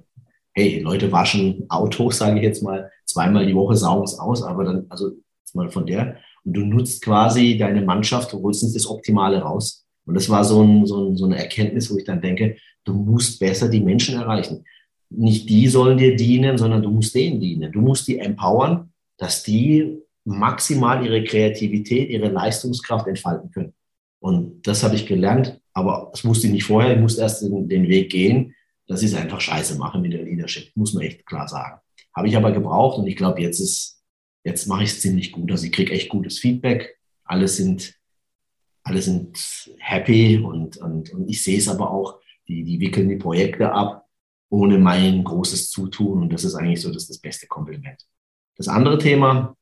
hey, 0.53 0.79
Leute 0.79 1.11
waschen 1.11 1.65
Autos, 1.69 2.17
sage 2.19 2.37
ich 2.37 2.43
jetzt 2.43 2.61
mal, 2.63 2.89
zweimal 3.05 3.45
die 3.45 3.55
Woche 3.55 3.75
saugen 3.75 4.03
es 4.03 4.17
aus, 4.17 4.43
aber 4.43 4.63
dann, 4.63 4.85
also 4.89 5.11
jetzt 5.41 5.55
mal 5.55 5.69
von 5.69 5.85
der, 5.85 6.17
und 6.45 6.53
du 6.53 6.65
nutzt 6.65 7.03
quasi 7.03 7.57
deine 7.57 7.81
Mannschaft, 7.81 8.31
du 8.31 8.41
holst 8.41 8.63
uns 8.63 8.73
das 8.73 8.87
Optimale 8.87 9.39
raus. 9.39 9.85
Und 10.05 10.15
das 10.15 10.29
war 10.29 10.43
so, 10.43 10.61
ein, 10.61 10.85
so, 10.85 11.09
ein, 11.09 11.17
so 11.17 11.25
eine 11.25 11.37
Erkenntnis, 11.37 11.91
wo 11.91 11.97
ich 11.97 12.03
dann 12.03 12.21
denke, 12.21 12.57
du 12.83 12.93
musst 12.93 13.39
besser 13.39 13.69
die 13.69 13.79
Menschen 13.79 14.19
erreichen. 14.19 14.65
Nicht 15.09 15.49
die 15.49 15.67
sollen 15.67 15.97
dir 15.97 16.15
dienen, 16.15 16.57
sondern 16.57 16.81
du 16.81 16.91
musst 16.91 17.15
denen 17.15 17.39
dienen. 17.39 17.71
Du 17.71 17.79
musst 17.79 18.07
die 18.07 18.19
empowern, 18.19 18.91
dass 19.17 19.43
die 19.43 20.02
maximal 20.25 21.05
ihre 21.05 21.23
Kreativität, 21.23 22.09
ihre 22.09 22.29
Leistungskraft 22.29 23.07
entfalten 23.07 23.51
können. 23.51 23.73
Und 24.19 24.65
das 24.67 24.83
habe 24.83 24.95
ich 24.95 25.05
gelernt, 25.05 25.59
aber 25.73 26.09
das 26.11 26.23
wusste 26.23 26.47
ich 26.47 26.53
nicht 26.53 26.63
vorher. 26.63 26.93
Ich 26.93 27.01
musste 27.01 27.21
erst 27.21 27.41
den, 27.41 27.67
den 27.67 27.87
Weg 27.89 28.11
gehen, 28.11 28.55
dass 28.87 29.01
ich 29.01 29.11
es 29.11 29.17
einfach 29.17 29.41
scheiße 29.41 29.77
mache 29.77 29.99
mit 29.99 30.13
der 30.13 30.23
Leadership, 30.23 30.71
muss 30.75 30.93
man 30.93 31.03
echt 31.03 31.25
klar 31.25 31.47
sagen. 31.47 31.79
Habe 32.15 32.27
ich 32.27 32.37
aber 32.37 32.51
gebraucht 32.51 32.99
und 32.99 33.07
ich 33.07 33.15
glaube, 33.15 33.41
jetzt 33.41 33.59
ist, 33.59 34.01
jetzt 34.43 34.67
mache 34.67 34.83
ich 34.83 34.91
es 34.91 35.01
ziemlich 35.01 35.31
gut. 35.31 35.51
Also 35.51 35.65
ich 35.65 35.71
kriege 35.71 35.91
echt 35.91 36.09
gutes 36.09 36.39
Feedback. 36.39 36.97
Alle 37.25 37.47
sind, 37.47 37.95
alle 38.83 39.01
sind 39.01 39.69
happy 39.79 40.37
und, 40.37 40.77
und, 40.77 41.11
und 41.11 41.29
ich 41.29 41.43
sehe 41.43 41.57
es 41.57 41.67
aber 41.67 41.91
auch, 41.91 42.19
die, 42.47 42.63
die 42.63 42.79
wickeln 42.79 43.09
die 43.09 43.15
Projekte 43.15 43.71
ab 43.71 44.03
ohne 44.53 44.77
mein 44.77 45.23
großes 45.23 45.71
Zutun 45.71 46.21
und 46.21 46.31
das 46.31 46.43
ist 46.43 46.53
eigentlich 46.53 46.81
so 46.81 46.93
das, 46.93 47.07
das 47.07 47.17
beste 47.17 47.47
Kompliment. 47.47 48.05
Das 48.55 48.67
andere 48.67 48.99
Thema, 48.99 49.55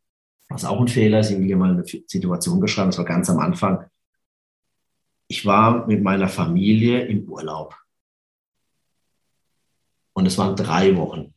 was 0.51 0.65
auch 0.65 0.79
ein 0.79 0.87
Fehler 0.87 1.19
ist, 1.19 1.31
ich 1.31 1.37
hier 1.37 1.57
mal 1.57 1.71
eine 1.71 1.83
Situation 1.85 2.59
beschreiben, 2.59 2.89
das 2.89 2.97
war 2.97 3.05
ganz 3.05 3.29
am 3.29 3.39
Anfang. 3.39 3.85
Ich 5.27 5.45
war 5.45 5.87
mit 5.87 6.03
meiner 6.03 6.27
Familie 6.27 7.05
im 7.05 7.27
Urlaub. 7.29 7.75
Und 10.13 10.25
es 10.25 10.37
waren 10.37 10.55
drei 10.55 10.95
Wochen. 10.97 11.33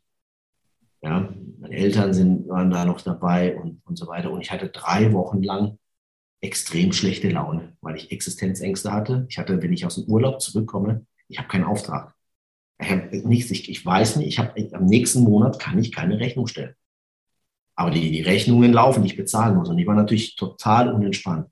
Ja, 1.01 1.33
meine 1.59 1.77
Eltern 1.77 2.13
sind, 2.13 2.49
waren 2.49 2.71
da 2.71 2.85
noch 2.85 3.01
dabei 3.01 3.57
und, 3.57 3.81
und 3.85 3.97
so 3.97 4.07
weiter. 4.07 4.31
Und 4.31 4.41
ich 4.41 4.51
hatte 4.51 4.69
drei 4.69 5.13
Wochen 5.13 5.43
lang 5.43 5.79
extrem 6.41 6.93
schlechte 6.93 7.31
Laune, 7.31 7.77
weil 7.81 7.97
ich 7.97 8.11
Existenzängste 8.11 8.93
hatte. 8.93 9.27
Ich 9.29 9.39
hatte, 9.39 9.63
wenn 9.63 9.73
ich 9.73 9.87
aus 9.87 9.95
dem 9.97 10.05
Urlaub 10.05 10.41
zurückkomme, 10.41 11.07
ich 11.29 11.39
habe 11.39 11.49
keinen 11.49 11.65
Auftrag. 11.65 12.15
Ich 12.79 12.91
habe 12.91 13.17
nichts, 13.29 13.51
ich, 13.51 13.71
ich 13.71 13.85
weiß 13.85 14.17
nicht, 14.17 14.29
ich 14.29 14.39
habe 14.39 14.69
am 14.73 14.87
nächsten 14.87 15.23
Monat 15.23 15.59
kann 15.59 15.79
ich 15.79 15.93
keine 15.93 16.19
Rechnung 16.19 16.47
stellen. 16.47 16.75
Aber 17.77 17.91
die, 17.91 18.11
die 18.11 18.23
Rechnungen 18.23 18.73
laufen, 18.73 19.03
die 19.03 19.11
ich 19.11 19.17
bezahlen 19.17 19.57
muss. 19.57 19.69
Und 19.69 19.79
ich 19.79 19.87
war 19.87 19.95
natürlich 19.95 20.37
total 20.37 20.93
unentspannt. 20.93 21.49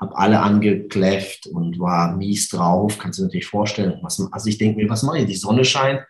Habe 0.00 0.16
alle 0.16 0.40
angekläfft 0.40 1.46
und 1.46 1.78
war 1.78 2.16
mies 2.16 2.48
drauf. 2.48 2.98
Kannst 2.98 3.18
du 3.18 3.22
dir 3.22 3.26
natürlich 3.26 3.46
vorstellen. 3.46 3.98
Was, 4.02 4.20
also 4.32 4.48
ich 4.48 4.58
denke 4.58 4.82
mir, 4.82 4.90
was 4.90 5.02
mache 5.02 5.18
ich? 5.18 5.26
Die 5.26 5.34
Sonne 5.34 5.64
scheint 5.64 6.00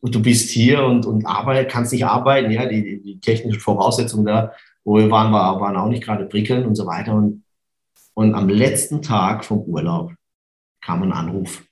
und 0.00 0.14
du 0.14 0.20
bist 0.20 0.50
hier 0.50 0.84
und, 0.84 1.06
und 1.06 1.24
arbeit, 1.26 1.70
kannst 1.70 1.92
nicht 1.92 2.04
arbeiten. 2.04 2.50
Ja, 2.50 2.66
die, 2.66 3.00
die 3.00 3.20
technischen 3.20 3.60
Voraussetzungen 3.60 4.26
da, 4.26 4.52
wo 4.84 4.96
wir 4.96 5.10
waren, 5.10 5.32
war, 5.32 5.60
waren 5.60 5.76
auch 5.76 5.88
nicht 5.88 6.02
gerade 6.02 6.26
prickelnd 6.26 6.66
und 6.66 6.74
so 6.74 6.86
weiter. 6.86 7.14
Und, 7.14 7.44
und 8.14 8.34
am 8.34 8.48
letzten 8.48 9.00
Tag 9.00 9.44
vom 9.44 9.60
Urlaub 9.60 10.12
kam 10.80 11.02
ein 11.04 11.12
Anruf. 11.12 11.62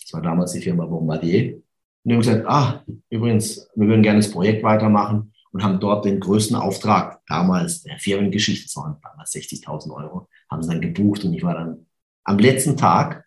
Das 0.00 0.14
war 0.14 0.22
damals 0.22 0.52
die 0.52 0.62
Firma 0.62 0.86
Bombardier. 0.86 1.56
Und 1.56 1.62
die 2.04 2.12
haben 2.14 2.20
gesagt, 2.20 2.46
ah, 2.46 2.82
übrigens, 3.10 3.68
wir 3.74 3.88
würden 3.88 4.02
gerne 4.02 4.20
das 4.20 4.30
Projekt 4.30 4.62
weitermachen 4.62 5.34
und 5.52 5.62
haben 5.62 5.80
dort 5.80 6.04
den 6.04 6.20
größten 6.20 6.56
Auftrag 6.56 7.20
damals 7.26 7.82
der 7.82 7.98
Firmengeschichte, 7.98 8.66
das 8.66 8.76
waren 8.76 8.96
damals 9.02 9.32
60.000 9.32 9.90
Euro, 9.94 10.28
haben 10.50 10.62
sie 10.62 10.70
dann 10.70 10.80
gebucht 10.80 11.24
und 11.24 11.34
ich 11.34 11.42
war 11.42 11.54
dann 11.54 11.86
am 12.24 12.38
letzten 12.38 12.76
Tag. 12.76 13.24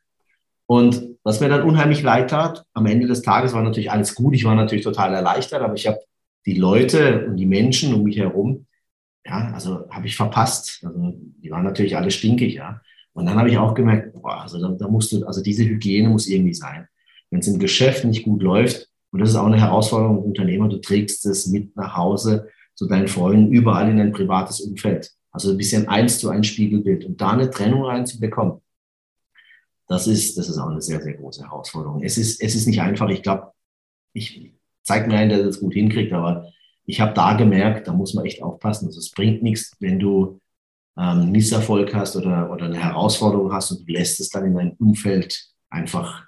Und 0.66 1.18
was 1.24 1.40
mir 1.40 1.50
dann 1.50 1.64
unheimlich 1.64 2.02
leid 2.02 2.30
tat, 2.30 2.64
am 2.74 2.86
Ende 2.86 3.08
des 3.08 3.22
Tages 3.22 3.54
war 3.54 3.62
natürlich 3.62 3.92
alles 3.92 4.16
gut, 4.16 4.34
ich 4.36 4.46
war 4.46 4.56
natürlich 4.56 4.84
total 4.84 5.14
erleichtert, 5.14 5.62
aber 5.62 5.74
ich 5.74 5.88
habe 5.88 6.00
die 6.46 6.56
Leute 6.56 7.28
und 7.28 7.38
die 7.38 7.46
Menschen 7.46 7.94
um 7.94 8.04
mich 8.04 8.18
herum, 8.18 8.66
ja, 9.26 9.52
also 9.54 9.88
habe 9.90 10.08
ich 10.08 10.16
verpasst. 10.16 10.84
Also 10.84 11.14
die 11.16 11.52
waren 11.52 11.64
natürlich 11.64 11.96
alle 11.96 12.12
stinkig, 12.12 12.56
ja. 12.56 12.82
Und 13.14 13.26
dann 13.26 13.36
habe 13.36 13.50
ich 13.50 13.58
auch 13.58 13.74
gemerkt, 13.74 14.14
boah, 14.14 14.42
also 14.42 14.60
da, 14.60 14.70
da 14.70 14.88
musst 14.88 15.12
du, 15.12 15.26
also 15.26 15.44
diese 15.44 15.66
Hygiene 15.66 16.10
muss 16.10 16.28
irgendwie 16.28 16.54
sein. 16.54 16.88
Wenn 17.30 17.40
es 17.40 17.48
im 17.48 17.60
Geschäft 17.60 18.06
nicht 18.06 18.24
gut 18.24 18.42
läuft, 18.42 18.90
und 19.12 19.20
das 19.20 19.30
ist 19.30 19.36
auch 19.36 19.46
eine 19.46 19.60
Herausforderung 19.60 20.18
als 20.18 20.26
Unternehmer. 20.26 20.70
Du 20.70 20.78
trägst 20.78 21.26
es 21.26 21.48
mit 21.48 21.76
nach 21.76 21.96
Hause 21.96 22.48
zu 22.76 22.88
deinen 22.88 23.08
Freunden, 23.08 23.52
überall 23.52 23.90
in 23.90 23.98
dein 23.98 24.12
privates 24.12 24.62
Umfeld. 24.62 25.12
Also 25.32 25.52
ein 25.52 25.58
bisschen 25.58 25.88
eins 25.88 26.20
zu 26.20 26.30
ein 26.30 26.44
Spiegelbild. 26.44 27.06
Und 27.06 27.20
da 27.20 27.32
eine 27.32 27.50
Trennung 27.50 27.84
reinzubekommen, 27.84 28.62
das 29.88 30.08
ist, 30.08 30.38
das 30.38 30.48
ist 30.48 30.58
auch 30.58 30.70
eine 30.70 30.82
sehr, 30.82 31.02
sehr 31.02 31.14
große 31.14 31.44
Herausforderung. 31.44 32.02
Es 32.02 32.18
ist, 32.18 32.42
es 32.42 32.56
ist 32.56 32.66
nicht 32.68 32.82
einfach. 32.82 33.10
Ich 33.10 33.22
glaube, 33.22 33.52
ich 34.14 34.54
zeige 34.84 35.08
mir 35.08 35.18
einen, 35.18 35.30
der 35.30 35.44
das 35.44 35.60
gut 35.60 35.74
hinkriegt, 35.74 36.14
aber 36.14 36.48
ich 36.86 37.02
habe 37.02 37.14
da 37.14 37.34
gemerkt, 37.34 37.88
da 37.88 37.94
muss 37.94 38.14
man 38.14 38.26
echt 38.26 38.42
aufpassen. 38.42 38.88
Also 38.88 39.00
es 39.00 39.12
bringt 39.12 39.44
nichts, 39.44 39.76
wenn 39.80 40.00
du 40.00 40.40
ähm, 40.98 41.32
Misserfolg 41.32 41.94
hast 41.94 42.16
oder, 42.16 42.50
oder 42.52 42.66
eine 42.66 42.82
Herausforderung 42.82 43.52
hast 43.52 43.72
und 43.72 43.88
du 43.88 43.92
lässt 43.92 44.22
es 44.22 44.30
dann 44.30 44.46
in 44.46 44.56
dein 44.56 44.72
Umfeld 44.78 45.52
einfach 45.70 46.26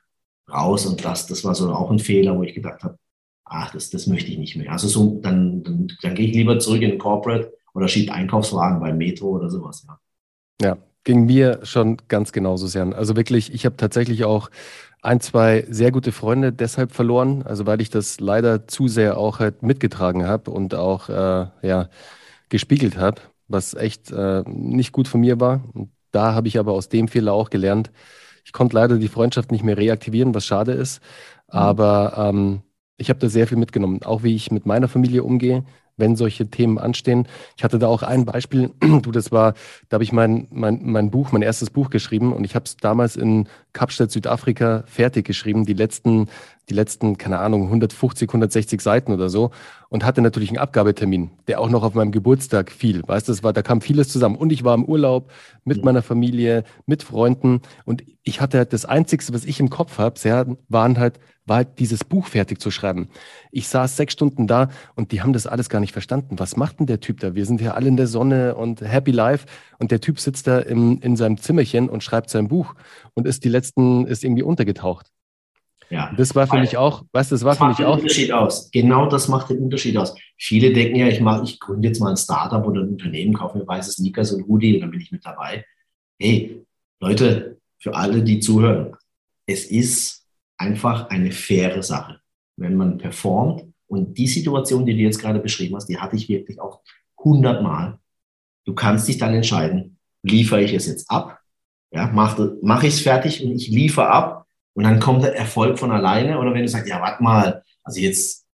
raus. 0.50 0.86
Und 0.86 1.04
das, 1.04 1.28
das 1.28 1.44
war 1.44 1.56
so 1.56 1.72
auch 1.74 1.92
ein 1.92 2.00
Fehler, 2.00 2.38
wo 2.38 2.44
ich 2.44 2.54
gedacht 2.54 2.84
habe, 2.84 2.98
ach, 3.46 3.72
das, 3.72 3.90
das 3.90 4.08
möchte 4.08 4.32
ich 4.32 4.38
nicht 4.38 4.56
mehr. 4.56 4.72
Also 4.72 4.88
so, 4.88 5.20
dann, 5.22 5.64
dann, 5.64 5.88
dann 6.02 6.16
gehe 6.16 6.28
ich 6.28 6.36
lieber 6.36 6.60
zurück 6.60 6.82
in 6.82 6.92
den 6.92 7.00
Corporate 7.00 7.54
oder 7.74 7.88
schiebe 7.88 8.14
Einkaufswagen 8.14 8.80
beim 8.80 8.98
Metro 8.98 9.30
oder 9.30 9.50
sowas. 9.50 9.86
Ja. 9.88 10.68
ja, 10.68 10.78
ging 11.04 11.26
mir 11.26 11.60
schon 11.64 11.98
ganz 12.08 12.32
genauso 12.32 12.68
sehr. 12.68 12.96
Also 12.96 13.16
wirklich, 13.16 13.54
ich 13.54 13.66
habe 13.66 13.78
tatsächlich 13.78 14.26
auch 14.26 14.50
ein, 15.02 15.20
zwei 15.20 15.66
sehr 15.70 15.92
gute 15.92 16.12
Freunde 16.12 16.54
deshalb 16.54 16.94
verloren, 16.94 17.44
also 17.44 17.66
weil 17.66 17.82
ich 17.82 17.90
das 17.90 18.20
leider 18.20 18.68
zu 18.68 18.88
sehr 18.88 19.18
auch 19.18 19.40
halt 19.40 19.62
mitgetragen 19.62 20.26
habe 20.26 20.50
und 20.52 20.76
auch 20.76 21.10
äh, 21.10 21.48
ja, 21.62 21.90
gespiegelt 22.50 22.98
habe, 22.98 23.22
was 23.48 23.74
echt 23.74 24.12
äh, 24.12 24.44
nicht 24.48 24.94
gut 24.94 25.08
von 25.08 25.22
mir 25.22 25.40
war. 25.40 25.64
Und 25.74 25.92
da 26.12 26.34
habe 26.34 26.48
ich 26.48 26.58
aber 26.58 26.72
aus 26.74 26.90
dem 26.90 27.08
Fehler 27.08 27.34
auch 27.34 27.50
gelernt. 27.50 27.92
Ich 28.44 28.54
konnte 28.54 28.76
leider 28.76 28.98
die 28.98 29.08
Freundschaft 29.08 29.52
nicht 29.52 29.64
mehr 29.64 29.78
reaktivieren, 29.78 30.34
was 30.36 30.46
schade 30.46 30.74
ist. 30.74 31.02
Mhm. 31.52 31.60
Aber 31.60 32.14
ähm, 32.18 32.62
ich 32.98 33.10
habe 33.10 33.20
da 33.20 33.30
sehr 33.30 33.48
viel 33.48 33.58
mitgenommen, 33.58 34.04
auch 34.04 34.24
wie 34.24 34.36
ich 34.36 34.52
mit 34.52 34.66
meiner 34.66 34.88
Familie 34.88 35.24
umgehe, 35.24 35.64
wenn 35.98 36.16
solche 36.16 36.48
Themen 36.50 36.80
anstehen. 36.80 37.28
Ich 37.58 37.64
hatte 37.64 37.80
da 37.80 37.88
auch 37.88 38.04
ein 38.04 38.26
Beispiel, 38.26 38.72
du, 38.80 39.12
das 39.12 39.32
war, 39.32 39.54
da 39.90 39.96
habe 39.96 40.04
ich 40.04 40.12
mein, 40.12 40.48
mein, 40.52 40.80
mein 40.84 41.12
Buch, 41.12 41.32
mein 41.32 41.42
erstes 41.42 41.70
Buch 41.70 41.90
geschrieben 41.90 42.34
und 42.34 42.44
ich 42.44 42.56
habe 42.56 42.66
es 42.66 42.78
damals 42.78 43.16
in 43.16 43.48
Kapstadt, 43.74 44.12
Südafrika 44.12 44.84
fertig 44.88 45.26
geschrieben, 45.26 45.66
die 45.66 45.74
letzten, 45.74 46.28
die 46.70 46.74
letzten, 46.74 47.18
keine 47.18 47.40
Ahnung, 47.40 47.64
150, 47.64 48.30
160 48.30 48.82
Seiten 48.82 49.12
oder 49.12 49.30
so 49.30 49.52
und 49.90 50.06
hatte 50.06 50.22
natürlich 50.22 50.50
einen 50.50 50.60
Abgabetermin, 50.60 51.32
der 51.48 51.60
auch 51.60 51.70
noch 51.70 51.84
auf 51.84 51.94
meinem 51.94 52.12
Geburtstag 52.12 52.72
fiel. 52.72 53.02
Weißt 53.06 53.30
du, 53.30 53.44
war, 53.44 53.54
da 53.54 53.62
kam 53.62 53.82
vieles 53.82 54.10
zusammen 54.10 54.36
und 54.36 54.52
ich 54.52 54.64
war 54.64 54.74
im 54.76 54.86
Urlaub 54.86 55.32
mit 55.66 55.84
meiner 55.84 56.02
Familie, 56.02 56.64
mit 56.86 57.04
Freunden 57.04 57.62
und 57.86 58.04
ich 58.24 58.40
hatte 58.40 58.58
halt 58.60 58.74
das 58.74 58.86
Einzige, 58.86 59.26
was 59.34 59.46
ich 59.46 59.60
im 59.60 59.70
Kopf 59.70 59.98
habe, 59.98 60.58
waren 60.70 60.98
halt 60.98 61.20
war 61.46 61.58
halt 61.58 61.80
dieses 61.80 62.04
Buch 62.04 62.28
fertig 62.28 62.60
zu 62.62 62.72
schreiben. 62.72 63.10
Ich 63.52 63.68
saß 63.68 63.98
sechs 63.98 64.14
Stunden 64.14 64.48
da 64.48 64.70
und 64.96 65.12
die 65.12 65.22
haben 65.22 65.34
das 65.34 65.48
alles 65.48 65.70
gar 65.70 65.80
nicht 65.80 65.92
verstanden. 65.92 66.40
Was 66.40 66.58
macht 66.58 66.80
denn 66.80 66.88
der 66.88 67.00
Typ 67.00 67.20
da? 67.20 67.36
Wir 67.36 67.46
sind 67.46 67.62
ja 67.62 67.74
alle 67.74 67.88
in 67.88 67.98
der 67.98 68.08
Sonne 68.08 68.56
und 68.56 68.82
happy 68.82 69.12
life 69.12 69.46
und 69.80 69.92
der 69.92 70.02
Typ 70.02 70.20
sitzt 70.20 70.48
da 70.48 70.60
im, 70.60 71.00
in 71.02 71.16
seinem 71.16 71.38
Zimmerchen 71.38 71.90
und 71.90 72.04
schreibt 72.04 72.30
sein 72.30 72.48
Buch 72.48 72.76
und 73.14 73.28
ist 73.28 73.44
die 73.44 73.50
letzten, 73.50 74.08
ist 74.08 74.24
irgendwie 74.24 74.44
untergetaucht. 74.44 75.13
Ja. 75.94 76.12
Das 76.18 76.34
war 76.34 76.48
für 76.48 76.58
mich 76.58 76.76
auch, 76.76 77.02
du, 77.02 77.08
das 77.12 77.44
war 77.44 77.52
das 77.52 77.58
für 77.60 77.68
mich 77.68 77.86
auch. 77.86 77.98
Unterschied 77.98 78.32
aus. 78.32 78.72
Genau 78.72 79.08
das 79.08 79.28
macht 79.28 79.52
den 79.52 79.60
Unterschied 79.60 79.96
aus. 79.96 80.16
Viele 80.40 80.74
denken 80.74 80.96
ja, 80.96 81.08
ich 81.08 81.22
mache, 81.22 81.44
ich 81.44 81.60
gründe 81.60 81.88
jetzt 81.88 82.00
mal 82.00 82.10
ein 82.10 82.18
Startup 82.18 82.66
oder 82.66 82.82
ein 82.82 82.90
Unternehmen, 82.90 83.36
kaufe 83.36 83.60
mir 83.60 83.68
weiße 83.68 83.92
Sneakers 83.92 84.32
und 84.32 84.48
Hoodie 84.48 84.74
und 84.74 84.82
dann 84.82 84.90
bin 84.90 85.02
ich 85.02 85.12
mit 85.12 85.24
dabei. 85.24 85.64
Hey, 86.20 86.66
Leute, 87.00 87.60
für 87.78 87.94
alle, 87.94 88.24
die 88.24 88.40
zuhören, 88.40 88.96
es 89.46 89.66
ist 89.66 90.26
einfach 90.58 91.12
eine 91.12 91.32
faire 91.32 91.84
Sache. 91.84 92.20
Wenn 92.58 92.76
man 92.76 92.98
performt 92.98 93.66
und 93.86 94.18
die 94.18 94.28
Situation, 94.28 94.88
die 94.88 94.94
du 94.94 95.02
jetzt 95.02 95.20
gerade 95.20 95.40
beschrieben 95.40 95.76
hast, 95.76 95.90
die 95.90 96.00
hatte 96.00 96.16
ich 96.16 96.28
wirklich 96.28 96.60
auch 96.60 96.82
hundertmal. 97.20 98.00
Du 98.66 98.74
kannst 98.74 99.08
dich 99.08 99.20
dann 99.20 99.36
entscheiden, 99.36 100.00
liefere 100.24 100.64
ich 100.64 100.74
es 100.74 100.88
jetzt 100.88 101.12
ab, 101.12 101.40
ja, 101.92 102.08
mache 102.08 102.58
mach 102.64 102.82
ich 102.82 102.96
es 102.96 103.02
fertig 103.02 103.46
und 103.46 103.52
ich 103.52 103.68
liefere 103.68 104.08
ab 104.10 104.43
und 104.74 104.84
dann 104.84 105.00
kommt 105.00 105.24
der 105.24 105.36
Erfolg 105.36 105.78
von 105.78 105.92
alleine. 105.92 106.40
Oder 106.40 106.54
wenn 106.54 106.62
du 106.62 106.68
sagst, 106.68 106.88
ja, 106.88 107.02
warte 107.02 107.24
mal, 107.24 107.64
also 107.84 108.00
jetzt 108.00 108.46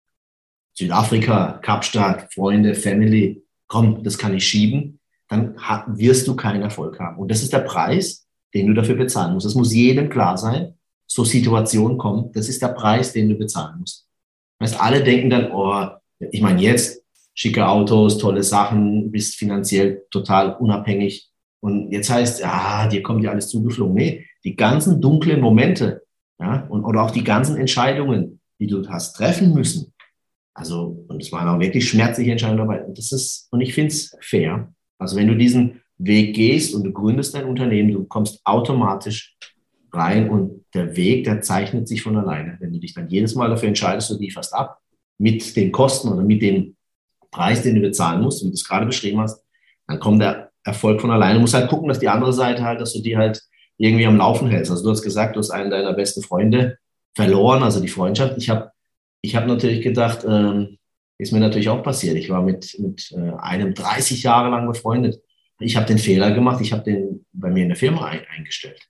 Südafrika, 0.73 1.59
Kapstadt, 1.61 2.33
Freunde, 2.33 2.75
Family, 2.75 3.43
komm, 3.67 4.03
das 4.03 4.17
kann 4.17 4.35
ich 4.35 4.47
schieben, 4.47 4.99
dann 5.27 5.55
wirst 5.87 6.27
du 6.27 6.35
keinen 6.35 6.61
Erfolg 6.61 6.99
haben. 6.99 7.17
Und 7.17 7.29
das 7.29 7.41
ist 7.41 7.53
der 7.53 7.59
Preis, 7.59 8.27
den 8.53 8.67
du 8.67 8.73
dafür 8.73 8.95
bezahlen 8.95 9.33
musst. 9.33 9.45
Das 9.45 9.55
muss 9.55 9.73
jedem 9.73 10.09
klar 10.09 10.37
sein 10.37 10.73
so 11.09 11.23
Situationen 11.23 11.97
kommen, 11.97 12.31
das 12.33 12.47
ist 12.47 12.61
der 12.61 12.69
Preis, 12.69 13.13
den 13.13 13.29
du 13.29 13.35
bezahlen 13.35 13.79
musst. 13.79 14.07
Das 14.59 14.71
heißt, 14.73 14.81
alle 14.81 15.03
denken 15.03 15.29
dann, 15.29 15.51
oh, 15.51 15.87
ich 16.19 16.41
meine 16.41 16.61
jetzt 16.61 17.03
schicke 17.33 17.67
Autos, 17.67 18.17
tolle 18.17 18.43
Sachen, 18.43 19.11
bist 19.11 19.35
finanziell 19.35 20.05
total 20.11 20.55
unabhängig. 20.55 21.29
Und 21.61 21.91
jetzt 21.91 22.09
heißt, 22.09 22.41
ja, 22.41 22.87
dir 22.87 23.01
kommt 23.01 23.23
ja 23.23 23.31
alles 23.31 23.49
zugeflogen. 23.49 23.95
Nee, 23.95 24.27
die 24.43 24.55
ganzen 24.55 25.01
dunklen 25.01 25.41
Momente, 25.41 26.03
ja, 26.39 26.65
und, 26.69 26.83
oder 26.83 27.03
auch 27.03 27.11
die 27.11 27.23
ganzen 27.23 27.57
Entscheidungen, 27.57 28.39
die 28.59 28.67
du 28.67 28.87
hast 28.87 29.13
treffen 29.15 29.53
müssen. 29.53 29.93
Also, 30.53 31.05
und 31.07 31.21
es 31.21 31.31
waren 31.31 31.47
auch 31.47 31.59
wirklich 31.59 31.89
schmerzliche 31.89 32.31
Entscheidungen 32.31 32.59
dabei. 32.59 32.83
Und 32.83 32.97
das 32.97 33.11
ist, 33.11 33.47
und 33.51 33.61
ich 33.61 33.73
finde 33.73 33.89
es 33.89 34.15
fair. 34.21 34.73
Also, 34.97 35.15
wenn 35.15 35.27
du 35.27 35.35
diesen 35.35 35.81
Weg 35.97 36.35
gehst 36.35 36.73
und 36.73 36.83
du 36.83 36.91
gründest 36.91 37.35
dein 37.35 37.45
Unternehmen, 37.45 37.91
du 37.91 38.05
kommst 38.05 38.41
automatisch 38.45 39.37
rein 39.91 40.29
und 40.29 40.65
der 40.73 40.95
Weg, 40.95 41.25
der 41.25 41.41
zeichnet 41.41 41.87
sich 41.87 42.01
von 42.01 42.17
alleine. 42.17 42.57
Wenn 42.59 42.73
du 42.73 42.79
dich 42.79 42.93
dann 42.93 43.09
jedes 43.09 43.35
Mal 43.35 43.49
dafür 43.49 43.69
entscheidest, 43.69 44.09
du 44.09 44.17
lieferst 44.17 44.53
ab, 44.53 44.79
mit 45.17 45.55
den 45.55 45.71
Kosten 45.71 46.09
oder 46.09 46.23
mit 46.23 46.41
dem 46.41 46.75
Preis, 47.31 47.61
den 47.63 47.75
du 47.75 47.81
bezahlen 47.81 48.21
musst, 48.21 48.43
wie 48.43 48.47
du 48.47 48.53
es 48.53 48.67
gerade 48.67 48.85
beschrieben 48.85 49.19
hast, 49.19 49.43
dann 49.87 49.99
kommt 49.99 50.21
der 50.21 50.51
Erfolg 50.63 51.01
von 51.01 51.11
alleine. 51.11 51.35
Du 51.35 51.41
musst 51.41 51.53
halt 51.53 51.69
gucken, 51.69 51.89
dass 51.89 51.99
die 51.99 52.09
andere 52.09 52.33
Seite 52.33 52.63
halt, 52.63 52.79
dass 52.79 52.93
du 52.93 53.01
die 53.01 53.17
halt 53.17 53.41
irgendwie 53.79 54.05
am 54.05 54.17
Laufen 54.17 54.49
hältst. 54.49 54.69
Also 54.69 54.83
du 54.83 54.91
hast 54.91 55.01
gesagt, 55.01 55.35
du 55.35 55.39
hast 55.39 55.49
einen 55.49 55.71
deiner 55.71 55.93
besten 55.93 56.21
Freunde 56.21 56.77
verloren, 57.15 57.63
also 57.63 57.79
die 57.79 57.87
Freundschaft. 57.87 58.37
Ich 58.37 58.49
habe 58.49 58.71
ich 59.21 59.35
hab 59.35 59.47
natürlich 59.47 59.81
gedacht, 59.81 60.25
ähm, 60.27 60.77
ist 61.17 61.31
mir 61.31 61.39
natürlich 61.39 61.69
auch 61.69 61.81
passiert. 61.81 62.15
Ich 62.17 62.29
war 62.29 62.41
mit, 62.43 62.77
mit 62.79 63.11
äh, 63.11 63.31
einem 63.39 63.73
30 63.73 64.23
Jahre 64.23 64.49
lang 64.49 64.67
befreundet. 64.67 65.21
Ich 65.59 65.75
habe 65.75 65.85
den 65.85 65.97
Fehler 65.97 66.31
gemacht, 66.31 66.61
ich 66.61 66.71
habe 66.71 66.83
den 66.83 67.25
bei 67.33 67.49
mir 67.49 67.63
in 67.63 67.69
der 67.69 67.77
Firma 67.77 68.05
ein, 68.05 68.21
eingestellt. 68.35 68.81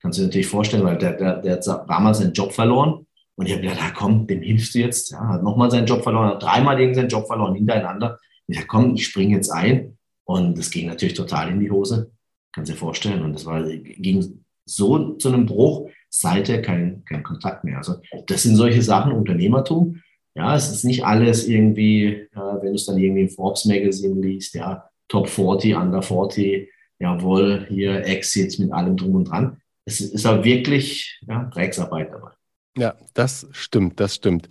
Kannst 0.00 0.18
du 0.18 0.22
dir 0.22 0.26
natürlich 0.26 0.46
vorstellen, 0.48 0.84
weil 0.84 0.98
der, 0.98 1.14
der, 1.14 1.40
der 1.40 1.56
hat 1.56 1.66
damals 1.66 2.18
seinen 2.18 2.32
Job 2.32 2.52
verloren. 2.52 3.06
Und 3.36 3.46
ich 3.46 3.52
habe 3.52 3.62
gedacht, 3.62 3.80
ah, 3.80 3.92
komm, 3.96 4.26
dem 4.26 4.42
hilfst 4.42 4.74
du 4.74 4.80
jetzt. 4.80 5.10
Ja, 5.12 5.28
hat 5.28 5.42
nochmal 5.42 5.70
seinen 5.70 5.86
Job 5.86 6.02
verloren, 6.02 6.28
hat 6.28 6.42
dreimal 6.42 6.76
gegen 6.76 6.94
seinen 6.94 7.08
Job 7.08 7.26
verloren, 7.26 7.54
hintereinander. 7.54 8.18
Ich 8.46 8.56
dachte, 8.56 8.68
komm, 8.68 8.94
ich 8.94 9.06
springe 9.06 9.36
jetzt 9.36 9.50
ein. 9.50 9.98
Und 10.24 10.58
das 10.58 10.70
ging 10.70 10.86
natürlich 10.86 11.14
total 11.14 11.50
in 11.50 11.60
die 11.60 11.70
Hose. 11.70 12.12
Kannst 12.52 12.70
du 12.70 12.74
dir 12.74 12.78
vorstellen. 12.78 13.22
Und 13.22 13.34
das 13.34 13.46
war, 13.46 13.62
ging 13.62 14.44
so 14.64 15.14
zu 15.14 15.28
einem 15.28 15.46
Bruch, 15.46 15.88
seither 16.08 16.62
kein, 16.62 17.04
kein 17.04 17.22
Kontakt 17.22 17.64
mehr. 17.64 17.78
Also 17.78 17.96
das 18.26 18.42
sind 18.42 18.56
solche 18.56 18.82
Sachen, 18.82 19.12
Unternehmertum. 19.12 20.00
Ja, 20.34 20.54
es 20.54 20.70
ist 20.70 20.84
nicht 20.84 21.04
alles 21.04 21.46
irgendwie, 21.46 22.06
äh, 22.06 22.28
wenn 22.34 22.68
du 22.68 22.74
es 22.74 22.86
dann 22.86 22.98
irgendwie 22.98 23.22
im 23.22 23.28
Forbes 23.28 23.64
Magazine 23.66 24.20
liest, 24.20 24.54
ja, 24.54 24.88
Top 25.08 25.28
40, 25.28 25.74
Under 25.74 26.00
40, 26.00 26.70
jawohl, 26.98 27.66
hier 27.68 28.04
Exit 28.06 28.58
mit 28.58 28.72
allem 28.72 28.96
drum 28.96 29.14
und 29.16 29.24
dran 29.24 29.58
es 29.84 30.00
ist 30.00 30.26
auch 30.26 30.44
wirklich 30.44 31.20
ja, 31.26 31.44
Drecksarbeit 31.44 32.12
dabei. 32.12 32.30
Ja, 32.76 32.94
das 33.12 33.46
stimmt, 33.52 34.00
das 34.00 34.14
stimmt. 34.14 34.48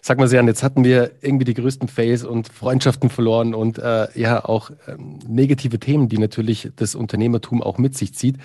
Sag 0.00 0.18
mal, 0.18 0.28
Sean, 0.28 0.46
jetzt 0.46 0.62
hatten 0.62 0.84
wir 0.84 1.10
irgendwie 1.22 1.44
die 1.44 1.54
größten 1.54 1.88
Fails 1.88 2.22
und 2.22 2.48
Freundschaften 2.48 3.10
verloren 3.10 3.52
und 3.52 3.78
äh, 3.78 4.06
ja 4.16 4.44
auch 4.44 4.70
ähm, 4.86 5.18
negative 5.26 5.80
Themen, 5.80 6.08
die 6.08 6.18
natürlich 6.18 6.70
das 6.76 6.94
Unternehmertum 6.94 7.62
auch 7.62 7.76
mit 7.78 7.96
sich 7.96 8.14
zieht. 8.14 8.38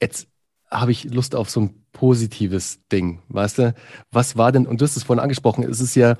Jetzt 0.00 0.28
habe 0.70 0.92
ich 0.92 1.02
Lust 1.04 1.34
auf 1.34 1.50
so 1.50 1.62
ein 1.62 1.84
positives 1.92 2.78
Ding, 2.92 3.22
weißt 3.28 3.58
du? 3.58 3.74
Was 4.12 4.36
war 4.36 4.52
denn, 4.52 4.66
und 4.66 4.80
du 4.80 4.84
hast 4.84 4.96
es 4.96 5.02
vorhin 5.02 5.22
angesprochen, 5.22 5.64
es 5.64 5.80
ist 5.80 5.96
ja 5.96 6.16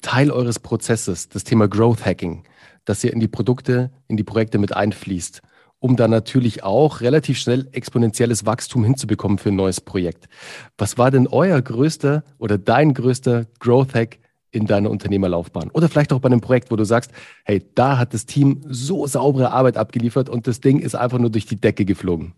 Teil 0.00 0.30
eures 0.30 0.58
Prozesses, 0.58 1.28
das 1.28 1.44
Thema 1.44 1.68
Growth 1.68 2.06
Hacking, 2.06 2.44
dass 2.86 3.04
ihr 3.04 3.12
in 3.12 3.20
die 3.20 3.28
Produkte, 3.28 3.90
in 4.08 4.16
die 4.16 4.24
Projekte 4.24 4.56
mit 4.56 4.74
einfließt 4.74 5.42
um 5.84 5.96
dann 5.96 6.10
natürlich 6.10 6.64
auch 6.64 7.02
relativ 7.02 7.36
schnell 7.36 7.68
exponentielles 7.72 8.46
Wachstum 8.46 8.84
hinzubekommen 8.84 9.36
für 9.36 9.50
ein 9.50 9.56
neues 9.56 9.82
Projekt. 9.82 10.30
Was 10.78 10.96
war 10.96 11.10
denn 11.10 11.26
euer 11.26 11.60
größter 11.60 12.24
oder 12.38 12.56
dein 12.56 12.94
größter 12.94 13.44
Growth 13.58 13.92
Hack 13.92 14.18
in 14.50 14.64
deiner 14.64 14.88
Unternehmerlaufbahn? 14.88 15.68
Oder 15.72 15.90
vielleicht 15.90 16.14
auch 16.14 16.20
bei 16.20 16.30
einem 16.30 16.40
Projekt, 16.40 16.70
wo 16.70 16.76
du 16.76 16.84
sagst, 16.84 17.10
hey, 17.44 17.62
da 17.74 17.98
hat 17.98 18.14
das 18.14 18.24
Team 18.24 18.62
so 18.66 19.06
saubere 19.06 19.50
Arbeit 19.50 19.76
abgeliefert 19.76 20.30
und 20.30 20.46
das 20.46 20.62
Ding 20.62 20.78
ist 20.78 20.94
einfach 20.94 21.18
nur 21.18 21.28
durch 21.28 21.44
die 21.44 21.60
Decke 21.60 21.84
geflogen. 21.84 22.32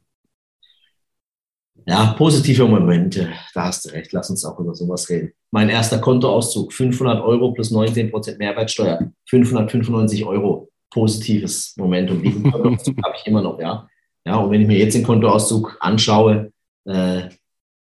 Ja, 1.87 2.15
positive 2.19 2.67
Momente, 2.67 3.29
da 3.55 3.67
hast 3.67 3.85
du 3.85 3.91
recht, 3.91 4.13
lass 4.13 4.29
uns 4.29 4.45
auch 4.45 4.59
über 4.59 4.75
sowas 4.75 5.09
reden. 5.09 5.31
Mein 5.53 5.69
erster 5.69 6.01
Kontoauszug, 6.01 6.73
500 6.73 7.23
Euro 7.23 7.53
plus 7.53 7.71
19% 7.71 8.39
Mehrwertsteuer, 8.39 9.13
595 9.27 10.25
Euro 10.25 10.66
positives 10.91 11.75
Momentum. 11.77 12.23
Diesen 12.23 12.51
Kontoauszug 12.51 12.97
habe 13.05 13.15
ich 13.19 13.27
immer 13.27 13.43
noch, 13.43 13.59
ja. 13.61 13.89
Ja, 14.25 14.37
und 14.37 14.51
wenn 14.51 14.61
ich 14.61 14.67
mir 14.67 14.79
jetzt 14.79 14.95
den 14.95 15.05
Kontoauszug 15.05 15.77
anschaue, 15.81 16.53
äh, 16.85 17.29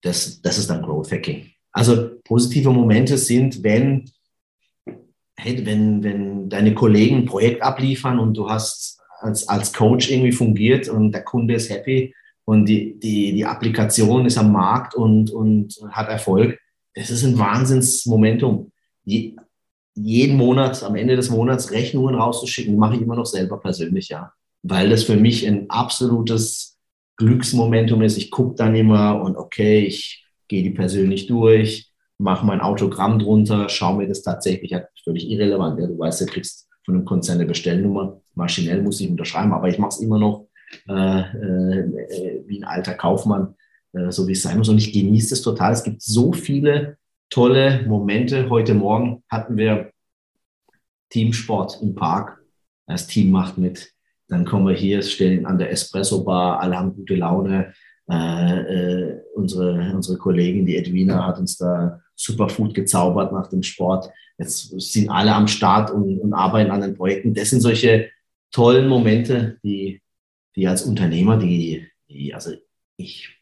das, 0.02 0.42
das 0.42 0.58
ist 0.58 0.70
dann 0.70 0.82
Growth 0.82 1.12
Hacking. 1.12 1.50
Also 1.72 2.12
positive 2.24 2.72
Momente 2.72 3.18
sind, 3.18 3.64
wenn, 3.64 4.10
hey, 5.38 5.66
wenn, 5.66 6.04
wenn 6.04 6.50
deine 6.50 6.74
Kollegen 6.74 7.18
ein 7.18 7.26
Projekt 7.26 7.62
abliefern 7.62 8.20
und 8.20 8.36
du 8.36 8.50
hast 8.50 9.00
als, 9.20 9.48
als 9.48 9.74
Coach 9.74 10.10
irgendwie 10.10 10.32
fungiert 10.32 10.88
und 10.88 11.12
der 11.12 11.24
Kunde 11.24 11.56
ist 11.56 11.70
happy 11.70 12.14
und 12.46 12.66
die, 12.66 13.00
die, 13.00 13.34
die 13.34 13.46
Applikation 13.46 14.26
ist 14.26 14.38
am 14.38 14.52
Markt 14.52 14.94
und, 14.94 15.32
und 15.32 15.76
hat 15.90 16.10
Erfolg, 16.10 16.60
das 16.94 17.10
ist 17.10 17.24
ein 17.24 17.38
Wahnsinnsmomentum. 17.38 18.72
Je, 19.04 19.36
jeden 19.96 20.38
Monat, 20.38 20.84
am 20.84 20.96
Ende 20.96 21.16
des 21.16 21.30
Monats 21.30 21.72
Rechnungen 21.72 22.16
rauszuschicken, 22.16 22.78
mache 22.78 22.96
ich 22.96 23.02
immer 23.02 23.16
noch 23.16 23.26
selber 23.26 23.60
persönlich, 23.60 24.10
ja. 24.10 24.32
Weil 24.62 24.90
das 24.90 25.04
für 25.04 25.16
mich 25.16 25.48
ein 25.48 25.70
absolutes 25.70 26.78
Glücksmomentum 27.18 28.02
ist. 28.02 28.18
Ich 28.18 28.30
gucke 28.30 28.56
dann 28.56 28.76
immer 28.76 29.22
und 29.22 29.38
okay, 29.38 29.86
ich 29.86 30.26
gehe 30.48 30.64
die 30.64 30.72
persönlich 30.72 31.28
durch, 31.28 31.92
mache 32.18 32.46
mein 32.46 32.62
Autogramm 32.62 33.20
drunter, 33.20 33.70
schaue 33.70 33.98
mir 33.98 34.08
das 34.08 34.22
tatsächlich, 34.22 34.74
hat 34.74 34.88
völlig 35.04 35.30
irrelevant. 35.30 35.80
Ja, 35.80 35.88
du 35.88 35.98
weißt, 35.98 36.22
du 36.22 36.26
kriegst 36.26 36.68
von 36.84 36.96
einem 36.96 37.06
Konzern 37.06 37.38
eine 37.38 37.48
Bestellnummer, 37.48 38.22
maschinell 38.36 38.82
muss 38.82 39.00
ich 39.00 39.10
unterschreiben, 39.10 39.54
aber 39.54 39.70
ich 39.70 39.80
mache 39.80 39.90
es 39.90 40.00
immer 40.00 40.20
noch 40.20 40.48
äh, 40.90 41.20
äh, 41.20 42.44
wie 42.48 42.60
ein 42.60 42.64
alter 42.66 42.94
Kaufmann, 42.94 43.56
äh, 43.94 44.12
so 44.12 44.28
wie 44.28 44.34
es 44.34 44.42
sein 44.42 44.58
muss. 44.58 44.70
Und 44.70 44.78
ich 44.78 44.94
genieße 44.94 45.34
es 45.34 45.42
total. 45.42 45.72
Es 45.74 45.84
gibt 45.84 46.02
so 46.02 46.34
viele 46.34 46.98
tolle 47.30 47.86
Momente. 47.88 48.50
Heute 48.50 48.74
Morgen 48.74 49.24
hatten 49.30 49.58
wir 49.58 49.92
Teamsport 51.10 51.82
im 51.82 51.96
Park. 51.96 52.42
Das 52.88 53.08
Team 53.08 53.32
macht 53.32 53.58
mit. 53.58 53.92
Dann 54.28 54.46
kommen 54.46 54.68
wir 54.68 54.76
hier, 54.76 55.02
stellen 55.02 55.46
an 55.46 55.58
der 55.58 55.72
Espresso 55.72 56.24
Bar, 56.24 56.60
alle 56.60 56.78
haben 56.78 56.96
gute 56.96 57.16
Laune. 57.16 57.74
Äh, 58.10 58.60
äh, 58.60 59.22
unsere, 59.34 59.92
unsere 59.94 60.18
Kollegin, 60.18 60.66
die 60.66 60.78
Edwina, 60.78 61.26
hat 61.26 61.40
uns 61.40 61.58
da 61.58 62.02
Superfood 62.16 62.74
gezaubert 62.74 63.34
nach 63.34 63.48
dem 63.48 63.64
Sport. 63.64 64.10
Jetzt 64.38 64.80
sind 64.80 65.10
alle 65.10 65.34
am 65.34 65.48
Start 65.48 65.92
und, 65.92 66.20
und 66.20 66.34
arbeiten 66.34 66.72
an 66.72 66.82
den 66.82 66.96
Projekten. 66.96 67.34
Das 67.34 67.50
sind 67.50 67.62
solche 67.62 68.10
tollen 68.52 68.88
Momente, 68.88 69.58
die, 69.64 70.02
die 70.56 70.68
als 70.68 70.84
Unternehmer, 70.84 71.38
die, 71.38 71.88
die 72.08 72.34
also 72.34 72.52
ich 72.98 73.36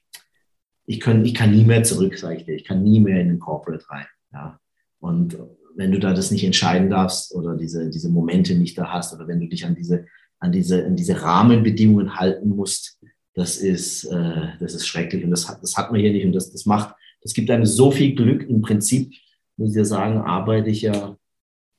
ich 0.86 1.00
kann, 1.00 1.24
ich 1.26 1.34
kann 1.34 1.52
nie 1.52 1.64
mehr 1.64 1.84
zurück, 1.84 2.18
sage 2.18 2.38
ich 2.38 2.46
dir. 2.46 2.56
Ich 2.56 2.66
kann 2.66 2.84
nie 2.84 3.00
mehr 3.00 3.22
in 3.22 3.30
den 3.30 3.40
Corporate 3.40 3.86
rein. 3.90 4.06
Ja. 4.34 4.60
Und 5.00 5.38
wenn 5.76 5.92
du 5.92 6.00
da 6.00 6.14
das 6.14 6.32
nicht 6.32 6.44
entscheiden 6.44 6.90
darfst 6.90 7.34
oder 7.34 7.56
diese, 7.56 7.90
diese 7.90 8.10
Momente 8.10 8.56
nicht 8.56 8.78
da 8.78 8.92
hast 8.92 9.14
oder 9.14 9.28
wenn 9.28 9.40
du 9.40 9.48
dich 9.48 9.66
an 9.66 9.76
diese, 9.76 10.06
an 10.40 10.52
diese, 10.52 10.86
an 10.86 10.96
diese 10.96 11.22
Rahmenbedingungen 11.22 12.16
halten 12.18 12.50
musst, 12.50 13.00
das 13.34 13.58
ist, 13.58 14.06
äh, 14.06 14.48
das 14.60 14.76
ist 14.76 14.86
schrecklich. 14.86 15.24
Und 15.24 15.32
das 15.32 15.50
hat, 15.50 15.64
das 15.64 15.76
hat 15.78 15.92
man 15.92 16.02
hier 16.02 16.12
nicht. 16.12 16.26
Und 16.26 16.34
das, 16.34 16.52
das 16.52 16.66
macht, 16.66 16.96
das 17.22 17.34
gibt 17.34 17.50
einem 17.50 17.66
so 17.66 17.90
viel 17.90 18.14
Glück. 18.14 18.48
Im 18.48 18.62
Prinzip, 18.62 19.14
muss 19.58 19.70
ich 19.70 19.76
dir 19.76 19.86
sagen, 19.86 20.18
arbeite 20.18 20.70
ich 20.70 20.82
ja, 20.82 21.18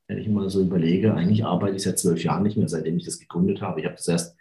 wenn 0.09 0.19
ich 0.19 0.29
mal 0.29 0.49
so 0.51 0.61
überlege, 0.61 1.15
eigentlich 1.15 1.45
arbeite 1.45 1.77
ich 1.77 1.83
seit 1.83 1.99
zwölf 1.99 2.23
Jahren 2.25 2.43
nicht 2.43 2.57
mehr, 2.57 2.69
seitdem 2.69 2.97
ich 2.97 3.05
das 3.05 3.19
gegründet 3.19 3.61
habe. 3.63 3.81
Ich 3.81 3.87
habe 3.87 3.97
das 3.97 4.09
erst 4.09 4.37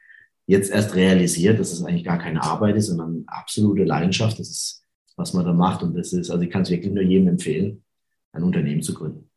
jetzt 0.45 0.71
erst 0.71 0.95
realisiert, 0.95 1.59
dass 1.59 1.71
es 1.71 1.83
eigentlich 1.83 2.03
gar 2.03 2.17
keine 2.17 2.43
Arbeit 2.43 2.75
ist, 2.75 2.87
sondern 2.87 3.23
absolute 3.27 3.83
Leidenschaft. 3.83 4.39
Das 4.39 4.49
ist, 4.49 4.83
was 5.15 5.33
man 5.33 5.45
da 5.45 5.53
macht. 5.53 5.83
Und 5.83 5.95
das 5.95 6.13
ist, 6.13 6.29
also 6.29 6.43
ich 6.43 6.49
kann 6.49 6.63
es 6.63 6.69
wirklich 6.69 6.93
nur 6.93 7.03
jedem 7.03 7.27
empfehlen, 7.27 7.83
ein 8.31 8.43
Unternehmen 8.43 8.81
zu 8.81 8.93
gründen. 8.93 9.29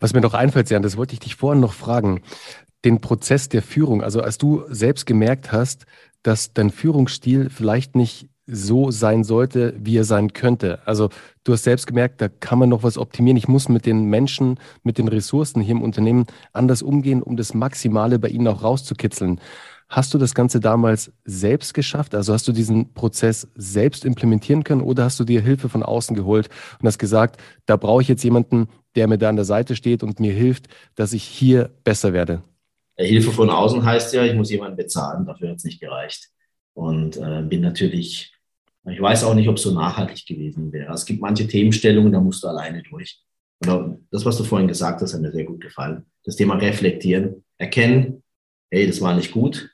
Was 0.00 0.12
mir 0.12 0.20
noch 0.20 0.34
einfällt, 0.34 0.70
Jan, 0.70 0.82
das 0.82 0.96
wollte 0.96 1.14
ich 1.14 1.20
dich 1.20 1.36
vorhin 1.36 1.60
noch 1.60 1.72
fragen. 1.72 2.22
Den 2.84 3.00
Prozess 3.00 3.48
der 3.48 3.62
Führung, 3.62 4.02
also 4.02 4.20
als 4.20 4.38
du 4.38 4.64
selbst 4.68 5.06
gemerkt 5.06 5.52
hast, 5.52 5.86
dass 6.22 6.52
dein 6.52 6.70
Führungsstil 6.70 7.48
vielleicht 7.48 7.94
nicht 7.94 8.28
so 8.46 8.90
sein 8.90 9.22
sollte, 9.22 9.74
wie 9.78 9.96
er 9.96 10.04
sein 10.04 10.32
könnte. 10.32 10.80
Also 10.86 11.10
du 11.44 11.52
hast 11.52 11.62
selbst 11.62 11.86
gemerkt, 11.86 12.20
da 12.20 12.28
kann 12.28 12.58
man 12.58 12.68
noch 12.68 12.82
was 12.82 12.98
optimieren. 12.98 13.36
Ich 13.36 13.46
muss 13.46 13.68
mit 13.68 13.86
den 13.86 14.06
Menschen, 14.06 14.58
mit 14.82 14.98
den 14.98 15.08
Ressourcen 15.08 15.62
hier 15.62 15.76
im 15.76 15.82
Unternehmen 15.82 16.26
anders 16.52 16.82
umgehen, 16.82 17.22
um 17.22 17.36
das 17.36 17.54
Maximale 17.54 18.18
bei 18.18 18.28
ihnen 18.28 18.48
auch 18.48 18.64
rauszukitzeln. 18.64 19.40
Hast 19.92 20.14
du 20.14 20.16
das 20.18 20.34
Ganze 20.34 20.58
damals 20.58 21.12
selbst 21.26 21.74
geschafft? 21.74 22.14
Also 22.14 22.32
hast 22.32 22.48
du 22.48 22.52
diesen 22.52 22.94
Prozess 22.94 23.46
selbst 23.56 24.06
implementieren 24.06 24.64
können 24.64 24.80
oder 24.80 25.04
hast 25.04 25.20
du 25.20 25.24
dir 25.24 25.42
Hilfe 25.42 25.68
von 25.68 25.82
außen 25.82 26.16
geholt 26.16 26.48
und 26.80 26.86
hast 26.86 26.98
gesagt, 26.98 27.38
da 27.66 27.76
brauche 27.76 28.00
ich 28.00 28.08
jetzt 28.08 28.24
jemanden, 28.24 28.68
der 28.96 29.06
mir 29.06 29.18
da 29.18 29.28
an 29.28 29.36
der 29.36 29.44
Seite 29.44 29.76
steht 29.76 30.02
und 30.02 30.18
mir 30.18 30.32
hilft, 30.32 30.68
dass 30.94 31.12
ich 31.12 31.24
hier 31.24 31.70
besser 31.84 32.14
werde? 32.14 32.42
Hilfe 32.96 33.32
von 33.32 33.50
außen 33.50 33.84
heißt 33.84 34.14
ja, 34.14 34.24
ich 34.24 34.34
muss 34.34 34.50
jemanden 34.50 34.78
bezahlen, 34.78 35.26
dafür 35.26 35.50
hat 35.50 35.56
es 35.56 35.64
nicht 35.64 35.78
gereicht. 35.78 36.30
Und 36.72 37.18
äh, 37.18 37.42
bin 37.42 37.60
natürlich, 37.60 38.32
ich 38.88 39.00
weiß 39.02 39.24
auch 39.24 39.34
nicht, 39.34 39.48
ob 39.50 39.56
es 39.56 39.62
so 39.62 39.72
nachhaltig 39.72 40.24
gewesen 40.24 40.72
wäre. 40.72 40.90
Es 40.94 41.04
gibt 41.04 41.20
manche 41.20 41.46
Themenstellungen, 41.46 42.12
da 42.12 42.20
musst 42.20 42.42
du 42.42 42.48
alleine 42.48 42.82
durch. 42.82 43.20
Oder 43.62 43.98
das, 44.10 44.24
was 44.24 44.38
du 44.38 44.44
vorhin 44.44 44.68
gesagt 44.68 45.02
hast, 45.02 45.12
hat 45.12 45.20
mir 45.20 45.32
sehr 45.32 45.44
gut 45.44 45.60
gefallen. 45.60 46.06
Das 46.24 46.36
Thema 46.36 46.54
reflektieren, 46.54 47.44
erkennen, 47.58 48.22
hey, 48.70 48.86
das 48.86 49.02
war 49.02 49.14
nicht 49.14 49.32
gut, 49.32 49.68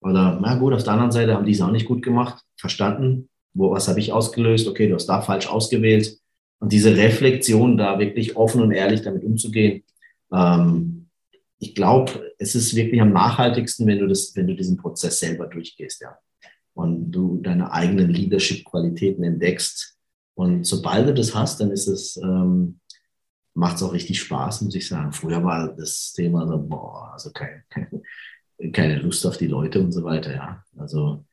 oder, 0.00 0.38
na 0.40 0.56
gut, 0.56 0.72
auf 0.72 0.84
der 0.84 0.92
anderen 0.92 1.12
Seite 1.12 1.34
haben 1.34 1.46
die 1.46 1.52
es 1.52 1.60
auch 1.60 1.70
nicht 1.70 1.86
gut 1.86 2.02
gemacht, 2.02 2.44
verstanden, 2.56 3.28
wo, 3.54 3.70
was 3.70 3.88
habe 3.88 4.00
ich 4.00 4.12
ausgelöst, 4.12 4.68
okay, 4.68 4.88
du 4.88 4.94
hast 4.94 5.06
da 5.06 5.22
falsch 5.22 5.48
ausgewählt. 5.48 6.18
Und 6.58 6.72
diese 6.72 6.96
Reflexion, 6.96 7.76
da 7.76 7.98
wirklich 7.98 8.36
offen 8.36 8.62
und 8.62 8.72
ehrlich 8.72 9.02
damit 9.02 9.24
umzugehen, 9.24 9.82
ähm, 10.32 11.08
ich 11.58 11.74
glaube, 11.74 12.34
es 12.38 12.54
ist 12.54 12.74
wirklich 12.74 13.00
am 13.00 13.12
nachhaltigsten, 13.12 13.86
wenn 13.86 13.98
du, 13.98 14.06
das, 14.06 14.34
wenn 14.36 14.46
du 14.46 14.54
diesen 14.54 14.76
Prozess 14.76 15.18
selber 15.18 15.46
durchgehst, 15.46 16.02
ja. 16.02 16.18
Und 16.74 17.10
du 17.10 17.38
deine 17.38 17.72
eigenen 17.72 18.10
Leadership-Qualitäten 18.10 19.24
entdeckst. 19.24 19.96
Und 20.34 20.64
sobald 20.64 21.08
du 21.08 21.14
das 21.14 21.34
hast, 21.34 21.60
dann 21.60 21.70
ist 21.70 21.86
es, 21.86 22.18
ähm, 22.18 22.80
macht 23.54 23.76
es 23.76 23.82
auch 23.82 23.94
richtig 23.94 24.20
Spaß, 24.20 24.60
muss 24.60 24.74
ich 24.74 24.86
sagen. 24.86 25.12
Früher 25.12 25.42
war 25.42 25.74
das 25.74 26.12
Thema 26.12 26.46
so, 26.46 26.58
boah, 26.58 27.12
also 27.14 27.30
kein, 27.32 27.62
kein 27.70 27.88
keine 28.72 28.98
Lust 28.98 29.26
auf 29.26 29.36
die 29.36 29.46
Leute 29.46 29.80
und 29.80 29.92
so 29.92 30.04
weiter, 30.04 30.34
ja. 30.34 30.64
Also, 30.76 31.24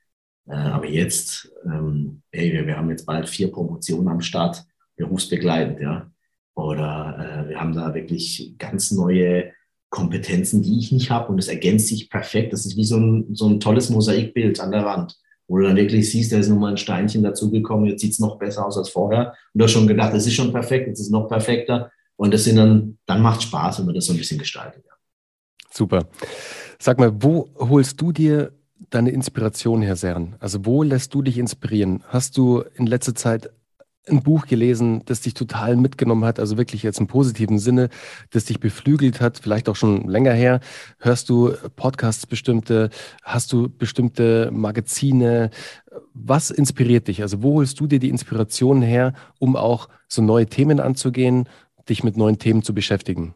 äh, 0.47 0.53
aber 0.53 0.87
jetzt, 0.87 1.51
ähm, 1.65 2.21
hey, 2.31 2.51
wir, 2.53 2.67
wir 2.67 2.77
haben 2.77 2.89
jetzt 2.89 3.05
bald 3.05 3.29
vier 3.29 3.51
Promotionen 3.51 4.07
am 4.07 4.21
Start, 4.21 4.63
berufsbegleitend, 4.95 5.79
ja. 5.79 6.09
Oder 6.55 7.45
äh, 7.45 7.49
wir 7.49 7.59
haben 7.59 7.73
da 7.73 7.93
wirklich 7.93 8.55
ganz 8.57 8.91
neue 8.91 9.51
Kompetenzen, 9.89 10.61
die 10.61 10.79
ich 10.79 10.91
nicht 10.91 11.11
habe 11.11 11.29
und 11.29 11.37
das 11.37 11.47
ergänzt 11.47 11.87
sich 11.87 12.09
perfekt. 12.09 12.51
Das 12.51 12.65
ist 12.65 12.75
wie 12.75 12.83
so 12.83 12.97
ein, 12.97 13.35
so 13.35 13.47
ein 13.47 13.59
tolles 13.59 13.89
Mosaikbild 13.89 14.59
an 14.59 14.71
der 14.71 14.85
Wand, 14.85 15.17
wo 15.47 15.57
du 15.57 15.63
dann 15.63 15.75
wirklich 15.75 16.09
siehst, 16.09 16.31
da 16.31 16.37
ist 16.37 16.49
nochmal 16.49 16.71
ein 16.71 16.77
Steinchen 16.77 17.23
dazugekommen, 17.23 17.85
jetzt 17.85 18.01
sieht 18.01 18.13
es 18.13 18.19
noch 18.19 18.39
besser 18.39 18.65
aus 18.65 18.77
als 18.77 18.89
vorher. 18.89 19.35
Und 19.53 19.59
du 19.59 19.65
hast 19.65 19.71
schon 19.71 19.87
gedacht, 19.87 20.13
es 20.13 20.25
ist 20.25 20.33
schon 20.33 20.51
perfekt, 20.51 20.87
jetzt 20.87 20.99
ist 20.99 21.07
es 21.07 21.11
noch 21.11 21.27
perfekter. 21.27 21.91
Und 22.15 22.33
das 22.33 22.43
sind 22.43 22.55
dann, 22.55 22.97
dann 23.05 23.21
macht 23.21 23.43
Spaß, 23.43 23.79
wenn 23.79 23.85
man 23.85 23.95
das 23.95 24.05
so 24.05 24.13
ein 24.13 24.17
bisschen 24.17 24.39
gestaltet. 24.39 24.83
Ja. 24.85 24.93
Super. 25.71 26.07
Sag 26.85 26.99
mal, 26.99 27.23
wo 27.23 27.47
holst 27.55 28.01
du 28.01 28.11
dir 28.11 28.51
deine 28.89 29.11
Inspiration 29.11 29.81
her, 29.81 29.95
Sern? 29.95 30.35
Also 30.41 30.65
wo 30.65 30.83
lässt 30.83 31.13
du 31.13 31.21
dich 31.21 31.37
inspirieren? 31.37 32.03
Hast 32.09 32.35
du 32.35 32.61
in 32.75 32.87
letzter 32.87 33.15
Zeit 33.15 33.51
ein 34.09 34.21
Buch 34.21 34.47
gelesen, 34.47 35.01
das 35.05 35.21
dich 35.21 35.33
total 35.33 35.77
mitgenommen 35.77 36.25
hat, 36.25 36.41
also 36.41 36.57
wirklich 36.57 36.83
jetzt 36.83 36.99
im 36.99 37.07
positiven 37.07 37.57
Sinne, 37.57 37.87
das 38.31 38.43
dich 38.43 38.59
beflügelt 38.59 39.21
hat, 39.21 39.39
vielleicht 39.39 39.69
auch 39.69 39.77
schon 39.77 40.09
länger 40.09 40.33
her? 40.33 40.59
Hörst 40.99 41.29
du 41.29 41.53
Podcasts 41.77 42.27
bestimmte? 42.27 42.89
Hast 43.21 43.53
du 43.53 43.69
bestimmte 43.69 44.51
Magazine? 44.51 45.51
Was 46.13 46.51
inspiriert 46.51 47.07
dich? 47.07 47.21
Also 47.21 47.41
wo 47.41 47.53
holst 47.59 47.79
du 47.79 47.87
dir 47.87 47.99
die 47.99 48.09
Inspiration 48.09 48.81
her, 48.81 49.13
um 49.39 49.55
auch 49.55 49.87
so 50.09 50.21
neue 50.21 50.47
Themen 50.47 50.81
anzugehen, 50.81 51.47
dich 51.87 52.03
mit 52.03 52.17
neuen 52.17 52.39
Themen 52.39 52.61
zu 52.61 52.73
beschäftigen? 52.73 53.35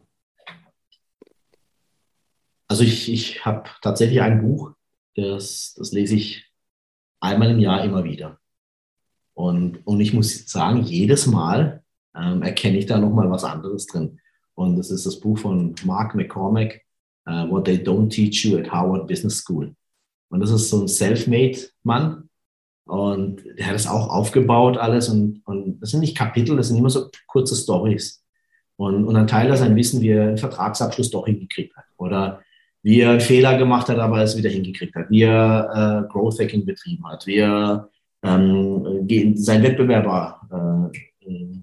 Also 2.68 2.84
ich, 2.84 3.10
ich 3.10 3.44
habe 3.44 3.68
tatsächlich 3.80 4.20
ein 4.20 4.42
Buch, 4.42 4.72
das, 5.16 5.74
das 5.76 5.92
lese 5.92 6.14
ich 6.14 6.44
einmal 7.20 7.50
im 7.50 7.58
Jahr 7.58 7.82
immer 7.82 8.04
wieder. 8.04 8.38
Und, 9.34 9.86
und 9.86 10.00
ich 10.00 10.12
muss 10.12 10.50
sagen, 10.50 10.82
jedes 10.82 11.26
Mal 11.26 11.82
ähm, 12.14 12.42
erkenne 12.42 12.78
ich 12.78 12.86
da 12.86 12.98
nochmal 12.98 13.30
was 13.30 13.44
anderes 13.44 13.86
drin. 13.86 14.20
Und 14.54 14.76
das 14.76 14.90
ist 14.90 15.06
das 15.06 15.20
Buch 15.20 15.38
von 15.38 15.74
Mark 15.84 16.14
McCormack, 16.14 16.82
uh, 17.28 17.48
What 17.48 17.66
They 17.66 17.76
Don't 17.76 18.10
Teach 18.10 18.44
You 18.44 18.58
at 18.58 18.70
Harvard 18.70 19.06
Business 19.06 19.38
School. 19.38 19.74
Und 20.28 20.40
das 20.40 20.50
ist 20.50 20.68
so 20.68 20.82
ein 20.82 20.88
Self-Made-Mann. 20.88 22.28
Und 22.84 23.44
der 23.56 23.66
hat 23.66 23.74
das 23.74 23.86
auch 23.86 24.08
aufgebaut 24.08 24.76
alles. 24.76 25.08
Und, 25.08 25.42
und 25.44 25.80
das 25.80 25.90
sind 25.90 26.00
nicht 26.00 26.16
Kapitel, 26.16 26.56
das 26.56 26.68
sind 26.68 26.76
immer 26.76 26.90
so 26.90 27.08
kurze 27.26 27.54
Stories. 27.54 28.24
Und, 28.76 29.04
und 29.04 29.14
dann 29.14 29.26
teilt 29.26 29.50
er 29.50 29.56
sein 29.56 29.76
Wissen, 29.76 30.00
wie 30.00 30.10
er 30.10 30.28
einen 30.28 30.38
Vertragsabschluss 30.38 31.10
doch 31.10 31.26
hingekriegt 31.26 31.76
hat. 31.76 31.84
Oder 31.96 32.42
wie 32.82 33.00
er 33.00 33.10
einen 33.10 33.20
Fehler 33.20 33.58
gemacht 33.58 33.88
hat, 33.88 33.98
aber 33.98 34.22
es 34.22 34.36
wieder 34.36 34.50
hingekriegt 34.50 34.94
hat, 34.94 35.10
wie 35.10 35.22
er 35.22 36.04
äh, 36.06 36.12
Growth 36.12 36.40
Hacking 36.40 36.64
betrieben 36.64 37.06
hat, 37.08 37.26
wie 37.26 37.36
er 37.36 37.88
ähm, 38.22 39.06
seinen 39.36 39.62
Wettbewerber 39.62 40.90
äh, 41.24 41.28
äh, 41.28 41.62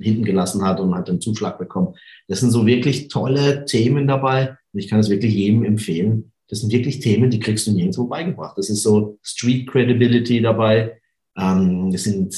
hinten 0.00 0.24
gelassen 0.24 0.64
hat 0.64 0.80
und 0.80 0.94
hat 0.94 1.08
einen 1.08 1.20
Zuschlag 1.20 1.58
bekommen. 1.58 1.94
Das 2.26 2.40
sind 2.40 2.50
so 2.50 2.66
wirklich 2.66 3.08
tolle 3.08 3.64
Themen 3.64 4.06
dabei 4.06 4.56
und 4.72 4.80
ich 4.80 4.88
kann 4.88 5.00
es 5.00 5.10
wirklich 5.10 5.34
jedem 5.34 5.64
empfehlen. 5.64 6.32
Das 6.48 6.60
sind 6.60 6.72
wirklich 6.72 7.00
Themen, 7.00 7.30
die 7.30 7.40
kriegst 7.40 7.66
du 7.66 7.72
nirgendwo 7.72 8.06
beigebracht. 8.06 8.56
Das 8.56 8.70
ist 8.70 8.82
so 8.82 9.18
Street 9.22 9.68
Credibility 9.68 10.40
dabei. 10.40 10.98
Ähm, 11.36 11.90
das 11.92 12.04
sind 12.04 12.34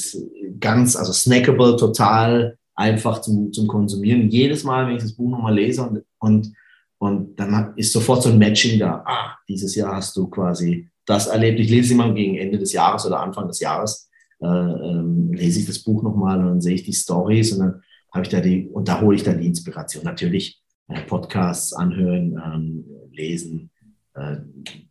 ganz, 0.59 0.95
also 0.95 1.13
snackable, 1.13 1.77
total 1.77 2.57
einfach 2.75 3.21
zum, 3.21 3.53
zum 3.53 3.67
Konsumieren. 3.67 4.29
Jedes 4.29 4.63
Mal, 4.63 4.87
wenn 4.87 4.95
ich 4.95 5.03
das 5.03 5.13
Buch 5.13 5.29
nochmal 5.29 5.55
lese 5.55 5.83
und, 5.83 6.03
und 6.19 6.53
und 7.01 7.35
dann 7.39 7.73
ist 7.77 7.93
sofort 7.93 8.21
so 8.21 8.29
ein 8.29 8.37
Matching 8.37 8.77
da. 8.77 9.03
Ah, 9.07 9.35
dieses 9.49 9.73
Jahr 9.73 9.95
hast 9.95 10.15
du 10.15 10.27
quasi 10.27 10.87
das 11.07 11.25
erlebt. 11.25 11.59
Ich 11.59 11.67
lese 11.67 11.95
immer 11.95 12.13
gegen 12.13 12.37
Ende 12.37 12.59
des 12.59 12.73
Jahres 12.73 13.07
oder 13.07 13.19
Anfang 13.21 13.47
des 13.47 13.59
Jahres. 13.59 14.07
äh, 14.39 14.45
ähm, 14.45 15.33
lese 15.33 15.61
ich 15.61 15.65
das 15.65 15.79
Buch 15.79 16.03
nochmal 16.03 16.37
und 16.39 16.45
dann 16.45 16.61
sehe 16.61 16.75
ich 16.75 16.83
die 16.83 16.93
Stories 16.93 17.53
und 17.53 17.59
dann 17.59 17.81
habe 18.13 18.23
ich 18.23 18.29
da 18.29 18.39
die, 18.39 18.67
und 18.67 18.87
da 18.87 19.01
hole 19.01 19.15
ich 19.15 19.23
dann 19.23 19.39
die 19.39 19.47
Inspiration. 19.47 20.03
Natürlich 20.03 20.61
äh, 20.89 21.01
Podcasts 21.01 21.73
anhören, 21.73 22.39
ähm, 22.45 22.85
lesen, 23.11 23.71
äh, 24.13 24.37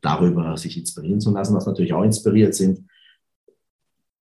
darüber 0.01 0.57
sich 0.57 0.77
inspirieren 0.79 1.21
zu 1.21 1.33
lassen, 1.33 1.55
was 1.55 1.67
natürlich 1.67 1.93
auch 1.93 2.03
inspiriert 2.03 2.57
sind. 2.57 2.89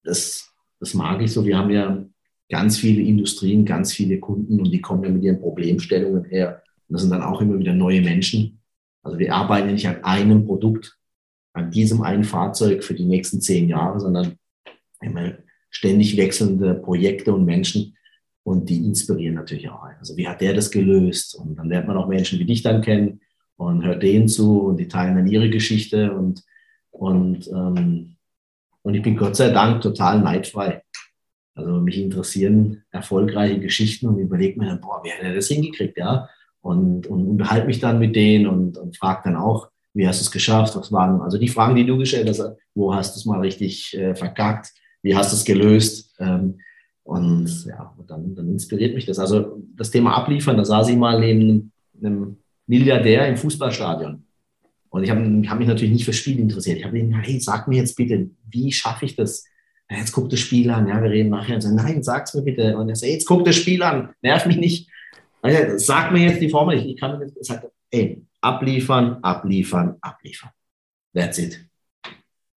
Das, 0.03 0.47
das 0.79 0.93
mag 0.93 1.23
ich 1.23 1.33
so. 1.33 1.43
Wir 1.43 1.57
haben 1.57 1.71
ja 1.71 2.05
ganz 2.49 2.77
viele 2.77 3.01
Industrien, 3.01 3.65
ganz 3.65 3.93
viele 3.93 4.19
Kunden 4.19 4.59
und 4.59 4.71
die 4.71 4.81
kommen 4.81 5.03
ja 5.03 5.09
mit 5.09 5.23
ihren 5.23 5.39
Problemstellungen 5.39 6.25
her. 6.25 6.61
Und 6.89 6.93
das 6.93 7.01
sind 7.01 7.11
dann 7.11 7.23
auch 7.23 7.41
immer 7.41 7.59
wieder 7.59 7.73
neue 7.73 8.01
Menschen. 8.01 8.61
Also 9.03 9.19
wir 9.19 9.33
arbeiten 9.33 9.71
nicht 9.71 9.87
an 9.87 10.03
einem 10.03 10.45
Produkt, 10.45 10.97
an 11.53 11.71
diesem 11.71 12.01
einen 12.01 12.23
Fahrzeug 12.23 12.83
für 12.83 12.95
die 12.95 13.05
nächsten 13.05 13.41
zehn 13.41 13.69
Jahre, 13.69 13.99
sondern 13.99 14.37
immer 15.01 15.33
ständig 15.69 16.17
wechselnde 16.17 16.73
Projekte 16.73 17.33
und 17.33 17.45
Menschen 17.45 17.95
und 18.43 18.69
die 18.69 18.83
inspirieren 18.83 19.35
natürlich 19.35 19.69
auch. 19.69 19.83
Also 19.99 20.17
wie 20.17 20.27
hat 20.27 20.41
der 20.41 20.53
das 20.53 20.71
gelöst? 20.71 21.35
Und 21.35 21.55
dann 21.55 21.69
lernt 21.69 21.87
man 21.87 21.97
auch 21.97 22.07
Menschen 22.07 22.39
wie 22.39 22.45
dich 22.45 22.63
dann 22.63 22.81
kennen 22.81 23.21
und 23.57 23.85
hört 23.85 24.01
denen 24.01 24.27
zu 24.27 24.61
und 24.61 24.77
die 24.77 24.87
teilen 24.87 25.15
dann 25.15 25.27
ihre 25.27 25.49
Geschichte 25.49 26.13
und, 26.13 26.43
und, 26.89 27.47
ähm, 27.49 28.15
und 28.81 28.93
ich 28.95 29.03
bin 29.03 29.17
Gott 29.17 29.35
sei 29.35 29.49
Dank 29.51 29.81
total 29.81 30.21
neidfrei. 30.21 30.81
Also 31.53 31.73
mich 31.81 31.97
interessieren 31.99 32.83
erfolgreiche 32.89 33.59
Geschichten 33.59 34.07
und 34.07 34.17
überlege 34.17 34.59
mir 34.59 34.67
dann, 34.67 34.81
boah, 34.81 35.03
wie 35.03 35.11
hat 35.11 35.21
er 35.21 35.35
das 35.35 35.49
hingekriegt, 35.49 35.97
ja? 35.97 36.29
Und, 36.62 37.07
und 37.07 37.26
unterhalte 37.26 37.68
mich 37.68 37.80
dann 37.80 37.99
mit 37.99 38.16
denen 38.16 38.47
und, 38.47 38.78
und 38.78 38.97
frage 38.97 39.22
dann 39.26 39.38
auch, 39.38 39.70
wie 39.93 40.07
hast 40.07 40.20
du 40.20 40.24
es 40.24 40.32
geschafft? 40.32 40.76
Was 40.76 40.91
waren 40.91 41.22
also 41.22 41.38
die 41.38 41.47
Fragen, 41.47 41.76
die 41.76 41.86
du 41.86 41.97
gestellt 41.97 42.30
hast? 42.30 42.41
Wo 42.76 42.93
hast 42.93 43.16
du 43.16 43.20
es 43.20 43.26
mal 43.26 43.39
richtig 43.39 43.97
äh, 43.97 44.16
verkackt? 44.16 44.72
Wie 45.01 45.16
hast 45.16 45.32
du 45.32 45.38
es 45.38 45.45
gelöst? 45.45 46.16
Ähm, 46.20 46.60
und 47.03 47.66
ja, 47.66 47.93
und 47.97 48.10
dann, 48.10 48.36
dann 48.36 48.49
inspiriert 48.49 48.93
mich 48.93 49.05
das. 49.05 49.18
Also 49.18 49.64
das 49.76 49.89
Thema 49.89 50.16
Abliefern, 50.16 50.57
da 50.57 50.66
saß 50.66 50.89
ich 50.89 50.97
mal 50.97 51.20
neben 51.20 51.72
einem 51.99 52.38
Milliardär 52.68 53.28
im 53.28 53.38
Fußballstadion. 53.38 54.24
Und 54.89 55.03
ich 55.03 55.10
habe 55.10 55.22
hab 55.47 55.60
mich 55.60 55.68
natürlich 55.68 55.93
nicht 55.93 56.05
für 56.05 56.14
Spiel 56.14 56.39
interessiert. 56.39 56.80
Ich 56.80 56.86
habe 56.86 56.99
ihn, 56.99 57.14
hey, 57.14 57.39
sag 57.39 57.68
mir 57.68 57.78
jetzt 57.78 57.95
bitte, 57.95 58.30
wie 58.49 58.72
schaffe 58.72 59.05
ich 59.05 59.16
das? 59.16 59.45
Jetzt 59.89 60.12
guck 60.12 60.30
das 60.30 60.39
Spiel 60.39 60.70
an, 60.70 60.88
ja, 60.88 61.01
wir 61.01 61.10
reden 61.10 61.30
nachher. 61.30 61.55
Und 61.55 61.62
so, 61.62 61.74
nein, 61.74 62.03
sag's 62.03 62.36
mir 62.36 62.43
bitte. 62.43 62.78
Und 62.78 62.89
er 62.89 62.95
sagt, 62.95 63.12
jetzt 63.12 63.26
guck 63.26 63.43
das 63.43 63.55
Spiel 63.55 63.82
an, 63.82 64.10
nerv 64.22 64.45
mich 64.45 64.57
nicht. 64.57 64.89
Also, 65.41 65.77
sag 65.77 66.11
mir 66.11 66.29
jetzt 66.29 66.41
die 66.41 66.49
Formel. 66.49 66.77
Ich, 66.77 66.85
ich 66.85 66.97
kann 66.97 67.17
mir 67.17 67.29
sagt, 67.41 67.67
ey, 67.91 68.21
abliefern, 68.41 69.17
abliefern, 69.21 69.95
abliefern. 70.01 70.49
That's 71.13 71.37
it. 71.37 71.65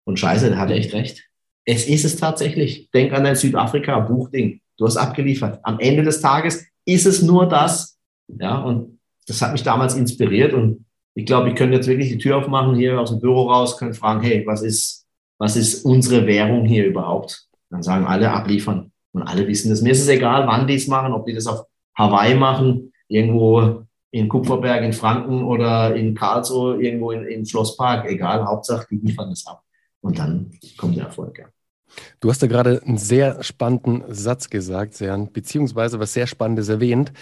Und 0.04 0.18
scheiße, 0.18 0.50
da 0.50 0.56
hat 0.56 0.70
er 0.70 0.76
echt 0.76 0.92
recht. 0.92 1.24
Es 1.64 1.86
ist 1.86 2.04
es 2.04 2.16
tatsächlich. 2.16 2.90
Denk 2.90 3.12
an 3.12 3.24
dein 3.24 3.36
Südafrika-Buchding. 3.36 4.60
Du 4.76 4.86
hast 4.86 4.96
abgeliefert. 4.96 5.60
Am 5.62 5.78
Ende 5.78 6.02
des 6.02 6.20
Tages 6.20 6.66
ist 6.84 7.06
es 7.06 7.22
nur 7.22 7.48
das. 7.48 7.98
Ja, 8.28 8.58
und 8.58 8.98
das 9.26 9.40
hat 9.42 9.52
mich 9.52 9.62
damals 9.62 9.94
inspiriert. 9.94 10.52
Und 10.52 10.86
ich 11.14 11.26
glaube, 11.26 11.50
ich 11.50 11.54
könnte 11.54 11.76
jetzt 11.76 11.86
wirklich 11.86 12.08
die 12.08 12.18
Tür 12.18 12.38
aufmachen, 12.38 12.74
hier 12.74 13.00
aus 13.00 13.10
dem 13.10 13.20
Büro 13.20 13.48
raus, 13.48 13.78
können 13.78 13.94
fragen, 13.94 14.22
hey, 14.22 14.44
was 14.46 14.62
ist, 14.62 15.06
was 15.38 15.56
ist 15.56 15.84
unsere 15.84 16.26
Währung 16.26 16.64
hier 16.64 16.86
überhaupt? 16.86 17.46
Dann 17.70 17.82
sagen 17.82 18.06
alle 18.06 18.30
abliefern. 18.30 18.90
Und 19.12 19.22
alle 19.22 19.46
wissen 19.46 19.68
das. 19.70 19.82
Mir 19.82 19.92
ist 19.92 20.00
es 20.00 20.08
egal, 20.08 20.46
wann 20.46 20.66
die 20.66 20.74
es 20.74 20.88
machen, 20.88 21.12
ob 21.12 21.26
die 21.26 21.34
das 21.34 21.46
auf 21.46 21.66
Hawaii 21.94 22.34
machen, 22.34 22.92
irgendwo 23.08 23.84
in 24.10 24.28
Kupferberg 24.28 24.82
in 24.82 24.92
Franken 24.92 25.42
oder 25.42 25.94
in 25.96 26.14
Karlsruhe, 26.14 26.82
irgendwo 26.82 27.12
in, 27.12 27.24
in 27.24 27.46
Schlosspark, 27.46 28.06
egal, 28.06 28.44
Hauptsache, 28.44 28.86
die 28.90 28.96
liefern 28.96 29.32
es 29.32 29.46
ab. 29.46 29.62
Und 30.00 30.18
dann 30.18 30.50
kommt 30.76 30.96
der 30.96 31.04
Erfolg. 31.04 31.38
Ja. 31.38 31.46
Du 32.20 32.30
hast 32.30 32.42
da 32.42 32.46
gerade 32.46 32.82
einen 32.84 32.98
sehr 32.98 33.42
spannenden 33.42 34.04
Satz 34.08 34.50
gesagt, 34.50 34.94
Sean, 34.94 35.32
beziehungsweise 35.32 35.98
was 35.98 36.12
sehr 36.12 36.26
Spannendes 36.26 36.68
erwähnt, 36.68 37.12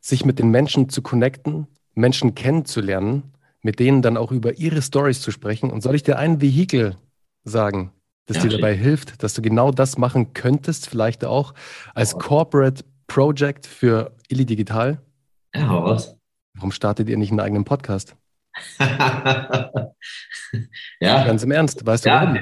sich 0.00 0.24
mit 0.24 0.38
den 0.38 0.50
Menschen 0.50 0.88
zu 0.88 1.02
connecten, 1.02 1.66
Menschen 1.94 2.34
kennenzulernen, 2.34 3.32
mit 3.62 3.78
denen 3.78 4.02
dann 4.02 4.16
auch 4.16 4.32
über 4.32 4.58
ihre 4.58 4.82
Stories 4.82 5.20
zu 5.20 5.30
sprechen. 5.30 5.70
Und 5.70 5.82
soll 5.82 5.94
ich 5.94 6.02
dir 6.02 6.18
ein 6.18 6.40
Vehikel 6.40 6.96
sagen, 7.44 7.92
das 8.26 8.38
ja, 8.38 8.44
dir 8.44 8.50
dabei 8.50 8.74
hilft, 8.74 9.22
dass 9.22 9.34
du 9.34 9.42
genau 9.42 9.70
das 9.70 9.98
machen 9.98 10.32
könntest, 10.32 10.88
vielleicht 10.88 11.24
auch 11.24 11.54
als 11.94 12.18
Corporate 12.18 12.84
Project 13.06 13.66
für 13.66 14.12
Illy 14.28 14.46
Digital? 14.46 15.00
Ja, 15.54 15.82
was? 15.84 16.16
Warum 16.54 16.72
startet 16.72 17.08
ihr 17.08 17.16
nicht 17.16 17.30
einen 17.30 17.40
eigenen 17.40 17.64
Podcast? 17.64 18.16
ja. 18.78 19.90
Ganz 21.00 21.42
im 21.42 21.50
Ernst, 21.50 21.84
weißt 21.84 22.06
du 22.06 22.08
ja. 22.08 22.22
warum? 22.22 22.38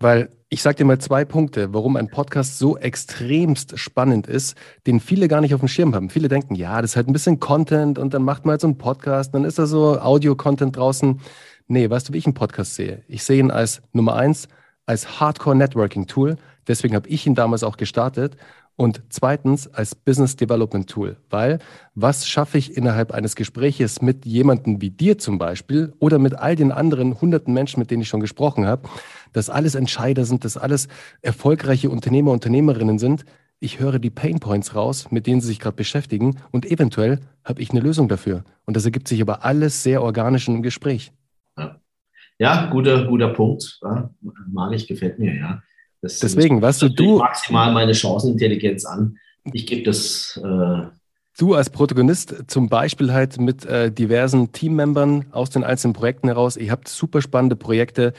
Weil 0.00 0.30
ich 0.48 0.62
sage 0.62 0.76
dir 0.76 0.84
mal 0.84 0.98
zwei 0.98 1.24
Punkte, 1.24 1.72
warum 1.74 1.96
ein 1.96 2.08
Podcast 2.08 2.58
so 2.58 2.76
extremst 2.76 3.78
spannend 3.78 4.26
ist, 4.26 4.56
den 4.86 5.00
viele 5.00 5.28
gar 5.28 5.40
nicht 5.40 5.54
auf 5.54 5.60
dem 5.60 5.68
Schirm 5.68 5.94
haben. 5.94 6.10
Viele 6.10 6.28
denken, 6.28 6.54
ja, 6.54 6.80
das 6.80 6.92
ist 6.92 6.96
halt 6.96 7.08
ein 7.08 7.12
bisschen 7.12 7.40
Content 7.40 7.98
und 7.98 8.14
dann 8.14 8.22
macht 8.22 8.44
man 8.44 8.52
halt 8.52 8.60
so 8.60 8.66
einen 8.66 8.78
Podcast, 8.78 9.34
dann 9.34 9.44
ist 9.44 9.58
da 9.58 9.66
so 9.66 10.00
Audio-Content 10.00 10.76
draußen. 10.76 11.20
Nee, 11.66 11.88
weißt 11.88 12.08
du, 12.08 12.12
wie 12.12 12.18
ich 12.18 12.26
einen 12.26 12.34
Podcast 12.34 12.74
sehe? 12.74 13.02
Ich 13.08 13.24
sehe 13.24 13.38
ihn 13.38 13.50
als 13.50 13.82
Nummer 13.92 14.16
eins, 14.16 14.48
als 14.86 15.20
Hardcore-Networking-Tool. 15.20 16.36
Deswegen 16.68 16.94
habe 16.94 17.08
ich 17.08 17.26
ihn 17.26 17.34
damals 17.34 17.62
auch 17.62 17.76
gestartet 17.76 18.36
und 18.76 19.02
zweitens 19.08 19.68
als 19.68 19.94
Business 19.94 20.36
Development 20.36 20.88
Tool, 20.88 21.16
weil 21.30 21.58
was 21.94 22.26
schaffe 22.26 22.58
ich 22.58 22.76
innerhalb 22.76 23.12
eines 23.12 23.36
Gespräches 23.36 24.02
mit 24.02 24.26
jemandem 24.26 24.80
wie 24.80 24.90
dir 24.90 25.18
zum 25.18 25.38
Beispiel 25.38 25.92
oder 26.00 26.18
mit 26.18 26.34
all 26.34 26.56
den 26.56 26.72
anderen 26.72 27.20
hunderten 27.20 27.54
Menschen, 27.54 27.80
mit 27.80 27.90
denen 27.90 28.02
ich 28.02 28.08
schon 28.08 28.20
gesprochen 28.20 28.66
habe, 28.66 28.88
dass 29.32 29.50
alles 29.50 29.74
Entscheider 29.74 30.24
sind, 30.24 30.44
dass 30.44 30.56
alles 30.56 30.88
erfolgreiche 31.22 31.90
Unternehmer, 31.90 32.32
Unternehmerinnen 32.32 32.98
sind. 32.98 33.24
Ich 33.60 33.78
höre 33.78 33.98
die 33.98 34.10
Pain 34.10 34.40
Points 34.40 34.74
raus, 34.74 35.10
mit 35.10 35.26
denen 35.26 35.40
sie 35.40 35.46
sich 35.46 35.60
gerade 35.60 35.76
beschäftigen 35.76 36.40
und 36.50 36.66
eventuell 36.66 37.20
habe 37.44 37.62
ich 37.62 37.70
eine 37.70 37.80
Lösung 37.80 38.08
dafür. 38.08 38.44
Und 38.66 38.76
das 38.76 38.84
ergibt 38.84 39.06
sich 39.06 39.22
aber 39.22 39.44
alles 39.44 39.82
sehr 39.82 40.02
organisch 40.02 40.48
im 40.48 40.62
Gespräch. 40.62 41.12
Ja, 42.38 42.66
guter, 42.66 43.06
guter 43.06 43.28
Punkt. 43.28 43.78
Ja, 43.82 44.10
mag 44.50 44.72
ich, 44.72 44.88
gefällt 44.88 45.20
mir, 45.20 45.36
ja. 45.36 45.62
Das 46.04 46.18
Deswegen, 46.18 46.60
weißt 46.60 46.82
du, 46.82 46.90
du. 46.90 47.18
maximal 47.18 47.72
meine 47.72 47.94
Chancenintelligenz 47.94 48.84
an. 48.84 49.16
Ich 49.54 49.66
gebe 49.66 49.82
das. 49.84 50.38
Äh, 50.44 50.82
du 51.38 51.54
als 51.54 51.70
Protagonist 51.70 52.44
zum 52.46 52.68
Beispiel 52.68 53.10
halt 53.14 53.40
mit 53.40 53.64
äh, 53.64 53.90
diversen 53.90 54.52
Teammembern 54.52 55.24
aus 55.32 55.48
den 55.48 55.64
einzelnen 55.64 55.94
Projekten 55.94 56.28
heraus. 56.28 56.58
Ihr 56.58 56.70
habt 56.70 56.88
super 56.88 57.22
spannende 57.22 57.56
Projekte. 57.56 58.12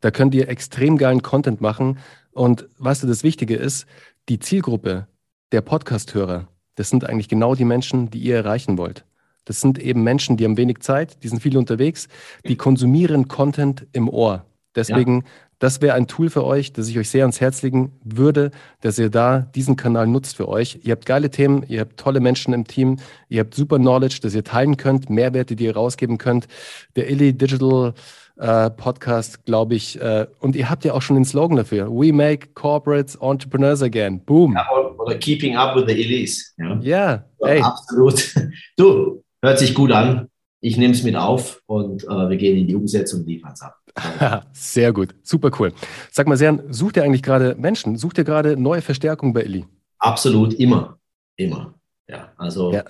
Da 0.00 0.10
könnt 0.10 0.34
ihr 0.34 0.48
extrem 0.48 0.98
geilen 0.98 1.22
Content 1.22 1.60
machen. 1.60 1.98
Und 2.32 2.66
weißt 2.78 3.04
du, 3.04 3.06
das 3.06 3.22
Wichtige 3.22 3.54
ist, 3.54 3.86
die 4.28 4.40
Zielgruppe 4.40 5.06
der 5.52 5.60
Podcast-Hörer, 5.60 6.48
das 6.74 6.90
sind 6.90 7.04
eigentlich 7.04 7.28
genau 7.28 7.54
die 7.54 7.64
Menschen, 7.64 8.10
die 8.10 8.18
ihr 8.18 8.34
erreichen 8.34 8.78
wollt. 8.78 9.04
Das 9.44 9.60
sind 9.60 9.78
eben 9.78 10.02
Menschen, 10.02 10.36
die 10.36 10.44
haben 10.44 10.56
wenig 10.56 10.80
Zeit, 10.80 11.22
die 11.22 11.28
sind 11.28 11.40
viel 11.40 11.56
unterwegs, 11.56 12.08
die 12.48 12.56
konsumieren 12.56 13.28
Content 13.28 13.86
im 13.92 14.08
Ohr. 14.08 14.44
Deswegen 14.74 15.22
ja. 15.22 15.26
Das 15.58 15.80
wäre 15.80 15.94
ein 15.94 16.06
Tool 16.06 16.30
für 16.30 16.44
euch, 16.44 16.72
das 16.72 16.88
ich 16.88 16.98
euch 16.98 17.10
sehr 17.10 17.24
ans 17.24 17.40
Herz 17.40 17.62
legen 17.62 17.92
würde, 18.04 18.52
dass 18.80 18.98
ihr 18.98 19.10
da 19.10 19.40
diesen 19.40 19.76
Kanal 19.76 20.06
nutzt 20.06 20.36
für 20.36 20.48
euch. 20.48 20.80
Ihr 20.84 20.92
habt 20.92 21.04
geile 21.04 21.30
Themen, 21.30 21.64
ihr 21.66 21.80
habt 21.80 21.96
tolle 21.96 22.20
Menschen 22.20 22.54
im 22.54 22.64
Team, 22.64 22.98
ihr 23.28 23.40
habt 23.40 23.54
super 23.54 23.78
Knowledge, 23.78 24.20
das 24.22 24.34
ihr 24.34 24.44
teilen 24.44 24.76
könnt, 24.76 25.10
Mehrwerte, 25.10 25.56
die 25.56 25.64
ihr 25.64 25.74
rausgeben 25.74 26.16
könnt. 26.18 26.46
Der 26.94 27.10
Illy 27.10 27.32
Digital 27.32 27.94
äh, 28.36 28.70
Podcast, 28.70 29.44
glaube 29.46 29.74
ich, 29.74 30.00
äh, 30.00 30.26
und 30.38 30.54
ihr 30.54 30.70
habt 30.70 30.84
ja 30.84 30.92
auch 30.92 31.02
schon 31.02 31.16
den 31.16 31.24
Slogan 31.24 31.56
dafür. 31.56 31.88
We 31.90 32.12
make 32.12 32.50
corporates 32.54 33.16
entrepreneurs 33.16 33.82
again. 33.82 34.20
Boom. 34.24 34.54
Ja, 34.54 34.64
oder 34.98 35.16
keeping 35.16 35.56
up 35.56 35.74
with 35.74 35.86
the 35.88 36.00
Illys. 36.00 36.54
Ja, 36.56 36.80
yeah, 36.80 37.24
ja, 37.40 37.64
absolut. 37.64 38.34
Du, 38.76 39.24
hört 39.42 39.58
sich 39.58 39.74
gut 39.74 39.90
an. 39.90 40.28
Ich 40.60 40.76
nehme 40.76 40.92
es 40.92 41.02
mit 41.02 41.16
auf 41.16 41.60
und 41.66 42.04
äh, 42.04 42.28
wir 42.28 42.36
gehen 42.36 42.56
in 42.58 42.66
die 42.66 42.74
Umsetzung 42.74 43.20
und 43.20 43.26
liefern 43.26 43.52
es 43.52 43.62
ab. 43.62 43.76
Sehr 44.52 44.92
gut, 44.92 45.14
super 45.22 45.50
cool. 45.58 45.72
Sag 46.10 46.26
mal, 46.26 46.36
Sern, 46.36 46.72
sucht 46.72 46.96
ihr 46.96 47.04
eigentlich 47.04 47.22
gerade 47.22 47.54
Menschen? 47.58 47.96
Sucht 47.96 48.18
ihr 48.18 48.24
gerade 48.24 48.56
neue 48.56 48.82
Verstärkung 48.82 49.32
bei 49.32 49.42
Illy? 49.42 49.66
Absolut, 49.98 50.54
immer. 50.54 50.98
Immer. 51.36 51.74
Ja, 52.08 52.32
also. 52.36 52.72
Ja. 52.72 52.84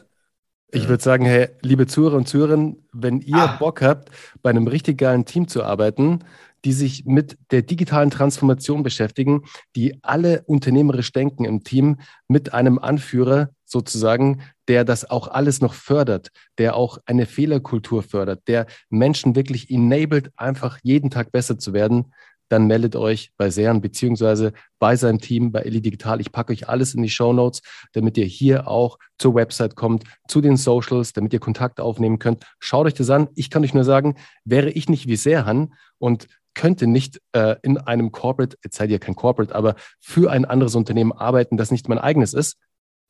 Ich 0.71 0.87
würde 0.87 1.03
sagen, 1.03 1.25
hey, 1.25 1.49
liebe 1.63 1.87
Zuhörer 1.87 2.17
und 2.17 2.29
Zuhörerinnen, 2.29 2.87
wenn 2.93 3.21
ihr 3.21 3.37
ah. 3.37 3.57
Bock 3.59 3.81
habt, 3.81 4.11
bei 4.43 4.51
einem 4.51 4.67
richtig 4.67 4.99
geilen 4.99 5.25
Team 5.25 5.49
zu 5.49 5.65
arbeiten, 5.65 6.21
die 6.65 6.73
sich 6.73 7.05
mit 7.05 7.39
der 7.51 7.63
digitalen 7.63 8.11
Transformation 8.11 8.83
beschäftigen, 8.83 9.43
die 9.77 9.99
alle 10.03 10.43
unternehmerisch 10.47 11.13
denken 11.13 11.45
im 11.45 11.65
Team 11.65 11.99
mit 12.27 12.53
einem 12.53 12.79
Anführer 12.79 13.51
sozusagen, 13.65 14.41
der 14.67 14.85
das 14.85 15.09
auch 15.09 15.29
alles 15.29 15.61
noch 15.61 15.75
fördert, 15.75 16.31
der 16.57 16.75
auch 16.75 16.99
eine 17.07 17.27
Fehlerkultur 17.27 18.03
fördert, 18.03 18.49
der 18.49 18.67
Menschen 18.89 19.37
wirklich 19.37 19.71
enabled, 19.71 20.31
einfach 20.37 20.79
jeden 20.83 21.11
Tag 21.11 21.33
besser 21.33 21.59
zu 21.59 21.73
werden, 21.73 22.13
dann 22.49 22.67
meldet 22.67 22.97
euch 22.97 23.33
bei 23.37 23.51
Sean 23.51 23.81
beziehungsweise 23.81 24.53
bei 24.79 24.97
seinem 24.97 25.21
Team 25.21 25.53
bei 25.53 25.61
Eli 25.61 25.81
Digital. 25.83 26.21
Ich 26.21 26.33
packe 26.33 26.53
euch 26.53 26.69
alles 26.69 26.95
in 26.95 27.03
die 27.03 27.11
Show 27.11 27.33
Notes, 27.33 27.61
damit 27.93 28.17
ihr 28.17 28.25
hier 28.25 28.69
auch 28.69 28.99
zur 29.19 29.35
Website 29.35 29.77
kommt, 29.77 30.05
zu 30.29 30.41
den 30.41 30.57
Socials, 30.57 31.13
damit 31.13 31.33
ihr 31.33 31.41
Kontakt 31.41 31.81
aufnehmen 31.81 32.19
könnt. 32.19 32.45
Schaut 32.59 32.87
euch 32.87 32.95
das 32.95 33.11
an. 33.11 33.29
Ich 33.35 33.51
kann 33.51 33.65
euch 33.65 33.75
nur 33.75 33.85
sagen, 33.85 34.17
wäre 34.45 34.71
ich 34.71 34.89
nicht 34.89 35.07
wie 35.09 35.17
Serhan 35.17 35.75
und 35.99 36.27
könnte 36.59 36.89
nicht 36.89 37.21
äh, 37.33 37.55
in 37.63 37.79
einem 37.79 38.11
Corporate, 38.11 38.59
jetzt 38.65 38.77
seid 38.77 38.91
ihr 38.91 38.99
kein 38.99 39.15
Corporate, 39.15 39.55
aber 39.55 39.77
für 40.01 40.31
ein 40.31 40.45
anderes 40.45 40.75
Unternehmen 40.75 41.13
arbeiten, 41.13 41.57
das 41.57 41.71
nicht 41.71 41.89
mein 41.89 41.99
eigenes 41.99 42.35
ist, 42.35 42.59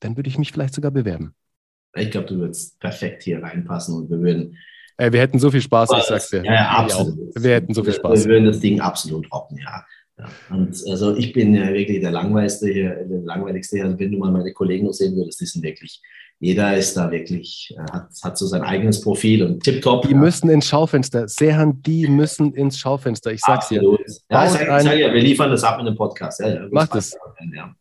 dann 0.01 0.17
würde 0.17 0.29
ich 0.29 0.39
mich 0.39 0.53
vielleicht 0.53 0.75
sogar 0.75 0.91
bewerben. 0.91 1.35
Ich 1.97 2.11
glaube, 2.11 2.27
du 2.27 2.37
würdest 2.37 2.79
perfekt 2.79 3.23
hier 3.23 3.43
reinpassen 3.43 3.97
und 3.97 4.11
wir 4.11 4.21
würden. 4.21 4.59
Äh, 4.99 5.13
wir 5.13 5.21
hätten 5.21 5.39
so 5.39 5.51
viel 5.51 5.63
Spaß, 5.63 5.91
ich 5.97 6.03
sag's 6.05 6.29
dir. 6.29 6.45
Ja, 6.45 6.53
ja 6.53 6.69
absolut. 6.71 7.19
Wir 7.35 7.55
hätten 7.55 7.73
so 7.73 7.83
viel 7.83 7.95
Spaß. 7.95 8.25
Wir 8.25 8.33
würden 8.33 8.45
das 8.45 8.61
Ding 8.61 8.81
absolut 8.81 9.33
rocken, 9.33 9.59
ja. 9.59 9.83
ja. 10.19 10.29
Und 10.51 10.77
also 10.91 11.17
ich 11.17 11.33
bin 11.33 11.55
ja 11.55 11.73
wirklich 11.73 12.01
der 12.01 12.11
langweiligste 12.11 12.69
hier, 12.69 13.05
der 13.07 13.21
langweiligste 13.23 13.77
hier. 13.77 13.87
Also 13.87 13.99
wenn 13.99 14.13
du 14.13 14.19
mal 14.19 14.31
meine 14.31 14.53
Kollegen 14.53 14.85
noch 14.85 14.93
sehen 14.93 15.17
würdest, 15.17 15.41
die 15.41 15.47
sind 15.47 15.63
wirklich 15.63 16.03
jeder 16.41 16.77
ist 16.77 16.97
da 16.97 17.11
wirklich, 17.11 17.75
äh, 17.77 17.93
hat, 17.93 18.11
hat 18.23 18.39
so 18.39 18.47
sein 18.47 18.63
eigenes 18.63 19.01
Profil 19.01 19.43
und 19.43 19.63
tipptopp. 19.63 20.03
Die 20.03 20.13
ja. 20.13 20.17
müssen 20.17 20.49
ins 20.49 20.67
Schaufenster. 20.67 21.29
Sehan, 21.29 21.83
die 21.83 22.07
müssen 22.07 22.55
ins 22.55 22.79
Schaufenster. 22.79 23.33
Ich 23.33 23.41
sag's 23.41 23.67
Absolut. 23.67 24.01
dir. 24.01 24.05
Ja, 24.31 24.45
ich 24.47 24.51
sag, 24.53 24.61
ich 24.63 24.85
sag 24.85 24.99
ja, 24.99 25.13
wir 25.13 25.21
liefern 25.21 25.51
das 25.51 25.65
ab 25.65 25.79
mit 25.79 25.87
einem 25.87 25.97
Podcast. 25.97 26.41
Ja, 26.41 26.49
ja, 26.49 26.69
Macht 26.71 26.95
es. 26.95 27.17
Ja. 27.55 27.75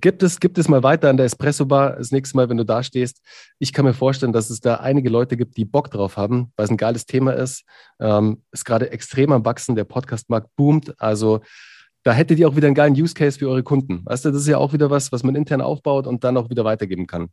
Gibt 0.00 0.22
es, 0.22 0.40
gibt 0.40 0.56
es 0.56 0.68
mal 0.68 0.82
weiter 0.82 1.10
an 1.10 1.18
der 1.18 1.26
Espresso 1.26 1.66
Bar 1.66 1.96
das 1.96 2.10
nächste 2.10 2.36
Mal, 2.36 2.48
wenn 2.48 2.56
du 2.56 2.64
da 2.64 2.82
stehst. 2.82 3.20
Ich 3.58 3.74
kann 3.74 3.84
mir 3.84 3.92
vorstellen, 3.92 4.32
dass 4.32 4.48
es 4.48 4.60
da 4.60 4.76
einige 4.76 5.10
Leute 5.10 5.36
gibt, 5.36 5.58
die 5.58 5.66
Bock 5.66 5.90
drauf 5.90 6.16
haben, 6.16 6.52
weil 6.56 6.64
es 6.64 6.70
ein 6.70 6.78
geiles 6.78 7.04
Thema 7.04 7.32
ist. 7.32 7.64
Ähm, 8.00 8.42
ist 8.50 8.64
gerade 8.64 8.90
extrem 8.90 9.32
am 9.32 9.44
Wachsen, 9.44 9.76
der 9.76 9.84
Podcastmarkt 9.84 10.48
boomt. 10.56 10.94
Also 10.98 11.40
da 12.04 12.12
hättet 12.12 12.38
ihr 12.38 12.48
auch 12.48 12.56
wieder 12.56 12.68
einen 12.68 12.74
geilen 12.74 12.94
Use 12.94 13.12
Case 13.12 13.38
für 13.38 13.50
eure 13.50 13.62
Kunden. 13.62 14.00
Weißt 14.06 14.24
du, 14.24 14.30
das 14.30 14.40
ist 14.40 14.48
ja 14.48 14.56
auch 14.56 14.72
wieder 14.72 14.88
was, 14.88 15.12
was 15.12 15.22
man 15.22 15.34
intern 15.34 15.60
aufbaut 15.60 16.06
und 16.06 16.24
dann 16.24 16.38
auch 16.38 16.48
wieder 16.48 16.64
weitergeben 16.64 17.06
kann. 17.06 17.28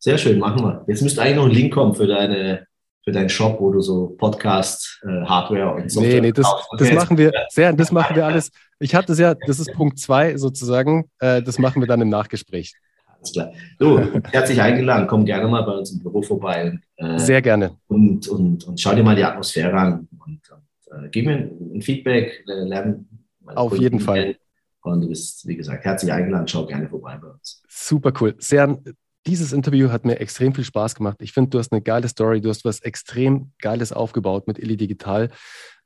Sehr 0.00 0.16
schön, 0.16 0.38
machen 0.38 0.62
wir. 0.62 0.84
Jetzt 0.88 1.02
müsste 1.02 1.20
eigentlich 1.20 1.36
noch 1.36 1.44
ein 1.44 1.50
Link 1.50 1.74
kommen 1.74 1.94
für 1.94 2.06
deine 2.06 2.66
für 3.02 3.12
deinen 3.12 3.28
Shop, 3.28 3.60
wo 3.60 3.70
du 3.70 3.80
so 3.80 4.08
Podcast, 4.18 5.00
äh, 5.04 5.24
Hardware 5.24 5.74
und 5.74 5.90
Software 5.90 6.14
Nee, 6.14 6.20
nee, 6.20 6.32
das, 6.32 6.46
das 6.76 6.92
machen 6.92 7.16
wir, 7.16 7.32
sehr, 7.48 7.72
das 7.72 7.92
machen 7.92 8.14
wir 8.14 8.26
alles. 8.26 8.50
Ich 8.78 8.94
hatte 8.94 9.12
es 9.12 9.18
ja, 9.18 9.34
das 9.34 9.58
ist 9.58 9.72
Punkt 9.72 9.98
zwei 9.98 10.36
sozusagen, 10.36 11.10
äh, 11.18 11.42
das 11.42 11.58
machen 11.58 11.80
wir 11.80 11.86
dann 11.86 12.02
im 12.02 12.10
Nachgespräch. 12.10 12.74
Alles 13.06 13.32
klar. 13.32 13.52
Du, 13.78 13.98
herzlich 14.30 14.60
eingeladen, 14.60 15.06
komm 15.06 15.24
gerne 15.24 15.48
mal 15.48 15.62
bei 15.62 15.72
uns 15.72 15.92
im 15.92 16.00
Büro 16.00 16.20
vorbei. 16.22 16.78
Äh, 16.96 17.18
sehr 17.18 17.40
gerne. 17.40 17.76
Und, 17.88 18.28
und, 18.28 18.66
und 18.66 18.80
schau 18.80 18.94
dir 18.94 19.02
mal 19.02 19.16
die 19.16 19.24
Atmosphäre 19.24 19.76
an 19.78 20.08
und, 20.26 20.50
und 20.50 21.04
äh, 21.04 21.08
gib 21.10 21.26
mir 21.26 21.36
ein, 21.36 21.72
ein 21.76 21.82
Feedback, 21.82 22.44
äh, 22.48 22.64
lernen. 22.64 23.26
Auf 23.46 23.76
jeden 23.78 24.00
Fall. 24.00 24.36
Und 24.82 25.02
du 25.02 25.08
bist, 25.08 25.46
wie 25.46 25.56
gesagt, 25.56 25.84
herzlich 25.84 26.12
eingeladen, 26.12 26.48
schau 26.48 26.66
gerne 26.66 26.88
vorbei 26.88 27.18
bei 27.20 27.28
uns. 27.28 27.62
Super 27.68 28.12
cool. 28.20 28.34
Sehr, 28.38 28.78
dieses 29.26 29.52
Interview 29.52 29.90
hat 29.90 30.04
mir 30.04 30.20
extrem 30.20 30.54
viel 30.54 30.64
Spaß 30.64 30.94
gemacht. 30.94 31.18
Ich 31.20 31.32
finde, 31.32 31.50
du 31.50 31.58
hast 31.58 31.72
eine 31.72 31.82
geile 31.82 32.08
Story, 32.08 32.40
du 32.40 32.48
hast 32.48 32.64
was 32.64 32.80
extrem 32.80 33.52
Geiles 33.60 33.92
aufgebaut 33.92 34.46
mit 34.46 34.58
Illy 34.58 34.76
Digital. 34.76 35.30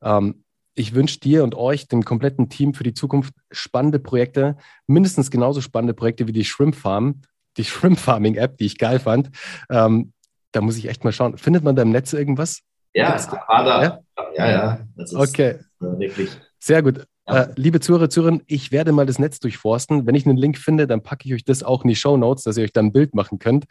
Ähm, 0.02 0.44
ich 0.74 0.94
wünsche 0.94 1.20
dir 1.20 1.44
und 1.44 1.54
euch, 1.54 1.88
dem 1.88 2.04
kompletten 2.04 2.48
Team 2.48 2.74
für 2.74 2.82
die 2.82 2.94
Zukunft 2.94 3.34
spannende 3.50 3.98
Projekte, 3.98 4.56
mindestens 4.86 5.30
genauso 5.30 5.60
spannende 5.60 5.94
Projekte 5.94 6.26
wie 6.26 6.32
die 6.32 6.44
Shrimp 6.44 6.74
Farm, 6.74 7.22
die 7.56 7.64
Shrimp 7.64 7.98
Farming 7.98 8.34
App, 8.36 8.58
die 8.58 8.66
ich 8.66 8.78
geil 8.78 8.98
fand. 8.98 9.30
Ähm, 9.70 10.12
da 10.52 10.60
muss 10.60 10.76
ich 10.76 10.88
echt 10.88 11.04
mal 11.04 11.12
schauen. 11.12 11.36
Findet 11.36 11.64
man 11.64 11.74
da 11.74 11.82
im 11.82 11.90
Netz 11.90 12.12
irgendwas? 12.12 12.60
Ja, 12.92 13.18
war 13.48 13.64
da. 13.64 13.82
Ja, 13.82 14.00
ja. 14.36 14.50
ja. 14.50 14.80
Das 14.94 15.12
ist 15.12 15.18
okay. 15.18 15.58
wirklich. 15.80 16.30
Sehr 16.60 16.80
gut. 16.82 17.04
Äh, 17.26 17.46
liebe 17.56 17.80
Zuhörer, 17.80 18.10
Zuhörer, 18.10 18.40
ich 18.46 18.70
werde 18.70 18.92
mal 18.92 19.06
das 19.06 19.18
Netz 19.18 19.40
durchforsten. 19.40 20.06
Wenn 20.06 20.14
ich 20.14 20.26
einen 20.26 20.36
Link 20.36 20.58
finde, 20.58 20.86
dann 20.86 21.02
packe 21.02 21.26
ich 21.26 21.34
euch 21.34 21.44
das 21.44 21.62
auch 21.62 21.82
in 21.82 21.88
die 21.88 21.96
Show 21.96 22.16
Notes, 22.16 22.44
dass 22.44 22.56
ihr 22.58 22.64
euch 22.64 22.72
dann 22.72 22.86
ein 22.86 22.92
Bild 22.92 23.14
machen 23.14 23.38
könnt. 23.38 23.64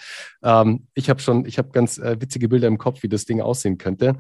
Ähm, 0.44 0.88
ich 0.96 1.10
habe 1.10 1.20
schon, 1.20 1.46
ich 1.46 1.58
habe 1.58 1.70
ganz 1.70 2.00
äh, 2.00 2.20
witzige 2.20 2.50
Bilder 2.50 2.68
im 2.68 2.80
Kopf, 2.80 3.04
wie 3.04 3.10
das 3.10 3.26
Ding 3.26 3.42
aussehen 3.42 3.78
könnte. 3.78 4.16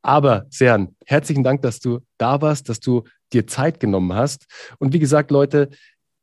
Aber 0.00 0.46
Sehan, 0.48 0.96
herzlichen 1.04 1.44
Dank, 1.44 1.60
dass 1.62 1.80
du 1.80 2.00
da 2.16 2.40
warst, 2.40 2.68
dass 2.68 2.80
du 2.80 3.04
dir 3.32 3.46
Zeit 3.46 3.78
genommen 3.78 4.14
hast. 4.14 4.46
Und 4.78 4.94
wie 4.94 4.98
gesagt, 4.98 5.30
Leute, 5.30 5.68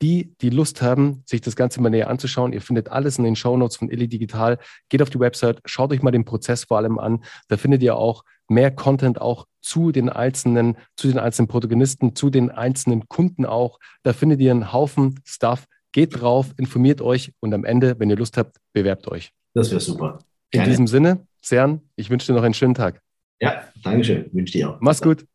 die, 0.02 0.36
die 0.42 0.50
Lust 0.50 0.82
haben, 0.82 1.24
sich 1.26 1.42
das 1.42 1.56
Ganze 1.56 1.82
mal 1.82 1.90
näher 1.90 2.10
anzuschauen, 2.10 2.52
ihr 2.52 2.62
findet 2.62 2.90
alles 2.90 3.18
in 3.18 3.24
den 3.24 3.36
Show 3.36 3.56
Notes 3.56 3.78
von 3.78 3.90
Illy 3.90 4.08
Digital. 4.08 4.58
Geht 4.90 5.02
auf 5.02 5.10
die 5.10 5.20
Website, 5.20 5.62
schaut 5.66 5.92
euch 5.92 6.02
mal 6.02 6.12
den 6.12 6.26
Prozess 6.26 6.66
vor 6.66 6.78
allem 6.78 7.00
an. 7.00 7.24
Da 7.48 7.58
findet 7.58 7.82
ihr 7.84 7.96
auch 7.96 8.24
mehr 8.48 8.72
Content 8.72 9.22
auch 9.22 9.46
zu 9.66 9.92
den 9.92 10.10
einzelnen, 10.10 10.78
zu 10.96 11.08
den 11.08 11.18
einzelnen 11.18 11.48
Protagonisten, 11.48 12.16
zu 12.16 12.30
den 12.30 12.52
einzelnen 12.52 13.08
Kunden 13.08 13.46
auch. 13.46 13.80
Da 14.04 14.14
findet 14.14 14.40
ihr 14.40 14.52
einen 14.52 14.72
Haufen 14.72 15.20
Stuff. 15.26 15.66
Geht 15.92 16.22
drauf, 16.22 16.54
informiert 16.58 17.02
euch 17.02 17.32
und 17.40 17.54
am 17.54 17.64
Ende, 17.64 18.00
wenn 18.00 18.10
ihr 18.10 18.18
Lust 18.18 18.38
habt, 18.38 18.58
bewerbt 18.74 19.08
euch. 19.08 19.32
Das 19.54 19.72
wäre 19.72 19.80
super. 19.80 20.20
Gerne. 20.52 20.66
In 20.66 20.72
diesem 20.72 20.88
Sinne, 20.88 21.26
Cern, 21.42 21.82
ich 21.96 22.10
wünsche 22.10 22.28
dir 22.28 22.34
noch 22.34 22.44
einen 22.44 22.54
schönen 22.54 22.74
Tag. 22.74 23.02
Ja, 23.40 23.64
Dankeschön. 23.84 24.30
Wünsche 24.34 24.54
dir 24.54 24.72
auch. 24.72 24.78
Mach's 24.82 25.02
gut. 25.02 25.24